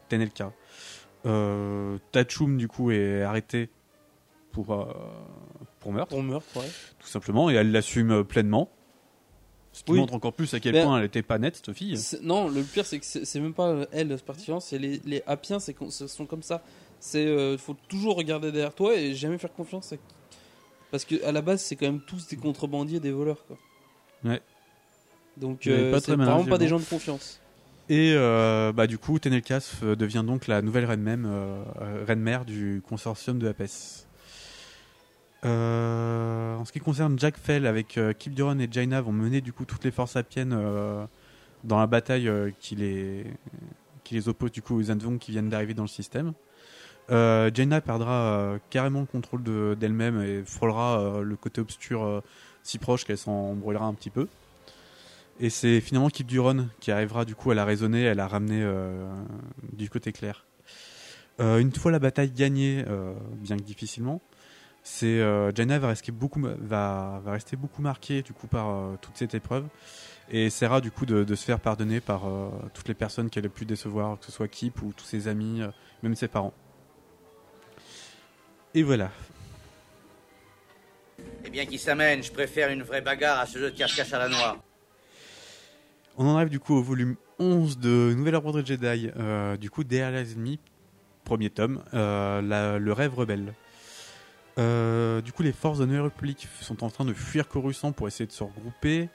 Tenelka. 0.08 0.52
Tachum, 2.12 2.58
du 2.58 2.68
coup, 2.68 2.90
est 2.90 3.22
arrêté 3.22 3.70
pour, 4.50 4.66
pour 5.80 5.92
meurtre. 5.92 6.10
Pour 6.10 6.22
meurtre, 6.22 6.46
ouais. 6.56 6.68
Tout 6.98 7.06
simplement, 7.06 7.48
et 7.50 7.54
elle 7.54 7.72
l'assume 7.72 8.24
pleinement. 8.24 8.68
Ce 9.72 9.82
qui 9.82 9.92
Oui. 9.92 9.98
montre 10.00 10.12
encore 10.12 10.34
plus 10.34 10.52
à 10.52 10.60
quel 10.60 10.74
Ben, 10.74 10.84
point 10.84 10.98
elle 10.98 11.06
était 11.06 11.22
pas 11.22 11.38
nette, 11.38 11.56
cette 11.56 11.72
fille. 11.72 11.98
Non, 12.22 12.50
le 12.50 12.62
pire 12.62 12.84
c'est 12.84 12.98
que 12.98 13.06
c'est 13.06 13.40
même 13.40 13.54
pas 13.54 13.86
elle 13.90 14.14
particulièrement, 14.18 14.60
c'est 14.60 14.78
les, 14.78 15.00
les 15.06 15.22
Appiens, 15.26 15.58
c'est 15.60 15.74
ce 15.88 16.06
sont 16.06 16.26
comme 16.26 16.42
ça. 16.42 16.62
C'est 17.00 17.56
faut 17.56 17.76
toujours 17.88 18.16
regarder 18.16 18.52
derrière 18.52 18.74
toi 18.74 18.94
et 18.94 19.14
jamais 19.14 19.38
faire 19.38 19.54
confiance 19.54 19.94
à 19.94 19.96
parce 20.90 21.06
que 21.06 21.24
à 21.24 21.32
la 21.32 21.40
base 21.40 21.62
c'est 21.62 21.76
quand 21.76 21.86
même 21.86 22.02
tous 22.06 22.28
des 22.28 22.36
contrebandiers, 22.36 23.00
des 23.00 23.12
voleurs 23.12 23.46
quoi. 23.46 23.56
Ouais. 24.24 24.40
Donc 25.36 25.66
euh, 25.66 25.98
c'est 26.00 26.16
malin, 26.16 26.32
vraiment 26.36 26.48
pas 26.50 26.58
des 26.58 26.68
gens 26.68 26.78
de 26.78 26.84
confiance. 26.84 27.40
Et 27.88 28.12
euh, 28.14 28.72
bah, 28.72 28.86
du 28.86 28.96
coup, 28.98 29.18
Tenelkas 29.18 29.76
euh, 29.82 29.96
devient 29.96 30.22
donc 30.24 30.46
la 30.46 30.62
nouvelle 30.62 30.84
reine 30.84 31.02
même, 31.02 31.26
euh, 31.26 31.62
reine 32.06 32.20
mère 32.20 32.44
du 32.44 32.82
consortium 32.88 33.38
de 33.38 33.48
Apes. 33.48 34.06
En 35.44 36.64
ce 36.64 36.70
qui 36.72 36.78
concerne 36.78 37.18
Jack 37.18 37.36
Fell 37.36 37.66
avec 37.66 37.98
Kip 38.18 38.34
Duron 38.34 38.58
et 38.60 38.68
Jaina 38.70 39.00
vont 39.00 39.12
mener 39.12 39.40
du 39.40 39.52
coup 39.52 39.64
toutes 39.64 39.82
les 39.84 39.90
forces 39.90 40.12
sapiennes 40.12 40.56
dans 41.64 41.78
la 41.80 41.86
bataille 41.88 42.30
qui 42.60 42.76
les 42.76 43.24
qui 44.04 44.14
les 44.14 44.28
oppose 44.28 44.52
du 44.52 44.62
coup 44.62 44.78
aux 44.78 44.90
Andvong 44.90 45.18
qui 45.18 45.32
viennent 45.32 45.48
d'arriver 45.48 45.74
dans 45.74 45.82
le 45.82 45.88
système. 45.88 46.32
Jaina 47.08 47.80
perdra 47.80 48.54
carrément 48.70 49.00
le 49.00 49.06
contrôle 49.06 49.42
de- 49.42 49.76
d'elle-même 49.78 50.22
et 50.22 50.44
frôlera 50.44 51.20
le 51.22 51.34
côté 51.34 51.60
obscur 51.60 52.22
si 52.62 52.78
proche 52.78 53.04
qu'elle 53.04 53.18
s'en 53.18 53.54
brûlera 53.54 53.86
un 53.86 53.94
petit 53.94 54.10
peu. 54.10 54.28
Et 55.40 55.50
c'est 55.50 55.80
finalement 55.80 56.08
Kip 56.08 56.26
Duron 56.26 56.68
qui 56.80 56.90
arrivera 56.90 57.24
du 57.24 57.34
coup 57.34 57.50
à 57.50 57.54
la 57.54 57.64
raisonner, 57.64 58.08
à 58.08 58.14
la 58.14 58.28
ramener 58.28 58.62
euh, 58.62 59.10
du 59.72 59.88
côté 59.90 60.12
clair. 60.12 60.44
Euh, 61.40 61.58
une 61.58 61.72
fois 61.72 61.90
la 61.90 61.98
bataille 61.98 62.30
gagnée, 62.30 62.84
euh, 62.88 63.14
bien 63.32 63.56
que 63.56 63.62
difficilement, 63.62 64.20
c'est 64.82 65.20
euh, 65.20 65.52
Jaina 65.54 65.78
va 65.78 65.88
rester 65.88 66.12
beaucoup 66.12 66.40
va, 66.40 67.20
va 67.24 67.32
rester 67.32 67.56
beaucoup 67.56 67.82
marquée 67.82 68.22
du 68.22 68.32
coup 68.32 68.48
par 68.48 68.98
toute 69.00 69.16
cette 69.16 69.34
épreuve 69.34 69.66
et 70.30 70.46
essaiera 70.46 70.80
du 70.80 70.90
coup 70.90 71.06
de, 71.06 71.34
se 71.34 71.44
faire 71.44 71.60
pardonner 71.60 72.00
par 72.00 72.22
toutes 72.74 72.88
les 72.88 72.94
personnes 72.94 73.30
qu'elle 73.30 73.46
a 73.46 73.48
pu 73.48 73.64
décevoir, 73.64 74.18
que 74.18 74.26
ce 74.26 74.32
soit 74.32 74.48
Kip 74.48 74.82
ou 74.82 74.92
tous 74.92 75.04
ses 75.04 75.28
amis, 75.28 75.62
même 76.02 76.14
ses 76.14 76.28
parents. 76.28 76.54
Et 78.74 78.82
voilà. 78.82 79.10
Eh 81.44 81.50
bien, 81.50 81.66
qui 81.66 81.78
s'amène 81.78 82.22
Je 82.22 82.32
préfère 82.32 82.70
une 82.70 82.82
vraie 82.82 83.00
bagarre 83.00 83.40
à 83.40 83.46
ce 83.46 83.58
jeu 83.58 83.70
de 83.70 83.76
cache-cache 83.76 84.12
à 84.12 84.18
la 84.18 84.28
noix. 84.28 84.56
On 86.16 86.26
en 86.26 86.36
arrive 86.36 86.50
du 86.50 86.60
coup 86.60 86.74
au 86.74 86.82
volume 86.82 87.16
11 87.38 87.78
de 87.78 88.12
Nouvelle 88.16 88.34
Ordre 88.34 88.60
de 88.60 88.66
Jedi, 88.66 89.10
euh, 89.16 89.56
du 89.56 89.70
coup 89.70 89.82
derrière 89.82 90.12
les 90.12 90.32
ennemis, 90.32 90.60
premier 91.24 91.50
tome, 91.50 91.82
euh, 91.94 92.78
le 92.78 92.92
rêve 92.92 93.14
rebelle. 93.14 93.54
Euh, 94.58 95.22
du 95.22 95.32
coup, 95.32 95.42
les 95.42 95.52
forces 95.52 95.78
de 95.78 95.84
la 95.84 95.86
Nouvelle 95.86 96.02
République 96.02 96.46
sont 96.60 96.84
en 96.84 96.90
train 96.90 97.06
de 97.06 97.14
fuir 97.14 97.48
Coruscant 97.48 97.92
pour 97.92 98.06
essayer 98.06 98.26
de 98.26 98.32
se 98.32 98.44
regrouper. 98.44 99.08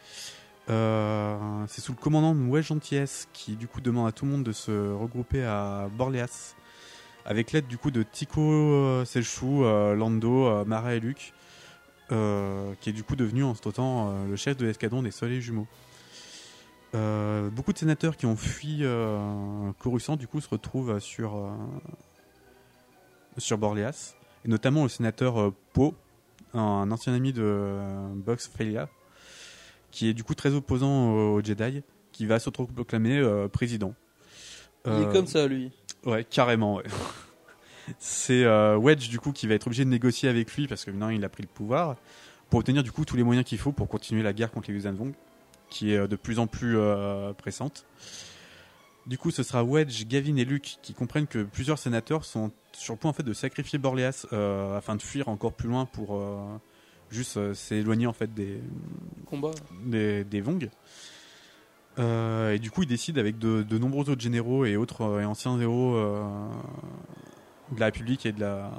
C'est 0.68 1.82
sous 1.82 1.92
le 1.92 1.98
commandant 1.98 2.34
de 2.34 2.62
Gentillesse 2.62 3.30
qui 3.32 3.56
du 3.56 3.68
coup 3.68 3.80
demande 3.80 4.08
à 4.08 4.12
tout 4.12 4.26
le 4.26 4.32
monde 4.32 4.44
de 4.44 4.52
se 4.52 4.72
regrouper 4.72 5.46
à 5.46 5.88
Borléas 5.94 6.56
avec 7.26 7.52
l'aide 7.52 7.68
du 7.68 7.78
coup 7.78 7.92
de 7.92 8.04
Tico, 8.04 9.06
Selchou, 9.06 9.64
Lando, 9.64 10.66
Mara 10.66 10.96
et 10.96 11.00
Luke, 11.00 11.34
euh, 12.12 12.74
qui 12.82 12.90
est 12.90 12.94
du 12.94 13.04
coup 13.04 13.16
devenu 13.16 13.44
en 13.44 13.56
ce 13.56 13.62
temps 13.70 14.10
euh, 14.10 14.28
le 14.28 14.36
chef 14.36 14.58
de 14.58 14.66
l'escadron 14.66 15.04
des 15.04 15.12
Soleils 15.12 15.42
Jumeaux. 15.42 15.68
Euh, 16.96 17.50
beaucoup 17.50 17.74
de 17.74 17.78
sénateurs 17.78 18.16
qui 18.16 18.26
ont 18.26 18.38
fui 18.38 18.84
Coruscant 19.80 20.16
du 20.16 20.28
coup 20.28 20.40
se 20.40 20.50
retrouvent 20.50 21.00
sur 21.00 21.52
sur 23.38 23.58
Borléas 23.58 24.16
et 24.46 24.48
notamment 24.48 24.84
le 24.84 24.90
sénateur 24.90 25.52
Poe, 25.74 25.94
un 26.54 26.90
ancien 26.92 27.14
ami 27.14 27.34
de 27.34 27.78
Box 28.16 28.50
Felia, 28.56 28.88
qui 29.92 30.08
est 30.08 30.14
du 30.14 30.24
coup 30.24 30.34
très 30.34 30.54
opposant 30.54 31.12
aux 31.12 31.44
Jedi, 31.44 31.84
qui 32.18 32.26
va 32.26 32.40
s'autoproclamer 32.40 33.20
euh, 33.20 33.48
président. 33.48 33.94
Il 34.86 35.04
est 35.04 35.12
comme 35.12 35.28
ça 35.28 35.46
lui. 35.48 35.72
Ouais, 36.06 36.24
carrément. 36.24 36.78
Ouais. 36.78 36.84
C'est 38.00 38.44
euh, 38.44 38.78
Wedge 38.78 39.10
du 39.10 39.20
coup 39.20 39.32
qui 39.32 39.48
va 39.48 39.56
être 39.56 39.68
obligé 39.68 39.86
de 39.86 39.90
négocier 39.90 40.30
avec 40.30 40.54
lui 40.56 40.68
parce 40.68 40.86
que 40.86 40.92
maintenant 40.92 41.10
il 41.10 41.24
a 41.24 41.30
pris 41.30 41.44
le 41.44 41.48
pouvoir 41.48 41.96
pour 42.50 42.60
obtenir 42.60 42.84
du 42.84 42.92
coup 42.92 43.06
tous 43.06 43.16
les 43.16 43.24
moyens 43.24 43.46
qu'il 43.46 43.58
faut 43.58 43.72
pour 43.72 43.88
continuer 43.88 44.24
la 44.24 44.34
guerre 44.34 44.52
contre 44.52 44.72
les 44.72 44.76
Yuuzhan 44.76 44.96
qui 45.70 45.94
est 45.94 45.98
euh, 45.98 46.08
de 46.08 46.16
plus 46.16 46.40
en 46.40 46.48
plus 46.48 46.78
euh, 46.78 47.34
pressante. 47.34 47.86
Du 49.06 49.18
coup, 49.18 49.32
ce 49.32 49.42
sera 49.42 49.64
Wedge, 49.64 50.06
Gavin 50.06 50.36
et 50.36 50.44
Luke 50.44 50.80
qui 50.82 50.94
comprennent 50.94 51.28
que 51.28 51.44
plusieurs 51.44 51.80
sénateurs 51.80 52.26
sont 52.26 52.52
sur 52.74 52.94
le 52.94 53.00
point 53.00 53.10
en 53.10 53.14
fait 53.14 53.24
de 53.24 53.32
sacrifier 53.32 53.80
Borléas 53.80 54.28
euh, 54.34 54.78
afin 54.78 54.98
de 54.98 55.02
fuir 55.02 55.30
encore 55.30 55.54
plus 55.54 55.70
loin 55.70 55.86
pour 55.86 56.22
juste 57.10 57.54
s'éloigner 57.54 58.06
en 58.06 58.12
fait 58.12 58.34
des 58.34 58.60
Combat. 59.26 59.52
des, 59.86 60.26
des 60.26 60.42
Vong. 60.42 60.70
Euh, 62.00 62.54
et 62.54 62.60
du 62.60 62.70
coup, 62.70 62.84
ils 62.84 62.88
décident 62.88 63.20
avec 63.20 63.38
de, 63.38 63.64
de 63.64 63.78
nombreux 63.78 64.10
autres 64.10 64.22
généraux 64.22 64.66
et 64.66 64.78
autres 64.78 65.02
euh, 65.02 65.22
et 65.22 65.26
anciens 65.26 65.60
héros 65.60 65.96
euh, 65.96 66.48
de 67.72 67.80
la 67.80 67.88
République 67.88 68.26
et 68.26 68.32
de 68.32 68.40
la 68.42 68.72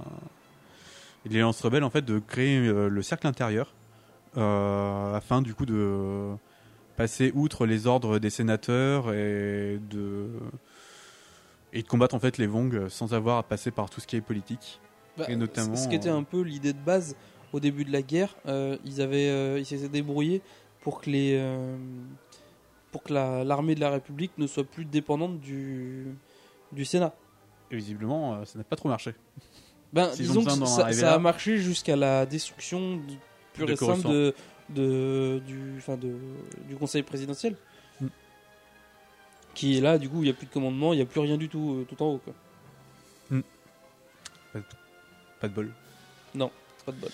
et 1.24 1.28
de 1.28 1.34
l'Alliance 1.34 1.60
rebelle 1.60 1.84
en 1.84 1.90
fait 1.90 2.02
de 2.04 2.18
créer 2.18 2.58
euh, 2.58 2.88
le 2.88 3.02
cercle 3.02 3.26
intérieur 3.26 3.74
euh, 4.36 5.14
afin 5.14 5.42
du 5.42 5.54
coup 5.54 5.66
de 5.66 6.32
passer 6.96 7.32
outre 7.34 7.66
les 7.66 7.86
ordres 7.86 8.18
des 8.18 8.30
sénateurs 8.30 9.12
et 9.12 9.78
de 9.90 10.28
et 11.72 11.82
de 11.82 11.88
combattre 11.88 12.14
en 12.14 12.18
fait 12.20 12.38
les 12.38 12.46
Vong 12.46 12.88
sans 12.88 13.14
avoir 13.14 13.38
à 13.38 13.42
passer 13.42 13.70
par 13.70 13.90
tout 13.90 14.00
ce 14.00 14.06
qui 14.06 14.16
est 14.16 14.20
politique 14.20 14.80
Bah, 15.16 15.26
et 15.28 15.36
notamment 15.36 15.76
ce 15.76 15.88
qui 15.88 15.96
était 15.96 16.08
un 16.08 16.22
peu 16.22 16.40
l'idée 16.42 16.72
de 16.72 16.78
base 16.78 17.14
au 17.52 17.60
début 17.60 17.84
de 17.84 17.92
la 17.92 18.02
guerre, 18.02 18.36
euh, 18.46 18.76
ils 18.84 19.00
avaient 19.00 19.28
euh, 19.30 19.58
ils 19.58 19.64
s'étaient 19.66 19.88
débrouillés 19.88 20.42
pour 20.82 21.00
que 21.00 21.10
les 21.10 21.34
euh, 21.38 21.76
pour 22.92 23.02
que 23.02 23.12
la- 23.12 23.42
l'armée 23.44 23.74
de 23.74 23.80
la 23.80 23.90
République 23.90 24.32
ne 24.38 24.46
soit 24.46 24.64
plus 24.64 24.84
dépendante 24.84 25.40
du 25.40 26.06
du 26.72 26.84
Sénat. 26.84 27.14
Et 27.70 27.76
visiblement 27.76 28.34
euh, 28.34 28.44
ça 28.44 28.58
n'a 28.58 28.64
pas 28.64 28.76
trop 28.76 28.88
marché. 28.88 29.14
Ben, 29.92 30.10
disons 30.14 30.44
que 30.44 30.66
ça, 30.66 31.14
a 31.14 31.18
marché 31.18 31.58
jusqu'à 31.58 31.96
la 31.96 32.26
destruction 32.26 32.96
du- 32.96 33.18
pure 33.54 33.66
De 33.66 33.72
et 33.72 33.76
simple 33.76 34.08
de, 34.08 34.34
de, 34.68 35.42
du, 35.46 35.74
enfin 35.78 35.96
de, 35.96 36.14
du 36.68 36.76
conseil 36.76 37.02
présidentiel. 37.02 37.56
Mm. 38.00 38.06
Qui 39.54 39.78
est 39.78 39.80
là, 39.80 39.98
du 39.98 40.08
coup, 40.08 40.18
il 40.18 40.24
n'y 40.24 40.30
a 40.30 40.34
plus 40.34 40.46
de 40.46 40.52
commandement, 40.52 40.92
il 40.92 40.96
n'y 40.96 41.02
a 41.02 41.06
plus 41.06 41.20
rien 41.20 41.38
du 41.38 41.48
tout, 41.48 41.78
euh, 41.80 41.86
tout 41.88 42.02
en 42.02 42.06
haut. 42.06 42.20
Quoi. 42.22 42.34
Pas 45.40 45.48
de 45.48 45.54
bol. 45.54 45.70
Non, 46.34 46.50
pas 46.84 46.92
de 46.92 46.96
bol. 46.96 47.10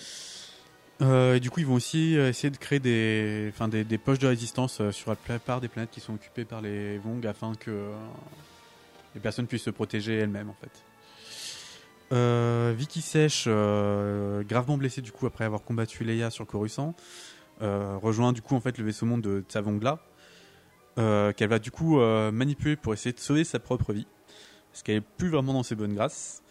Euh, 1.01 1.35
et 1.35 1.39
du 1.39 1.49
coup, 1.51 1.59
ils 1.59 1.65
vont 1.65 1.75
aussi 1.75 2.15
essayer 2.15 2.49
de 2.49 2.57
créer 2.57 2.79
des, 2.79 3.51
enfin, 3.53 3.67
des, 3.67 3.83
des 3.83 3.97
poches 3.97 4.19
de 4.19 4.27
résistance 4.27 4.79
euh, 4.81 4.91
sur 4.91 5.11
la 5.11 5.15
plupart 5.15 5.61
des 5.61 5.67
planètes 5.67 5.91
qui 5.91 5.99
sont 5.99 6.13
occupées 6.13 6.45
par 6.45 6.61
les 6.61 6.97
Vong 6.97 7.25
afin 7.27 7.53
que 7.55 7.69
euh, 7.69 7.91
les 9.15 9.21
personnes 9.21 9.47
puissent 9.47 9.63
se 9.63 9.69
protéger 9.71 10.15
elles-mêmes 10.17 10.49
en 10.49 10.53
fait. 10.53 10.83
Euh, 12.11 12.73
Vicky 12.77 13.01
Sèche, 13.01 13.45
euh, 13.47 14.43
gravement 14.43 14.77
blessée 14.77 15.01
du 15.01 15.11
coup 15.11 15.25
après 15.25 15.43
avoir 15.43 15.63
combattu 15.63 16.03
Leia 16.03 16.29
sur 16.29 16.45
Coruscant, 16.45 16.93
euh, 17.61 17.97
rejoint 17.97 18.31
du 18.31 18.41
coup 18.41 18.55
en 18.55 18.61
fait 18.61 18.77
le 18.77 18.85
vaisseau 18.85 19.05
monde 19.05 19.21
de 19.21 19.43
Tsavongla, 19.47 19.99
qu'elle 20.95 21.49
va 21.49 21.59
du 21.59 21.71
coup 21.71 21.99
manipuler 22.31 22.75
pour 22.75 22.93
essayer 22.93 23.11
de 23.11 23.19
sauver 23.19 23.43
sa 23.43 23.59
propre 23.59 23.91
vie, 23.91 24.07
parce 24.71 24.83
qu'elle 24.83 24.97
est 24.97 25.01
plus 25.01 25.29
vraiment 25.29 25.53
dans 25.53 25.63
ses 25.63 25.75
bonnes 25.75 25.95
grâces. 25.95 26.43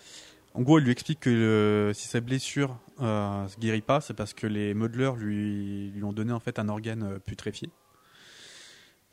En 0.55 0.63
gros, 0.63 0.79
elle 0.79 0.85
lui 0.85 0.93
explique 0.93 1.21
que 1.21 1.91
si 1.95 2.07
sa 2.07 2.21
blessure 2.21 2.79
euh, 3.01 3.49
se 3.49 3.59
guérit 3.59 3.81
pas, 3.81 4.01
c'est 4.01 4.15
parce 4.15 4.35
que 4.35 4.47
les 4.47 4.73
modeleurs 4.73 5.17
lui, 5.17 5.91
lui 5.91 6.05
ont 6.05 6.13
donné 6.13 6.33
en 6.33 6.39
fait 6.39 6.61
un 6.61 6.69
organe 6.69 7.19
putréfié. 7.27 7.71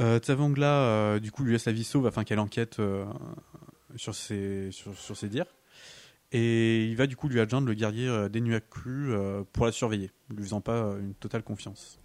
Euh, 0.01 0.19
Tsavangla, 0.19 0.83
euh, 0.83 1.19
du 1.19 1.31
coup, 1.31 1.43
lui 1.43 1.53
laisse 1.53 1.65
la 1.65 1.71
vie 1.71 1.83
sauve 1.83 2.07
afin 2.07 2.23
qu'elle 2.23 2.39
enquête 2.39 2.79
euh, 2.79 3.05
sur, 3.95 4.15
ses, 4.15 4.71
sur, 4.71 4.97
sur 4.97 5.15
ses 5.15 5.29
dires. 5.29 5.45
Et 6.31 6.85
il 6.85 6.95
va 6.95 7.07
du 7.07 7.15
coup 7.15 7.27
lui 7.27 7.39
adjoindre 7.39 7.67
le 7.67 7.73
guerrier 7.73 8.07
euh, 8.07 8.29
Denuaku 8.29 8.89
euh, 8.89 9.43
pour 9.51 9.65
la 9.65 9.71
surveiller, 9.71 10.11
lui 10.29 10.43
faisant 10.43 10.61
pas 10.61 10.95
une 10.99 11.13
totale 11.13 11.43
confiance. 11.43 11.99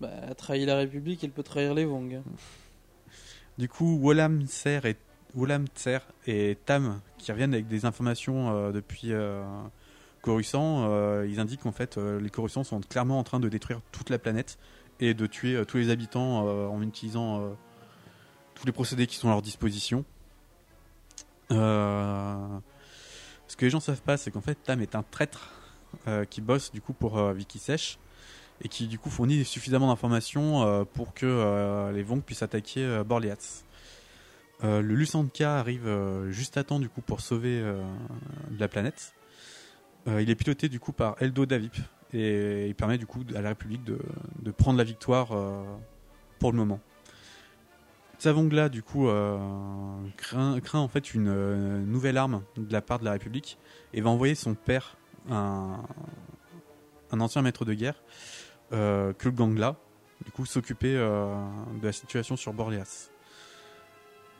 Bah, 0.00 0.34
trahir 0.36 0.66
la 0.66 0.76
République, 0.76 1.24
elle 1.24 1.30
peut 1.30 1.42
trahir 1.42 1.74
les 1.74 1.84
Vong. 1.84 2.22
Du 3.56 3.68
coup, 3.68 3.98
Wolam 4.00 4.46
Tser 4.46 4.80
et, 4.84 4.96
Wolam 5.34 5.66
Tser 5.74 5.98
et 6.26 6.56
Tam, 6.66 7.00
qui 7.16 7.32
reviennent 7.32 7.54
avec 7.54 7.66
des 7.68 7.86
informations 7.86 8.54
euh, 8.54 8.70
depuis 8.70 9.12
euh, 9.12 9.42
Coruscant, 10.22 10.86
euh, 10.88 11.26
ils 11.26 11.40
indiquent 11.40 11.62
qu'en 11.62 11.72
fait, 11.72 11.96
les 11.96 12.30
Coruscants 12.30 12.64
sont 12.64 12.80
clairement 12.80 13.18
en 13.18 13.24
train 13.24 13.40
de 13.40 13.48
détruire 13.48 13.80
toute 13.92 14.10
la 14.10 14.18
planète 14.18 14.58
et 15.00 15.14
de 15.14 15.26
tuer 15.26 15.54
euh, 15.54 15.64
tous 15.64 15.78
les 15.78 15.90
habitants 15.90 16.46
euh, 16.46 16.66
en 16.66 16.82
utilisant 16.82 17.40
euh, 17.40 17.50
tous 18.54 18.66
les 18.66 18.72
procédés 18.72 19.06
qui 19.06 19.16
sont 19.16 19.28
à 19.28 19.32
leur 19.32 19.42
disposition. 19.42 20.04
Ce 21.50 21.56
que 23.56 23.64
les 23.64 23.70
gens 23.70 23.80
savent 23.80 24.02
pas, 24.02 24.16
c'est 24.16 24.30
qu'en 24.30 24.42
fait, 24.42 24.56
Tam 24.62 24.82
est 24.82 24.94
un 24.94 25.02
traître 25.02 25.52
qui 26.28 26.42
bosse 26.42 26.70
du 26.70 26.82
coup 26.82 26.92
pour 26.92 27.32
Vicky 27.32 27.58
Sèche 27.58 27.98
et 28.62 28.68
qui 28.68 28.86
du 28.86 28.98
coup 28.98 29.08
fournit 29.08 29.42
suffisamment 29.44 29.88
d'informations 29.88 30.86
pour 30.92 31.14
que 31.14 31.90
les 31.94 32.02
Vong 32.02 32.20
puissent 32.20 32.42
attaquer 32.42 32.84
euh, 32.84 33.04
Borlias. 33.04 33.64
Euh, 34.64 34.82
le 34.82 34.94
Lusanka 34.94 35.58
arrive 35.58 35.88
juste 36.28 36.58
à 36.58 36.64
temps 36.64 36.78
du 36.78 36.90
coup 36.90 37.00
pour 37.00 37.22
sauver 37.22 37.64
la 38.58 38.68
planète. 38.68 39.14
Il 40.06 40.30
est 40.30 40.34
piloté 40.34 40.68
du 40.68 40.80
coup 40.80 40.92
par 40.92 41.16
Eldo 41.20 41.46
Davip 41.46 41.76
et 42.12 42.66
il 42.66 42.74
permet 42.74 42.98
du 42.98 43.06
coup 43.06 43.22
à 43.34 43.40
la 43.40 43.50
République 43.50 43.84
de, 43.84 44.50
prendre 44.50 44.78
la 44.78 44.84
victoire 44.84 45.32
euh, 45.32 45.62
pour 46.38 46.52
le 46.52 46.58
moment. 46.58 46.80
Savongla 48.18 48.68
du 48.68 48.82
coup 48.82 49.08
euh, 49.08 49.38
craint, 50.16 50.60
en 50.74 50.88
fait 50.88 51.14
une 51.14 51.28
euh, 51.28 51.78
nouvelle 51.78 52.16
arme 52.16 52.42
de 52.56 52.72
la 52.72 52.82
part 52.82 52.98
de 52.98 53.04
la 53.04 53.12
République 53.12 53.58
et 53.94 54.00
va 54.00 54.10
envoyer 54.10 54.34
son 54.34 54.54
père, 54.54 54.96
un, 55.30 55.78
ancien 57.12 57.42
maître 57.42 57.64
de 57.64 57.74
guerre, 57.74 58.02
euh, 58.72 59.12
du 59.12 60.32
coup 60.32 60.46
s'occuper 60.46 60.94
de 60.94 61.84
la 61.86 61.92
situation 61.92 62.36
sur 62.36 62.52
Borlias. 62.52 63.10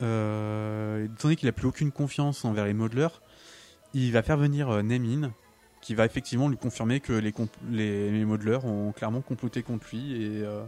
Euh, 0.01 1.05
étant 1.05 1.23
donné 1.23 1.35
qu'il 1.37 1.47
a 1.47 1.53
plus 1.53 1.67
aucune 1.67 1.91
confiance 1.91 2.43
envers 2.43 2.65
les 2.65 2.73
modeleurs, 2.73 3.21
il 3.93 4.11
va 4.11 4.23
faire 4.23 4.37
venir 4.37 4.83
Nemin, 4.83 5.31
qui 5.81 5.95
va 5.95 6.05
effectivement 6.05 6.49
lui 6.49 6.57
confirmer 6.57 6.99
que 6.99 7.13
les, 7.13 7.33
les, 7.71 8.11
les 8.11 8.25
modeleurs 8.25 8.65
ont 8.65 8.91
clairement 8.91 9.21
comploté 9.21 9.63
contre 9.63 9.87
lui 9.91 10.13
et 10.23 10.43
euh, 10.43 10.63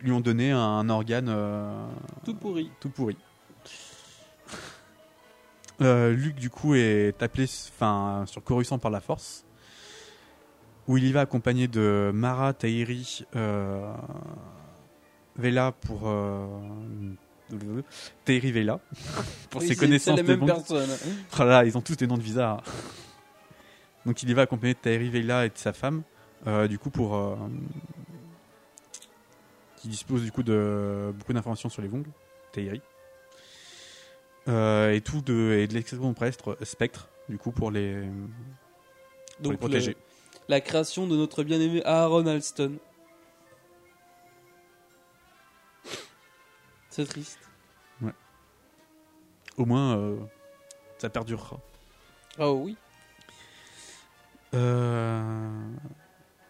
lui 0.00 0.12
ont 0.12 0.20
donné 0.20 0.50
un, 0.52 0.88
organe 0.88 1.28
euh, 1.28 1.86
Tout 2.24 2.34
pourri. 2.34 2.70
tout 2.80 2.90
pourri. 2.90 3.16
Euh, 5.82 6.12
Luc 6.12 6.34
du 6.34 6.50
coup 6.50 6.74
est 6.74 7.22
appelé 7.22 7.46
sur 7.46 8.44
Coruscant 8.44 8.78
par 8.78 8.90
la 8.90 9.00
Force 9.00 9.46
où 10.86 10.98
il 10.98 11.06
y 11.06 11.12
va 11.12 11.22
accompagné 11.22 11.68
de 11.68 12.10
Mara 12.12 12.52
Tahiri 12.52 13.24
euh, 13.34 13.90
Vela 15.36 15.72
pour 15.72 16.00
Tahiri 18.26 18.52
Vela 18.52 18.78
pour 19.50 19.62
Oui, 19.62 19.68
ses 19.68 19.76
connaissances 19.76 20.16
C'est 20.16 20.22
la 20.22 20.28
même 20.28 20.40
bons- 20.40 20.46
personne. 20.48 20.90
Oh 21.32 21.38
là 21.38 21.44
là, 21.46 21.64
ils 21.64 21.78
ont 21.78 21.80
tous 21.80 21.96
des 21.96 22.06
noms 22.06 22.18
de 22.18 22.22
bizarres. 22.22 22.62
Donc 24.06 24.22
il 24.22 24.30
y 24.30 24.34
va 24.34 24.42
accompagné 24.42 24.74
de 24.74 24.78
Tahiri 24.78 25.10
Veila 25.10 25.46
et 25.46 25.50
de 25.50 25.58
sa 25.58 25.72
femme, 25.72 26.02
euh, 26.46 26.66
du 26.68 26.78
coup 26.78 26.90
pour 26.90 27.14
euh, 27.14 27.36
qui 29.76 29.88
dispose 29.88 30.22
du 30.22 30.32
coup 30.32 30.42
de 30.42 31.12
beaucoup 31.16 31.32
d'informations 31.32 31.68
sur 31.68 31.82
les 31.82 31.88
Vong, 31.88 32.06
Tahiri. 32.52 32.80
Euh, 34.48 34.92
et 34.92 35.00
tout 35.02 35.20
de 35.20 35.52
et 35.52 35.66
de 35.66 36.12
prestre 36.14 36.56
Spectre, 36.62 37.08
du 37.28 37.36
coup 37.38 37.50
pour 37.52 37.70
les 37.70 38.00
pour 39.42 39.42
les 39.42 39.48
Donc, 39.50 39.58
protéger. 39.58 39.90
le- 39.90 39.96
la 40.48 40.60
création 40.60 41.06
de 41.06 41.16
notre 41.16 41.44
bien-aimé 41.44 41.82
Aaron 41.84 42.26
Alston. 42.26 42.78
C'est 46.88 47.06
triste. 47.06 47.38
Au 49.56 49.66
moins 49.66 50.16
ça 50.98 51.10
perdurera. 51.10 51.60
Ah 52.38 52.50
oui. 52.50 52.76
Euh, 54.54 55.48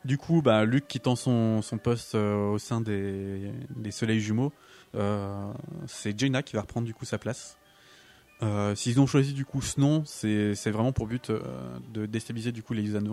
Du 0.05 0.17
coup, 0.17 0.41
bah, 0.41 0.65
Luc 0.65 0.89
quittant 0.89 1.17
son, 1.17 1.61
son 1.61 1.77
poste 1.79 2.15
euh, 2.15 2.53
au 2.53 2.59
sein 2.59 2.81
des, 2.81 3.53
des 3.77 3.91
Soleils 3.91 4.21
Jumeaux, 4.21 4.53
euh, 4.95 5.53
c'est 5.87 6.19
Jaina 6.19 6.43
qui 6.43 6.57
va 6.57 6.63
reprendre 6.63 6.87
du 6.87 6.95
coup 6.95 7.05
sa 7.05 7.19
place. 7.19 7.57
S'ils 8.75 8.99
ont 8.99 9.07
choisi 9.07 9.35
du 9.35 9.45
coup 9.45 9.61
ce 9.61 9.79
nom, 9.79 10.03
c'est 10.07 10.71
vraiment 10.71 10.93
pour 10.93 11.07
but 11.07 11.31
de 11.93 12.07
déstabiliser 12.07 12.53
du 12.53 12.63
coup 12.63 12.73
les 12.73 12.83
Yuuzhan 12.83 13.05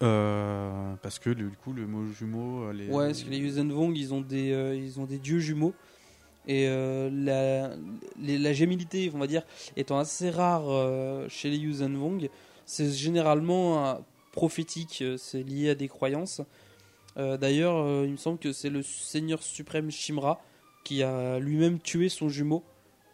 parce 0.00 1.18
que 1.18 1.30
du 1.30 1.48
coup 1.64 1.72
le 1.72 1.86
mot 1.86 2.04
jumeau, 2.12 2.70
les... 2.70 2.88
Ouais, 2.88 3.06
parce 3.06 3.22
que 3.22 3.30
les 3.30 3.38
Yuuzhan 3.38 3.66
ils 3.94 4.12
ont 4.12 4.20
des, 4.20 4.76
ils 4.76 5.00
ont 5.00 5.06
des 5.06 5.18
dieux 5.18 5.38
jumeaux. 5.38 5.72
Et 6.46 6.66
la, 6.66 7.70
la 8.20 8.52
gémilité, 8.52 9.10
on 9.14 9.18
va 9.18 9.26
dire, 9.26 9.42
étant 9.74 9.98
assez 9.98 10.28
rare 10.28 10.64
chez 11.30 11.48
les 11.48 11.56
Yuuzhan 11.56 11.94
c'est 12.68 12.92
généralement 12.92 13.98
prophétique, 14.32 14.98
euh, 15.00 15.16
c'est 15.16 15.42
lié 15.42 15.70
à 15.70 15.74
des 15.74 15.88
croyances. 15.88 16.42
Euh, 17.16 17.36
D'ailleurs, 17.38 17.76
euh, 17.78 18.04
il 18.06 18.12
me 18.12 18.16
semble 18.18 18.38
que 18.38 18.52
c'est 18.52 18.68
le 18.70 18.82
Seigneur 18.82 19.42
suprême 19.42 19.90
Shimra 19.90 20.40
qui 20.84 21.02
a 21.02 21.38
lui-même 21.38 21.80
tué 21.80 22.08
son 22.08 22.28
jumeau 22.28 22.62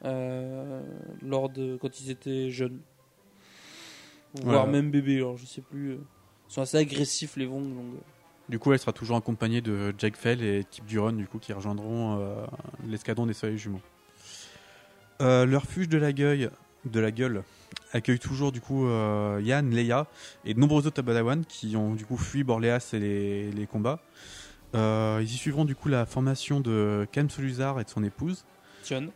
euh, 0.05 0.83
lors 1.23 1.49
de 1.49 1.79
quand 1.81 2.01
ils 2.01 2.11
étaient 2.11 2.51
jeunes, 2.51 2.81
voire 4.43 4.67
Ouais. 4.67 4.73
même 4.73 4.91
bébés. 4.91 5.17
Alors 5.19 5.37
je 5.37 5.47
sais 5.47 5.63
plus. 5.63 5.93
Ils 5.95 6.53
sont 6.53 6.61
assez 6.63 6.77
agressifs 6.77 7.37
les 7.37 7.47
Vong. 7.47 7.63
Donc, 7.75 7.87
Du 8.49 8.59
coup, 8.59 8.73
elle 8.73 8.79
sera 8.79 8.93
toujours 8.93 9.17
accompagnée 9.17 9.61
de 9.63 9.95
Jack 9.97 10.17
Fell 10.17 10.43
et 10.43 10.65
Tip 10.65 10.85
Duron, 10.85 11.13
du 11.13 11.27
coup, 11.27 11.39
qui 11.39 11.53
rejoindront 11.53 12.19
euh, 12.21 12.45
l'escadron 12.87 13.27
des 13.27 13.33
Soleils 13.33 13.57
Jumeaux. 13.59 13.81
Euh, 15.23 15.47
le 15.47 15.57
refuge 15.57 15.89
de 15.89 15.97
la 15.97 16.13
gueule, 16.13 16.51
de 16.85 17.01
la 17.01 17.11
gueule 17.11 17.43
accueille 17.93 18.19
toujours 18.19 18.53
du 18.53 18.61
coup 18.61 18.87
euh, 18.87 19.41
Yann, 19.43 19.71
Leia 19.71 20.07
et 20.45 20.55
de 20.55 20.61
nombreux 20.61 20.87
autres 20.87 21.03
Padawan 21.03 21.45
qui 21.45 21.77
ont 21.77 21.95
du 21.95 22.05
coup 22.05 22.17
fui 22.17 22.45
Borléas 22.45 22.91
et 22.93 22.99
les, 22.99 23.53
les 23.53 23.67
combats. 23.67 24.01
Euh, 24.75 25.21
ils 25.23 25.33
y 25.33 25.37
suivront 25.37 25.65
du 25.65 25.75
coup 25.75 25.89
la 25.89 26.05
formation 26.05 26.61
de 26.61 27.07
Cam 27.13 27.31
Soluzar 27.31 27.81
et 27.81 27.85
de 27.85 27.89
son 27.89 28.03
épouse, 28.03 28.45
John. 28.85 29.11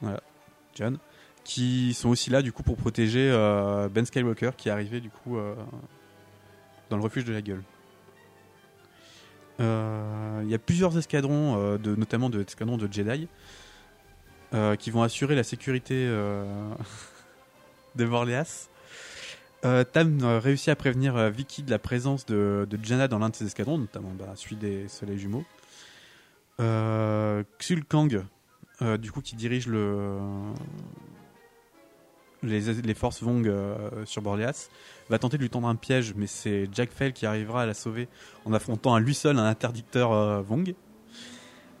voilà, 0.00 0.22
John, 0.74 0.98
qui 1.44 1.92
sont 1.92 2.08
aussi 2.08 2.30
là 2.30 2.40
du 2.40 2.52
coup 2.52 2.62
pour 2.62 2.76
protéger 2.76 3.30
euh, 3.30 3.88
Ben 3.88 4.06
Skywalker 4.06 4.52
qui 4.56 4.68
est 4.68 4.72
arrivé 4.72 5.00
du 5.00 5.10
coup 5.10 5.36
dans 6.88 6.96
le 6.96 7.02
refuge 7.02 7.24
de 7.24 7.32
la 7.32 7.42
gueule. 7.42 7.62
Il 9.58 10.50
y 10.50 10.54
a 10.54 10.58
plusieurs 10.58 10.96
escadrons, 10.96 11.76
de, 11.76 11.94
notamment 11.94 12.30
de 12.30 12.42
escadrons 12.42 12.78
de 12.78 12.90
Jedi, 12.90 13.28
qui 14.78 14.90
vont 14.90 15.02
assurer 15.02 15.34
la 15.34 15.44
sécurité 15.44 16.08
de 17.96 18.04
Morleas. 18.04 18.68
Euh, 19.64 19.82
Tam 19.82 20.18
euh, 20.22 20.38
réussit 20.38 20.68
à 20.68 20.76
prévenir 20.76 21.16
euh, 21.16 21.30
Vicky 21.30 21.62
de 21.62 21.70
la 21.70 21.78
présence 21.78 22.26
de, 22.26 22.66
de 22.68 22.78
Janna 22.84 23.08
dans 23.08 23.18
l'un 23.18 23.30
de 23.30 23.36
ses 23.36 23.46
escadrons, 23.46 23.78
notamment 23.78 24.10
bah, 24.18 24.32
celui 24.34 24.56
des 24.56 24.88
Soleils 24.88 25.18
Jumeaux. 25.18 25.44
Xul 26.58 27.84
Kang, 27.84 28.22
du 29.00 29.10
coup, 29.10 29.20
qui 29.20 29.34
dirige 29.34 29.66
le, 29.66 30.20
les, 32.44 32.94
forces 32.94 33.22
Vong 33.22 33.50
sur 34.04 34.22
Borleas, 34.22 34.68
va 35.08 35.18
tenter 35.18 35.36
de 35.36 35.42
lui 35.42 35.50
tendre 35.50 35.66
un 35.66 35.74
piège, 35.74 36.14
mais 36.14 36.28
c'est 36.28 36.68
Jack 36.72 36.92
Fell 36.92 37.12
qui 37.12 37.26
arrivera 37.26 37.62
à 37.62 37.66
la 37.66 37.74
sauver 37.74 38.08
en 38.44 38.52
affrontant 38.52 38.94
à 38.94 39.00
lui 39.00 39.14
seul 39.14 39.36
un 39.36 39.46
interdicteur 39.46 40.42
Vong. 40.44 40.76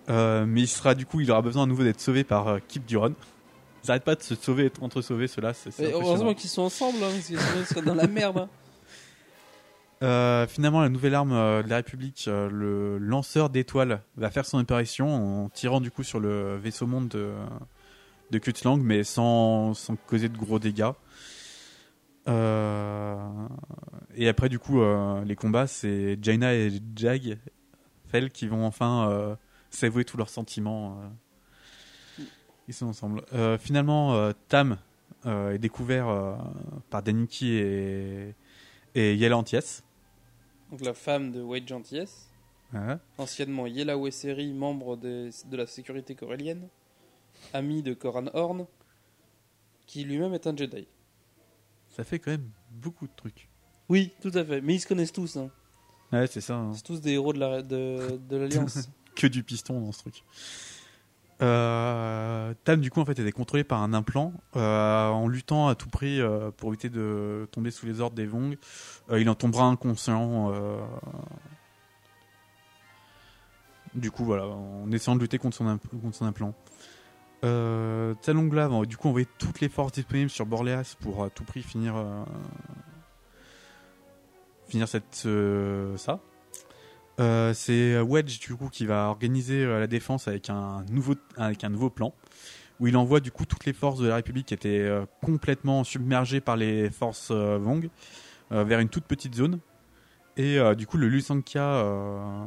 Mais 0.08 0.60
il 0.60 0.66
sera 0.66 0.96
du 0.96 1.06
coup, 1.06 1.20
il 1.20 1.30
aura 1.30 1.42
besoin 1.42 1.62
à 1.62 1.66
nouveau 1.66 1.84
d'être 1.84 2.00
sauvé 2.00 2.24
par 2.24 2.58
Kip 2.66 2.84
Duron. 2.84 3.14
Ils 3.84 3.88
n'arrêtent 3.88 4.04
pas 4.04 4.14
de 4.14 4.22
se 4.22 4.34
sauver 4.34 4.64
et 4.64 4.70
de 4.70 4.78
contre-sauver, 4.78 5.26
ceux-là. 5.28 5.52
C'est, 5.52 5.92
heureusement 5.92 6.32
qu'ils 6.34 6.48
sont 6.50 6.62
ensemble, 6.62 6.96
hein, 6.98 7.08
parce 7.12 7.18
que 7.18 7.22
sinon 7.22 7.40
ils 7.60 7.66
seraient 7.66 7.82
dans 7.82 7.94
la 7.94 8.06
merde. 8.06 8.38
hein. 8.38 8.48
Euh, 10.02 10.46
finalement, 10.46 10.80
la 10.80 10.88
nouvelle 10.88 11.14
arme 11.14 11.32
euh, 11.32 11.62
de 11.62 11.68
la 11.68 11.76
République, 11.76 12.24
euh, 12.28 12.48
le 12.50 12.98
lanceur 12.98 13.48
d'étoiles, 13.50 14.00
va 14.16 14.30
faire 14.30 14.44
son 14.44 14.58
apparition 14.58 15.44
en 15.44 15.48
tirant 15.48 15.80
du 15.80 15.90
coup 15.90 16.02
sur 16.02 16.18
le 16.20 16.56
vaisseau 16.56 16.86
monde 16.86 17.08
de, 17.08 17.32
de 18.30 18.38
Kutlang, 18.38 18.78
mais 18.82 19.04
sans, 19.04 19.74
sans 19.74 19.96
causer 19.96 20.28
de 20.28 20.36
gros 20.36 20.58
dégâts. 20.58 20.90
Euh, 22.26 23.16
et 24.14 24.28
après, 24.28 24.48
du 24.48 24.58
coup, 24.58 24.80
euh, 24.82 25.22
les 25.24 25.36
combats, 25.36 25.66
c'est 25.66 26.18
Jaina 26.22 26.54
et 26.54 26.70
Jag 26.96 27.38
Fell 28.08 28.30
qui 28.30 28.46
vont 28.46 28.64
enfin 28.66 29.10
euh, 29.10 29.36
s'avouer 29.70 30.04
tous 30.04 30.16
leurs 30.16 30.28
sentiments. 30.30 30.98
euh. 31.02 31.08
Ils 32.68 32.74
sont 32.74 32.86
ensemble. 32.86 33.22
Euh, 33.32 33.58
finalement, 33.58 34.14
euh, 34.14 34.32
Tam 34.48 34.78
euh, 35.26 35.52
est 35.52 35.58
découvert 35.58 36.08
euh, 36.08 36.34
par 36.90 37.02
Deniki 37.02 37.52
et, 37.54 38.34
et 38.94 39.14
Yela 39.14 39.36
Antiès. 39.36 39.82
Donc 40.70 40.80
la 40.80 40.94
femme 40.94 41.30
de 41.32 41.42
Wade 41.42 41.68
Gentillesse, 41.68 42.30
Ouais. 42.72 42.96
anciennement 43.18 43.66
Yela 43.66 43.96
Wesseri, 43.96 44.52
membre 44.52 44.96
des- 44.96 45.30
de 45.46 45.56
la 45.56 45.66
sécurité 45.66 46.14
corélienne, 46.14 46.66
ami 47.52 47.82
de 47.82 47.94
Coran 47.94 48.24
Horn, 48.32 48.66
qui 49.86 50.02
lui-même 50.04 50.32
est 50.34 50.46
un 50.46 50.56
Jedi. 50.56 50.88
Ça 51.90 52.02
fait 52.02 52.18
quand 52.18 52.32
même 52.32 52.48
beaucoup 52.70 53.06
de 53.06 53.12
trucs. 53.14 53.48
Oui, 53.88 54.12
tout 54.20 54.32
à 54.34 54.44
fait. 54.44 54.60
Mais 54.60 54.74
ils 54.76 54.80
se 54.80 54.86
connaissent 54.88 55.12
tous. 55.12 55.36
Hein. 55.36 55.50
Ouais, 56.12 56.26
c'est 56.26 56.40
ça. 56.40 56.56
hein. 56.56 56.72
C'est 56.74 56.82
tous 56.82 57.00
des 57.00 57.12
héros 57.12 57.32
de 57.32 57.38
la- 57.38 57.62
de, 57.62 58.18
de 58.28 58.36
l'Alliance. 58.36 58.88
que 59.14 59.26
du 59.28 59.44
piston 59.44 59.80
dans 59.80 59.92
ce 59.92 59.98
truc. 60.00 60.24
Euh, 61.42 62.54
Tam, 62.64 62.80
du 62.80 62.90
coup, 62.90 63.00
en 63.00 63.04
fait, 63.04 63.18
était 63.18 63.32
contrôlé 63.32 63.64
par 63.64 63.82
un 63.82 63.92
implant. 63.92 64.32
Euh, 64.56 65.08
en 65.08 65.28
luttant 65.28 65.68
à 65.68 65.74
tout 65.74 65.88
prix 65.88 66.20
euh, 66.20 66.50
pour 66.50 66.70
éviter 66.70 66.88
de 66.88 67.48
tomber 67.52 67.70
sous 67.70 67.86
les 67.86 68.00
ordres 68.00 68.16
des 68.16 68.26
Vong, 68.26 68.56
il 69.12 69.28
en 69.28 69.34
tombera 69.34 69.64
inconscient. 69.64 70.52
Du 73.94 74.10
coup, 74.10 74.24
voilà, 74.24 74.46
en 74.46 74.90
essayant 74.90 75.14
de 75.14 75.20
lutter 75.20 75.38
contre 75.38 75.56
son, 75.56 76.24
implant. 76.24 76.54
Euh, 77.44 78.14
Talongla 78.22 78.68
va 78.68 78.86
du 78.86 78.96
coup 78.96 79.08
envoyer 79.08 79.28
toutes 79.38 79.60
les 79.60 79.68
forces 79.68 79.92
disponibles 79.92 80.30
sur 80.30 80.46
Borléas 80.46 80.96
pour 80.98 81.22
à 81.24 81.30
tout 81.30 81.44
prix 81.44 81.62
finir 81.62 81.94
finir 84.66 84.88
ça. 84.88 84.98
Euh, 87.20 87.54
c'est 87.54 88.00
Wedge 88.00 88.40
du 88.40 88.56
coup 88.56 88.68
qui 88.68 88.86
va 88.86 89.06
organiser 89.06 89.64
euh, 89.64 89.78
la 89.78 89.86
défense 89.86 90.26
avec 90.26 90.50
un 90.50 90.84
nouveau 90.90 91.90
plan 91.90 92.12
où 92.80 92.86
il 92.88 92.96
envoie 92.96 93.20
du 93.20 93.30
coup 93.30 93.44
toutes 93.46 93.66
les 93.66 93.72
forces 93.72 94.00
de 94.00 94.08
la 94.08 94.16
République 94.16 94.46
qui 94.46 94.54
étaient 94.54 94.80
euh, 94.80 95.06
complètement 95.22 95.84
submergées 95.84 96.40
par 96.40 96.56
les 96.56 96.90
forces 96.90 97.30
euh, 97.30 97.58
Vong 97.58 97.88
euh, 98.52 98.64
vers 98.64 98.80
une 98.80 98.88
toute 98.88 99.04
petite 99.04 99.34
zone 99.34 99.60
et 100.36 100.58
euh, 100.58 100.74
du 100.74 100.86
coup 100.86 100.96
le 100.96 101.08
Lusankia 101.08 101.62
euh, 101.62 102.44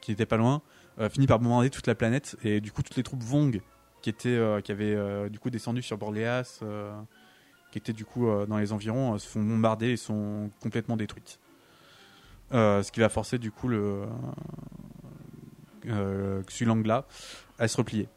qui 0.00 0.12
était 0.12 0.26
pas 0.26 0.36
loin 0.36 0.62
euh, 0.98 1.08
finit 1.08 1.26
par 1.26 1.38
bombarder 1.38 1.70
toute 1.70 1.86
la 1.86 1.94
planète 1.94 2.36
et 2.42 2.60
du 2.60 2.70
coup 2.70 2.82
toutes 2.82 2.96
les 2.96 3.02
troupes 3.02 3.22
Vong 3.22 3.62
qui 4.02 4.14
euh, 4.26 4.60
avaient 4.68 4.94
euh, 4.94 5.28
du 5.28 5.38
coup 5.38 5.50
descendu 5.50 5.82
sur 5.82 5.96
Borléas 5.98 6.60
euh, 6.62 6.92
qui 7.72 7.78
étaient 7.78 7.92
du 7.92 8.04
coup 8.04 8.28
euh, 8.28 8.46
dans 8.46 8.58
les 8.58 8.72
environs 8.72 9.14
euh, 9.14 9.18
se 9.18 9.26
font 9.26 9.42
bombarder 9.42 9.90
et 9.90 9.96
sont 9.96 10.50
complètement 10.60 10.96
détruites. 10.96 11.40
Euh, 12.54 12.82
ce 12.82 12.90
qui 12.90 13.00
va 13.00 13.10
forcer 13.10 13.38
du 13.38 13.50
coup 13.50 13.68
le 13.68 14.04
euh, 15.86 16.42
Xulangla 16.44 17.06
à 17.58 17.68
se 17.68 17.76
replier. 17.76 18.08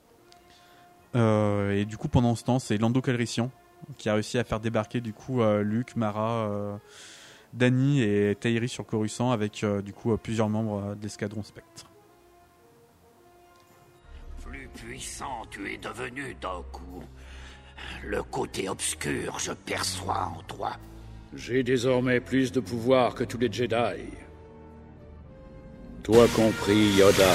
Euh, 1.16 1.72
et 1.72 1.84
du 1.84 1.98
coup 1.98 2.08
pendant 2.08 2.36
ce 2.36 2.46
temps 2.46 2.60
c'est 2.60 2.78
Lando 2.78 3.02
Calrissian 3.02 3.52
qui 3.98 4.08
a 4.08 4.14
réussi 4.14 4.38
à 4.38 4.46
faire 4.46 4.62
débarquer 4.62 5.02
du 5.02 5.12
coup 5.12 5.42
euh, 5.42 5.64
Luke, 5.64 5.98
Mara, 5.98 6.48
euh, 6.48 6.78
Dany 7.52 8.02
et 8.02 8.38
Tairi 8.40 8.70
sur 8.70 8.86
Coruscant 8.86 9.32
avec 9.32 9.66
euh, 9.66 9.82
du 9.82 9.92
coup 9.92 10.14
euh, 10.14 10.18
plusieurs 10.18 10.48
membres 10.48 10.82
euh, 10.82 10.96
de 10.96 11.04
l'escadron 11.04 11.44
Spectre. 11.44 11.88
Plus 14.46 14.70
puissant 14.70 15.46
tu 15.50 15.74
es 15.74 15.78
devenu, 15.78 16.36
Doku. 16.40 17.04
Le 18.06 18.24
côté 18.24 18.70
obscur, 18.70 19.40
je 19.40 19.52
perçois 19.52 20.32
en 20.38 20.42
toi. 20.44 20.78
J'ai 21.34 21.64
désormais 21.64 22.20
plus 22.20 22.52
de 22.52 22.60
pouvoir 22.60 23.16
que 23.16 23.24
tous 23.24 23.38
les 23.38 23.50
Jedi. 23.50 24.04
Toi 26.04 26.28
compris, 26.36 26.98
Yoda. 26.98 27.34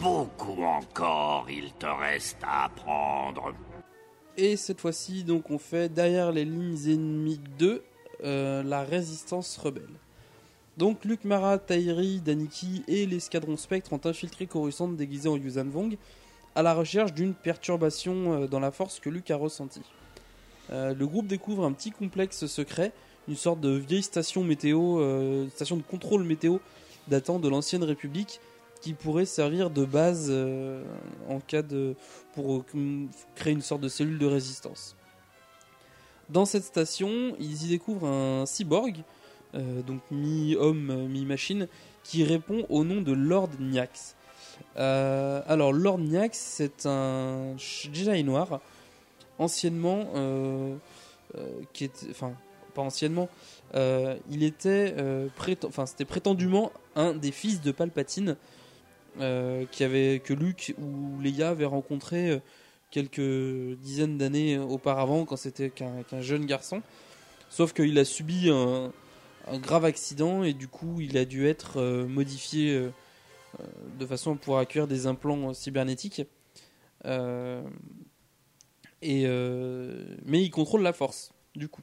Beaucoup 0.00 0.62
encore, 0.62 1.46
il 1.50 1.72
te 1.72 1.86
reste 1.86 2.38
à 2.44 2.66
apprendre. 2.66 3.52
Et 4.36 4.56
cette 4.56 4.80
fois-ci, 4.80 5.24
donc, 5.24 5.50
on 5.50 5.58
fait 5.58 5.92
derrière 5.92 6.30
les 6.30 6.44
lignes 6.44 6.88
ennemies 6.88 7.40
2, 7.58 7.82
euh, 8.24 8.62
la 8.62 8.82
résistance 8.82 9.56
rebelle. 9.58 9.84
Donc, 10.76 11.04
Luke 11.04 11.24
Mara, 11.24 11.58
Tairi, 11.58 12.20
Daniki 12.20 12.82
et 12.88 13.06
l'escadron 13.06 13.56
Spectre 13.56 13.92
ont 13.92 14.00
infiltré 14.04 14.46
Coruscant 14.46 14.88
déguisé 14.88 15.28
en 15.28 15.36
Yuuzhan 15.36 15.68
Vong 15.68 15.96
à 16.54 16.62
la 16.62 16.74
recherche 16.74 17.12
d'une 17.12 17.34
perturbation 17.34 18.42
euh, 18.42 18.46
dans 18.46 18.60
la 18.60 18.70
force 18.70 19.00
que 19.00 19.10
Luke 19.10 19.30
a 19.30 19.36
ressentie. 19.36 19.82
Euh, 20.70 20.94
le 20.94 21.06
groupe 21.06 21.26
découvre 21.26 21.64
un 21.64 21.72
petit 21.72 21.92
complexe 21.92 22.46
secret, 22.46 22.92
une 23.28 23.36
sorte 23.36 23.60
de 23.60 23.70
vieille 23.70 24.02
station 24.02 24.44
météo, 24.44 25.48
station 25.50 25.76
de 25.76 25.82
contrôle 25.82 26.22
météo 26.22 26.58
datant 27.08 27.38
de 27.38 27.48
l'ancienne 27.48 27.82
République, 27.82 28.40
qui 28.80 28.94
pourrait 28.94 29.26
servir 29.26 29.70
de 29.70 29.84
base 29.84 30.32
pour 32.34 32.64
créer 33.34 33.52
une 33.52 33.62
sorte 33.62 33.80
de 33.80 33.88
cellule 33.88 34.18
de 34.18 34.26
résistance. 34.26 34.96
Dans 36.28 36.44
cette 36.44 36.64
station, 36.64 37.36
ils 37.38 37.66
y 37.66 37.68
découvrent 37.68 38.08
un 38.08 38.46
cyborg, 38.46 38.96
euh, 39.54 39.82
donc 39.82 40.00
mi-homme, 40.10 41.06
mi-machine, 41.08 41.68
qui 42.02 42.24
répond 42.24 42.66
au 42.68 42.84
nom 42.84 43.00
de 43.00 43.12
Lord 43.12 43.50
Nyax. 43.60 44.16
Euh, 44.76 45.40
alors, 45.46 45.72
Lord 45.72 45.98
Nyax, 45.98 46.36
c'est 46.36 46.86
un 46.86 47.56
Jedi 47.56 48.24
noir, 48.24 48.60
anciennement, 49.38 50.08
euh, 50.16 50.74
qui 51.72 51.84
était, 51.84 52.10
enfin, 52.10 52.32
pas 52.74 52.82
anciennement, 52.82 53.28
il 53.74 54.42
était, 54.42 54.94
enfin, 55.64 55.86
c'était 55.86 56.04
prétendument 56.04 56.72
un 56.96 57.14
des 57.14 57.30
fils 57.30 57.60
de 57.60 57.70
Palpatine, 57.70 58.36
qui 59.18 59.84
avait, 59.84 60.20
que 60.24 60.34
Luke 60.34 60.74
ou 60.78 61.20
Leia 61.20 61.50
avaient 61.50 61.66
rencontré 61.66 62.40
quelques 62.96 63.76
dizaines 63.78 64.16
d'années 64.16 64.58
auparavant, 64.58 65.26
quand 65.26 65.36
c'était 65.36 65.68
qu'un 65.68 66.22
jeune 66.22 66.46
garçon. 66.46 66.80
Sauf 67.50 67.74
qu'il 67.74 67.98
a 67.98 68.06
subi 68.06 68.48
un, 68.48 68.90
grave 69.58 69.84
accident 69.84 70.42
et 70.44 70.54
du 70.54 70.66
coup, 70.66 71.02
il 71.02 71.18
a 71.18 71.26
dû 71.26 71.46
être 71.46 71.78
euh, 71.78 72.06
modifié 72.06 72.74
euh, 72.74 72.90
euh, 73.60 73.64
de 73.98 74.06
façon 74.06 74.32
à 74.32 74.36
pouvoir 74.36 74.60
accueillir 74.60 74.88
des 74.88 75.06
implants 75.06 75.52
cybernétiques. 75.52 76.22
Mais 77.04 77.62
il 79.02 80.50
contrôle 80.50 80.80
la 80.82 80.94
force, 80.94 81.32
du 81.54 81.68
coup. 81.68 81.82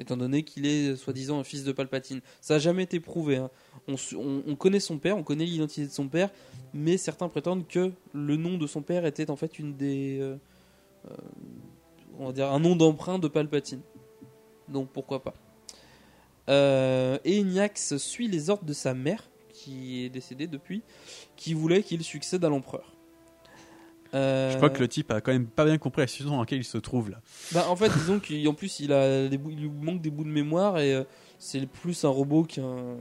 Étant 0.00 0.16
donné 0.16 0.44
qu'il 0.44 0.64
est 0.64 0.96
soi-disant 0.96 1.38
un 1.38 1.44
fils 1.44 1.62
de 1.62 1.72
Palpatine. 1.72 2.22
Ça 2.40 2.54
n'a 2.54 2.58
jamais 2.58 2.84
été 2.84 3.00
prouvé. 3.00 3.36
hein. 3.36 3.50
On, 3.86 4.56
connaît 4.56 4.80
son 4.80 4.98
père, 4.98 5.18
on 5.18 5.22
connaît 5.22 5.44
l'identité 5.44 5.86
de 5.86 5.92
son 5.92 6.08
père, 6.08 6.30
mais 6.72 6.96
certains 6.96 7.28
prétendent 7.28 7.68
que 7.68 7.92
le 8.14 8.36
nom 8.36 8.56
de 8.56 8.66
son 8.66 8.80
père 8.80 9.04
était 9.04 9.30
en 9.30 9.36
fait 9.36 9.58
une 9.58 9.76
des. 9.76 10.18
euh, 10.20 10.36
euh, 11.10 11.14
on 12.18 12.26
va 12.26 12.32
dire 12.32 12.50
un 12.50 12.60
nom 12.60 12.76
d'emprunt 12.76 13.18
de 13.18 13.28
Palpatine. 13.28 13.82
Donc 14.68 14.88
pourquoi 14.90 15.22
pas. 15.22 15.34
Euh, 16.48 17.18
et 17.24 17.42
Niax 17.42 17.98
suit 17.98 18.26
les 18.28 18.48
ordres 18.48 18.64
de 18.64 18.72
sa 18.72 18.94
mère, 18.94 19.28
qui 19.52 20.04
est 20.04 20.08
décédée 20.08 20.46
depuis, 20.46 20.82
qui 21.36 21.52
voulait 21.52 21.82
qu'il 21.82 22.02
succède 22.02 22.42
à 22.42 22.48
l'empereur. 22.48 22.94
Euh, 24.14 24.50
Je 24.50 24.56
crois 24.56 24.70
que 24.70 24.80
le 24.80 24.88
type 24.88 25.10
a 25.12 25.20
quand 25.20 25.30
même 25.32 25.46
pas 25.46 25.64
bien 25.64 25.78
compris 25.78 26.02
la 26.02 26.06
situation 26.08 26.34
dans 26.34 26.40
laquelle 26.40 26.58
il 26.58 26.64
se 26.64 26.78
trouve 26.78 27.10
là. 27.10 27.20
bah, 27.52 27.66
en 27.68 27.76
fait, 27.76 27.90
disons 27.92 28.18
qu'en 28.20 28.54
plus, 28.54 28.80
il, 28.80 28.92
a 28.92 29.28
des 29.28 29.38
bouts- 29.38 29.50
il 29.50 29.60
lui 29.60 29.70
manque 29.70 30.00
des 30.02 30.10
bouts 30.10 30.24
de 30.24 30.28
mémoire 30.30 30.78
et 30.78 30.94
euh, 30.94 31.04
c'est 31.38 31.64
plus 31.66 32.04
un 32.04 32.08
robot 32.08 32.42
qu'un. 32.44 32.96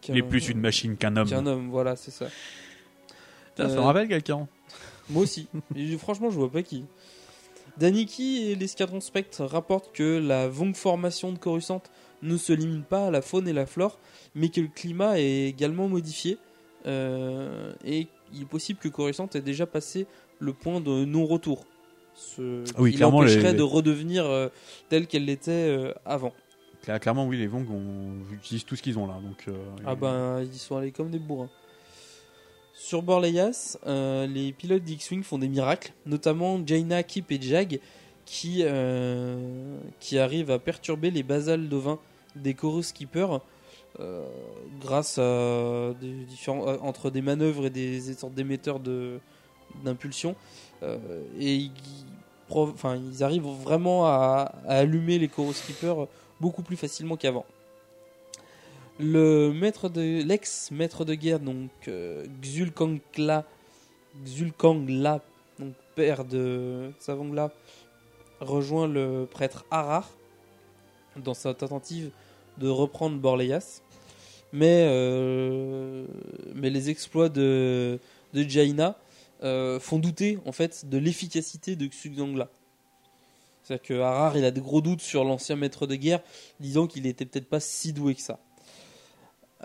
qu'un- 0.00 0.12
Il 0.14 0.18
est 0.18 0.22
plus 0.22 0.48
une 0.48 0.60
machine 0.60 0.96
qu'un 0.96 1.16
homme. 1.16 1.28
Qu'un 1.28 1.44
homme, 1.46 1.68
voilà, 1.70 1.96
c'est 1.96 2.10
ça. 2.12 2.26
Putain, 3.56 3.68
ça 3.68 3.74
Euh, 3.74 3.78
me 3.78 3.84
rappelle 3.84 4.08
quelqu'un. 4.08 4.46
Moi 5.10 5.22
aussi. 5.24 5.48
Et 5.76 5.96
franchement, 5.98 6.30
je 6.30 6.36
vois 6.36 6.50
pas 6.50 6.62
qui. 6.62 6.84
Daniki 7.76 8.50
et 8.50 8.54
l'escadron 8.54 9.00
Spectre 9.00 9.44
rapportent 9.44 9.92
que 9.92 10.18
la 10.18 10.46
Vong 10.48 10.74
formation 10.76 11.32
de 11.32 11.38
Coruscant 11.38 11.82
ne 12.22 12.36
se 12.36 12.52
limite 12.52 12.86
pas 12.86 13.08
à 13.08 13.10
la 13.10 13.20
faune 13.20 13.48
et 13.48 13.52
la 13.52 13.66
flore, 13.66 13.98
mais 14.36 14.48
que 14.48 14.60
le 14.60 14.68
climat 14.68 15.18
est 15.18 15.48
également 15.48 15.88
modifié. 15.88 16.38
euh, 16.86 17.72
et 17.84 18.06
il 18.34 18.42
est 18.42 18.46
possible 18.46 18.78
que 18.78 18.88
Coruscant 18.88 19.28
ait 19.34 19.40
déjà 19.40 19.66
passé 19.66 20.06
le 20.40 20.52
point 20.52 20.80
de 20.80 21.04
non-retour. 21.04 21.64
Ce 22.14 22.62
Ah 22.76 22.82
oui, 22.82 22.94
clairement, 22.94 23.22
les- 23.22 23.52
de 23.54 23.62
redevenir 23.62 24.24
euh, 24.26 24.48
telle 24.88 25.06
qu'elle 25.06 25.24
l'était 25.24 25.50
euh, 25.50 25.92
avant. 26.04 26.32
Cla- 26.84 26.98
Clairement, 27.00 27.26
oui, 27.26 27.38
les 27.38 27.46
Vong 27.46 27.66
on 27.70 28.32
utilise 28.34 28.64
tout 28.64 28.76
ce 28.76 28.82
qu'ils 28.82 28.98
ont 28.98 29.06
là. 29.06 29.14
Donc, 29.22 29.44
euh, 29.48 29.52
Ah 29.86 29.94
ben, 29.94 30.42
ils 30.42 30.58
sont 30.58 30.76
allés 30.76 30.92
comme 30.92 31.10
des 31.10 31.18
bourrins. 31.18 31.50
Sur 32.74 33.02
Borleias, 33.02 33.78
euh, 33.86 34.26
les 34.26 34.52
pilotes 34.52 34.82
d'X-Wing 34.84 35.22
font 35.22 35.38
des 35.38 35.48
miracles, 35.48 35.92
notamment 36.06 36.60
Jaina, 36.64 37.02
Kip 37.02 37.30
et 37.32 37.40
Jag, 37.40 37.80
qui, 38.26 38.64
qui 40.00 40.18
arrivent 40.18 40.50
à 40.50 40.58
perturber 40.58 41.10
les 41.10 41.22
basales 41.22 41.68
de 41.68 41.76
vin 41.76 41.98
des 42.36 42.54
Chorus 42.54 42.92
Keepers 42.92 43.40
euh, 44.00 44.24
grâce 44.80 45.18
à 45.18 45.92
des 46.00 46.24
différents, 46.24 46.66
euh, 46.68 46.76
entre 46.80 47.10
des 47.10 47.22
manœuvres 47.22 47.66
et 47.66 47.70
des, 47.70 48.00
sortes 48.14 48.34
d'émetteurs 48.34 48.80
d'impulsion. 49.84 50.36
Euh, 50.82 51.22
et 51.38 51.54
ils, 51.54 51.72
arrivent 53.22 53.42
vraiment 53.42 54.06
à, 54.06 54.52
allumer 54.66 55.18
les 55.18 55.28
Keepers 55.28 56.06
beaucoup 56.40 56.62
plus 56.62 56.76
facilement 56.76 57.16
qu'avant. 57.16 57.46
Le 59.00 59.52
maître 59.52 59.88
de 59.88 60.22
l'ex 60.22 60.70
maître 60.70 61.04
de 61.04 61.14
guerre 61.14 61.40
donc 61.40 61.70
euh, 61.88 62.24
Xulkangla 62.40 63.44
Xulkangla 64.24 65.20
donc 65.58 65.74
père 65.96 66.24
de 66.24 66.92
Savongla 67.00 67.50
rejoint 68.38 68.86
le 68.86 69.26
prêtre 69.28 69.64
Harar 69.72 70.08
dans 71.16 71.34
sa 71.34 71.54
tentative 71.54 72.12
de 72.58 72.68
reprendre 72.68 73.18
Borleias 73.18 73.80
mais 74.54 74.86
euh, 74.88 76.06
mais 76.54 76.70
les 76.70 76.88
exploits 76.88 77.28
de 77.28 77.98
de 78.32 78.42
Jaina 78.42 78.96
euh, 79.42 79.80
font 79.80 79.98
douter 79.98 80.38
en 80.46 80.52
fait 80.52 80.88
de 80.88 80.96
l'efficacité 80.96 81.74
de 81.74 81.86
Xulkangla 81.86 82.48
c'est-à-dire 83.62 83.82
que 83.82 83.94
Harar 83.94 84.36
il 84.36 84.44
a 84.44 84.52
des 84.52 84.60
gros 84.60 84.80
doutes 84.80 85.00
sur 85.00 85.24
l'ancien 85.24 85.56
maître 85.56 85.88
de 85.88 85.96
guerre 85.96 86.20
disant 86.60 86.86
qu'il 86.86 87.06
était 87.06 87.26
peut-être 87.26 87.48
pas 87.48 87.58
si 87.58 87.92
doué 87.92 88.14
que 88.14 88.22
ça 88.22 88.38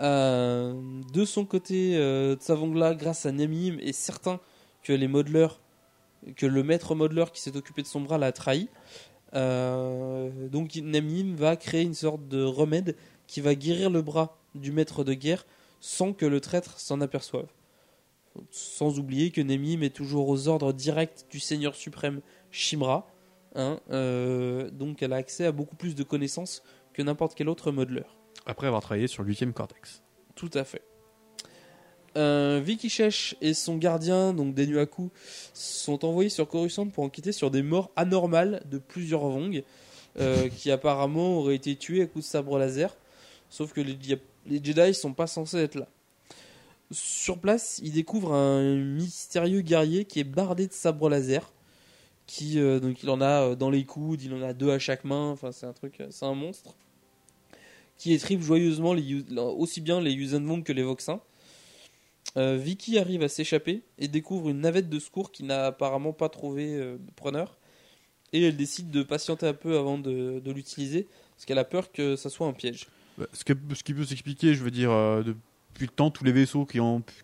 euh, 0.00 0.72
de 1.12 1.26
son 1.26 1.44
côté, 1.44 1.94
euh, 1.98 2.34
Tsavongla, 2.34 2.94
grâce 2.94 3.26
à 3.26 3.32
Namim, 3.32 3.76
est 3.80 3.92
certain 3.92 4.40
que 4.82 4.94
les 4.94 5.08
modeleurs 5.08 5.60
que 6.36 6.46
le 6.46 6.62
maître 6.62 6.94
modeleur 6.94 7.32
qui 7.32 7.42
s'est 7.42 7.54
occupé 7.54 7.82
de 7.82 7.86
son 7.86 8.00
bras 8.00 8.16
l'a 8.16 8.32
trahi. 8.32 8.68
Donc 9.34 10.74
Nemnim 10.76 11.34
va 11.34 11.56
créer 11.56 11.82
une 11.82 11.92
sorte 11.92 12.28
de 12.28 12.42
remède 12.42 12.96
qui 13.26 13.42
va 13.42 13.54
guérir 13.54 13.90
le 13.90 14.00
bras 14.00 14.39
du 14.54 14.72
maître 14.72 15.04
de 15.04 15.14
guerre 15.14 15.46
sans 15.80 16.12
que 16.12 16.26
le 16.26 16.40
traître 16.40 16.78
s'en 16.78 17.00
aperçoive. 17.00 17.48
Sans 18.50 18.98
oublier 18.98 19.30
que 19.30 19.40
Nemim 19.40 19.82
est 19.82 19.94
toujours 19.94 20.28
aux 20.28 20.48
ordres 20.48 20.72
directs 20.72 21.26
du 21.30 21.40
Seigneur 21.40 21.74
suprême 21.74 22.20
Shimra. 22.50 23.06
hein, 23.54 23.80
euh, 23.90 24.70
donc 24.70 25.02
elle 25.02 25.12
a 25.12 25.16
accès 25.16 25.46
à 25.46 25.52
beaucoup 25.52 25.76
plus 25.76 25.94
de 25.94 26.02
connaissances 26.02 26.62
que 26.92 27.02
n'importe 27.02 27.34
quel 27.34 27.48
autre 27.48 27.72
modeleur. 27.72 28.16
Après 28.46 28.66
avoir 28.66 28.82
travaillé 28.82 29.06
sur 29.06 29.22
le 29.22 29.30
8 29.30 29.52
cortex. 29.52 30.02
Tout 30.34 30.50
à 30.54 30.64
fait. 30.64 30.82
Euh, 32.16 32.60
Vicky 32.62 32.88
Shesh 32.88 33.36
et 33.40 33.54
son 33.54 33.76
gardien, 33.76 34.32
donc 34.32 34.54
Denuaku, 34.54 35.10
sont 35.54 36.04
envoyés 36.04 36.30
sur 36.30 36.48
Coruscant 36.48 36.88
pour 36.88 37.04
enquêter 37.04 37.32
sur 37.32 37.50
des 37.50 37.62
morts 37.62 37.90
anormales 37.96 38.62
de 38.68 38.78
plusieurs 38.78 39.28
Vong, 39.28 39.62
euh, 40.18 40.48
qui 40.48 40.70
apparemment 40.70 41.38
auraient 41.38 41.54
été 41.54 41.76
tués 41.76 42.02
à 42.02 42.06
coups 42.06 42.24
de 42.24 42.30
sabre 42.30 42.58
laser. 42.58 42.96
Sauf 43.48 43.72
que 43.72 43.80
les, 43.80 43.96
les 44.46 44.62
Jedi 44.62 44.94
sont 44.94 45.12
pas 45.12 45.26
censés 45.26 45.58
être 45.58 45.76
là. 45.76 45.88
Sur 46.92 47.38
place, 47.38 47.80
ils 47.84 47.92
découvrent 47.92 48.32
un 48.32 48.74
mystérieux 48.76 49.60
guerrier 49.60 50.04
qui 50.04 50.18
est 50.18 50.24
bardé 50.24 50.66
de 50.66 50.72
sabres 50.72 51.08
laser. 51.08 51.52
Qui, 52.26 52.58
euh, 52.58 52.80
il 53.02 53.10
en 53.10 53.20
a 53.20 53.50
euh, 53.50 53.54
dans 53.56 53.70
les 53.70 53.84
coudes, 53.84 54.22
il 54.22 54.32
en 54.34 54.42
a 54.42 54.52
deux 54.52 54.70
à 54.70 54.78
chaque 54.78 55.04
main. 55.04 55.30
Enfin, 55.30 55.52
c'est 55.52 55.66
un 55.66 55.72
truc, 55.72 56.00
euh, 56.00 56.08
c'est 56.10 56.26
un 56.26 56.34
monstre 56.34 56.74
qui 57.96 58.14
étripe 58.14 58.40
joyeusement 58.40 58.94
aussi 59.58 59.82
bien 59.82 60.00
les 60.00 60.12
Yuuzhan 60.12 60.62
que 60.62 60.72
les 60.72 60.82
Voxins. 60.82 61.20
Vicky 62.34 62.98
arrive 62.98 63.22
à 63.22 63.28
s'échapper 63.28 63.82
et 63.98 64.08
découvre 64.08 64.48
une 64.48 64.60
navette 64.60 64.88
de 64.88 64.98
secours 64.98 65.30
qui 65.30 65.42
n'a 65.42 65.66
apparemment 65.66 66.14
pas 66.14 66.30
trouvé 66.30 66.78
de 66.78 67.12
preneur. 67.14 67.58
Et 68.32 68.42
elle 68.42 68.56
décide 68.56 68.90
de 68.90 69.02
patienter 69.02 69.48
un 69.48 69.52
peu 69.52 69.76
avant 69.76 69.98
de, 69.98 70.40
de 70.42 70.50
l'utiliser 70.50 71.08
parce 71.32 71.44
qu'elle 71.44 71.58
a 71.58 71.64
peur 71.64 71.92
que 71.92 72.16
ça 72.16 72.30
soit 72.30 72.46
un 72.46 72.54
piège. 72.54 72.86
Bah, 73.18 73.26
Ce, 73.32 73.44
qui 73.44 73.94
peut 73.94 74.04
s'expliquer, 74.04 74.54
je 74.54 74.62
veux 74.62 74.70
dire, 74.70 74.90
euh, 74.90 75.22
depuis 75.22 75.86
le 75.86 75.92
temps, 75.92 76.10
tous 76.10 76.24
les 76.24 76.32
vaisseaux 76.32 76.64
qui, 76.64 76.78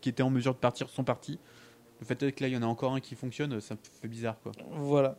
étaient 0.07 0.23
en 0.23 0.31
mesure 0.31 0.55
de 0.55 0.59
partir 0.59 0.89
sont 0.91 1.05
partis. 1.05 1.39
Le 2.01 2.07
fait 2.07 2.33
que 2.33 2.43
là, 2.43 2.49
il 2.49 2.55
y 2.55 2.57
en 2.57 2.63
a 2.63 2.67
encore 2.67 2.93
un 2.93 3.01
qui 3.01 3.15
fonctionne, 3.15 3.61
ça 3.61 3.77
fait 4.01 4.09
bizarre. 4.09 4.37
Voilà. 4.73 5.19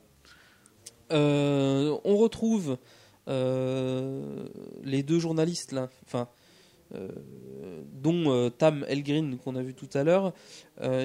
Euh, 1.11 1.97
on 2.03 2.17
retrouve 2.17 2.77
euh, 3.27 4.45
les 4.83 5.01
deux 5.01 5.19
journalistes 5.19 5.75
enfin, 6.05 6.27
dont 7.93 8.51
Tam 8.51 8.85
Elgrin 8.87 9.37
qu'on 9.37 9.55
a 9.55 9.63
vu 9.63 9.73
tout 9.73 9.89
à 9.95 10.03
l'heure, 10.03 10.33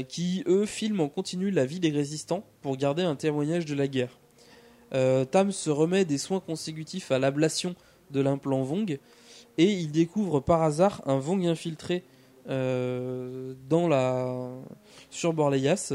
qui 0.08 0.44
eux 0.46 0.66
filment 0.66 1.00
en 1.00 1.08
continu 1.08 1.50
la 1.50 1.64
vie 1.64 1.80
des 1.80 1.90
résistants 1.90 2.44
pour 2.60 2.76
garder 2.76 3.02
un 3.02 3.16
témoignage 3.16 3.64
de 3.64 3.74
la 3.74 3.88
guerre. 3.88 4.18
Tam 4.90 5.52
se 5.52 5.70
remet 5.70 6.04
des 6.04 6.18
soins 6.18 6.40
consécutifs 6.40 7.10
à 7.10 7.18
l'ablation 7.18 7.74
de 8.10 8.20
l'implant 8.20 8.62
Vong 8.62 8.98
et 9.58 9.70
il 9.70 9.90
découvre 9.90 10.40
par 10.40 10.62
hasard 10.62 11.02
un 11.06 11.18
Vong 11.18 11.46
infiltré 11.46 12.04
euh, 12.48 13.54
dans 13.68 13.88
la 13.88 14.50
sur 15.10 15.32
Borleias 15.32 15.94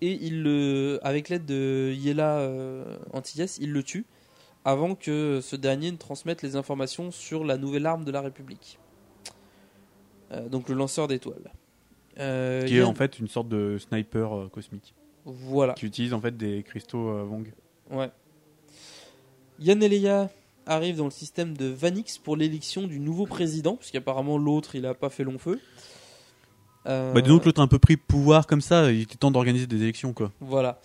et 0.00 0.12
il 0.12 0.42
le, 0.42 0.98
avec 1.02 1.28
l'aide 1.28 1.46
de 1.46 1.92
Yela 1.96 2.38
euh, 2.38 2.96
Antilles, 3.12 3.46
il 3.60 3.72
le 3.72 3.82
tue 3.82 4.06
avant 4.64 4.94
que 4.94 5.40
ce 5.42 5.56
dernier 5.56 5.90
ne 5.92 5.96
transmette 5.96 6.42
les 6.42 6.56
informations 6.56 7.10
sur 7.10 7.44
la 7.44 7.56
nouvelle 7.56 7.86
arme 7.86 8.04
de 8.04 8.10
la 8.10 8.20
République. 8.20 8.78
Euh, 10.32 10.48
donc 10.48 10.68
le 10.68 10.74
lanceur 10.74 11.08
d'étoiles. 11.08 11.52
Euh, 12.18 12.64
qui 12.64 12.78
est 12.78 12.82
en 12.82 12.94
fait 12.94 13.18
une 13.18 13.28
sorte 13.28 13.48
de 13.48 13.78
sniper 13.78 14.48
cosmique. 14.50 14.94
Voilà. 15.24 15.74
Qui 15.74 15.86
utilise 15.86 16.12
en 16.12 16.20
fait 16.20 16.36
des 16.36 16.62
cristaux 16.62 17.24
Vong. 17.24 17.52
Ouais. 17.90 18.10
Yann 19.58 19.82
et 19.82 19.88
Leia 20.66 20.74
arrivent 20.74 20.96
dans 20.96 21.04
le 21.04 21.10
système 21.10 21.56
de 21.56 21.66
Vanix 21.66 22.18
pour 22.18 22.36
l'élection 22.36 22.86
du 22.86 23.00
nouveau 23.00 23.26
président, 23.26 23.76
puisqu'apparemment 23.76 24.38
l'autre 24.38 24.74
il 24.74 24.86
a 24.86 24.94
pas 24.94 25.10
fait 25.10 25.24
long 25.24 25.38
feu. 25.38 25.60
Euh, 26.86 27.12
Bah, 27.12 27.20
disons 27.20 27.38
que 27.38 27.46
l'autre 27.46 27.60
a 27.60 27.64
un 27.64 27.68
peu 27.68 27.78
pris 27.78 27.96
pouvoir 27.96 28.46
comme 28.46 28.60
ça, 28.60 28.92
il 28.92 29.02
était 29.02 29.16
temps 29.16 29.30
d'organiser 29.30 29.66
des 29.66 29.82
élections, 29.82 30.12
quoi. 30.12 30.32
Voilà. 30.40 30.80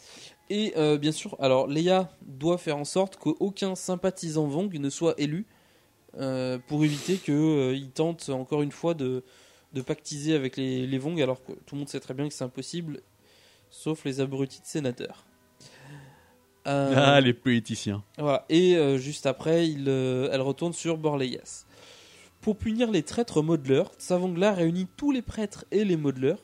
Et 0.50 0.74
euh, 0.76 0.98
bien 0.98 1.12
sûr, 1.12 1.36
alors 1.40 1.68
Leia 1.68 2.10
doit 2.22 2.58
faire 2.58 2.78
en 2.78 2.86
sorte 2.86 3.16
qu'aucun 3.18 3.76
sympathisant 3.76 4.48
Vong 4.48 4.70
ne 4.74 4.90
soit 4.90 5.14
élu 5.18 5.46
euh, 6.20 6.58
pour 6.68 6.84
éviter 6.84 7.18
qu'il 7.18 7.90
tente 7.94 8.30
encore 8.30 8.62
une 8.62 8.72
fois 8.72 8.94
de, 8.94 9.24
de 9.74 9.82
pactiser 9.82 10.34
avec 10.36 10.58
les, 10.58 10.86
les 10.88 10.98
Vong, 10.98 11.22
alors 11.22 11.42
que 11.44 11.54
tout 11.54 11.76
le 11.76 11.80
monde 11.80 11.90
sait 11.90 12.02
très 12.02 12.14
bien 12.14 12.28
que 12.28 12.34
c'est 12.34 12.44
impossible, 12.44 13.02
sauf 13.70 14.04
les 14.04 14.20
abrutis 14.20 14.60
de 14.60 14.66
sénateurs. 14.66 15.24
Euh, 16.68 16.94
Ah, 16.96 17.22
les 17.22 17.34
politiciens. 17.34 18.04
Voilà. 18.18 18.46
Et 18.50 18.76
euh, 18.76 18.98
juste 18.98 19.26
après, 19.26 19.68
il, 19.68 19.86
euh, 19.88 20.30
elle 20.32 20.42
retourne 20.42 20.74
sur 20.74 20.98
Borleias. 20.98 21.66
Pour 22.42 22.58
punir 22.58 22.92
les 22.92 23.04
traîtres 23.04 23.42
modeleurs, 23.42 23.92
Savangla 23.98 24.54
réunit 24.54 24.88
tous 24.98 25.12
les 25.12 25.22
prêtres 25.22 25.66
et 25.72 25.86
les 25.86 25.98
modeleurs 25.98 26.40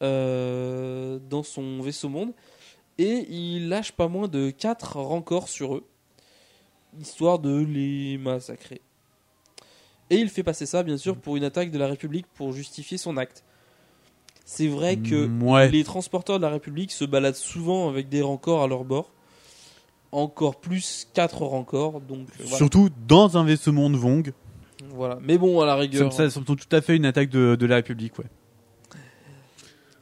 dans 0.00 1.44
son 1.44 1.80
vaisseau 1.80 2.08
monde 2.08 2.32
et 2.98 3.26
il 3.28 3.68
lâche 3.68 3.92
pas 3.92 4.08
moins 4.08 4.28
de 4.28 4.50
4 4.50 4.96
rancors 4.98 5.48
sur 5.48 5.76
eux, 5.76 5.86
histoire 7.00 7.38
de 7.38 7.56
les 7.64 8.18
massacrer. 8.18 8.80
Et 10.10 10.16
il 10.16 10.28
fait 10.28 10.42
passer 10.42 10.66
ça, 10.66 10.82
bien 10.82 10.96
sûr, 10.96 11.16
pour 11.16 11.36
une 11.36 11.44
attaque 11.44 11.70
de 11.70 11.78
la 11.78 11.86
République 11.86 12.26
pour 12.34 12.52
justifier 12.52 12.98
son 12.98 13.16
acte. 13.16 13.44
C'est 14.44 14.68
vrai 14.68 14.96
que 14.96 15.26
Mm, 15.26 15.42
ouais. 15.44 15.70
les 15.70 15.84
transporteurs 15.84 16.38
de 16.38 16.42
la 16.42 16.50
République 16.50 16.92
se 16.92 17.04
baladent 17.04 17.34
souvent 17.36 17.88
avec 17.88 18.08
des 18.08 18.22
rancors 18.22 18.62
à 18.62 18.66
leur 18.66 18.84
bord. 18.84 19.10
Encore 20.10 20.56
plus 20.60 21.08
4 21.14 21.42
rancors, 21.42 22.00
donc 22.02 22.26
euh, 22.38 22.42
voilà. 22.42 22.56
Surtout 22.58 22.90
dans 23.08 23.38
un 23.38 23.44
vaisseau 23.44 23.72
monde 23.72 23.94
Vong. 23.96 24.32
Voilà. 24.90 25.18
Mais 25.22 25.38
bon, 25.38 25.60
à 25.60 25.66
la 25.66 25.74
rigueur. 25.76 26.12
Ça, 26.12 26.24
ça 26.28 26.30
semble 26.30 26.44
tout 26.44 26.56
à 26.70 26.80
fait 26.82 26.96
une 26.96 27.06
attaque 27.06 27.30
de, 27.30 27.56
de 27.58 27.66
la 27.66 27.76
République, 27.76 28.18
ouais. 28.18 28.26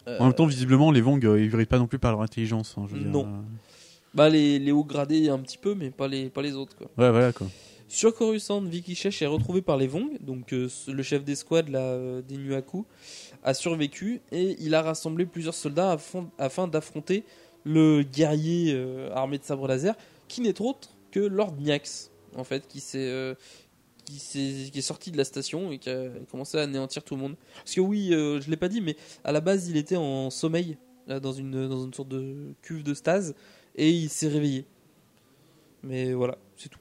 Euh, 0.09 0.19
En 0.19 0.25
même 0.25 0.35
temps, 0.35 0.47
visiblement, 0.47 0.91
les 0.91 1.01
Vong, 1.01 1.25
euh, 1.25 1.41
ils 1.43 1.51
brillent 1.51 1.67
pas 1.67 1.79
non 1.79 1.87
plus 1.87 1.99
par 1.99 2.11
leur 2.13 2.23
intelligence. 2.23 2.75
hein, 2.77 2.87
je 2.91 2.97
veux 2.97 3.05
Non. 3.09 3.27
euh. 3.27 3.41
Bah 4.13 4.29
les, 4.29 4.59
les 4.59 4.73
hauts 4.73 4.83
gradés 4.83 5.29
un 5.29 5.39
petit 5.39 5.59
peu, 5.59 5.77
mais 5.77 5.91
pas 5.91 6.09
les, 6.09 6.31
pas 6.31 6.43
les 6.43 6.55
autres 6.57 6.75
quoi. 6.77 6.89
Ouais, 6.99 7.11
voilà, 7.13 7.33
quoi. 7.33 7.47
Sur 7.87 8.13
Coruscant, 8.15 8.61
Vicky 8.61 8.97
Shesh 8.97 9.23
est 9.23 9.27
retrouvé 9.27 9.63
par 9.63 9.77
les 9.77 9.87
Vong, 9.87 10.19
donc 10.21 10.53
euh, 10.53 10.69
le 10.89 11.03
chef 11.05 11.23
d'escouade 11.25 11.69
là, 11.69 11.79
euh, 11.81 12.21
des 12.23 12.37
Nuaku, 12.37 12.85
a 13.43 13.55
survécu 13.55 14.21
et 14.33 14.57
il 14.61 14.75
a 14.75 14.83
rassemblé 14.83 15.27
plusieurs 15.27 15.55
soldats 15.55 15.99
afin, 16.39 16.69
d'affronter 16.69 17.25
le 17.65 18.03
guerrier 18.03 18.73
euh, 18.75 19.11
armé 19.15 19.39
de 19.39 19.45
sabre 19.45 19.67
laser, 19.69 19.95
qui 20.29 20.41
n'est 20.41 20.61
autre 20.61 20.91
que 21.11 21.21
Lord 21.21 21.55
Nyax, 21.59 22.11
en 22.37 22.45
fait, 22.45 22.67
qui 22.69 22.81
s'est 22.81 22.99
euh, 23.09 23.35
qui, 24.05 24.19
s'est- 24.19 24.71
qui 24.73 24.79
est 24.79 24.83
sorti 24.83 25.11
de 25.11 25.17
la 25.17 25.25
station 25.25 25.71
et 25.73 25.79
qui 25.79 25.91
a 25.91 26.09
commencé 26.31 26.59
à 26.59 26.63
anéantir 26.63 27.03
tout 27.03 27.15
le 27.17 27.21
monde. 27.21 27.37
Parce 27.57 27.75
que 27.75 27.81
oui, 27.81 28.13
euh, 28.13 28.41
je 28.41 28.51
l'ai 28.51 28.57
pas 28.57 28.69
dit, 28.69 28.81
mais 28.81 28.97
à 29.25 29.33
la 29.33 29.41
base 29.41 29.69
il 29.69 29.77
était 29.77 29.97
en 29.97 30.31
sommeil 30.31 30.79
là, 31.07 31.21
dans 31.21 31.33
une 31.33 31.69
dans 31.69 31.85
une 31.85 31.93
sorte 31.95 32.09
de 32.09 32.53
cuve 32.63 32.83
de 32.83 32.95
stase 32.95 33.35
et 33.77 33.91
il 33.91 34.09
s'est 34.09 34.29
réveillé. 34.29 34.65
Mais 35.83 36.13
voilà, 36.13 36.37
c'est 36.57 36.69
tout. 36.69 36.79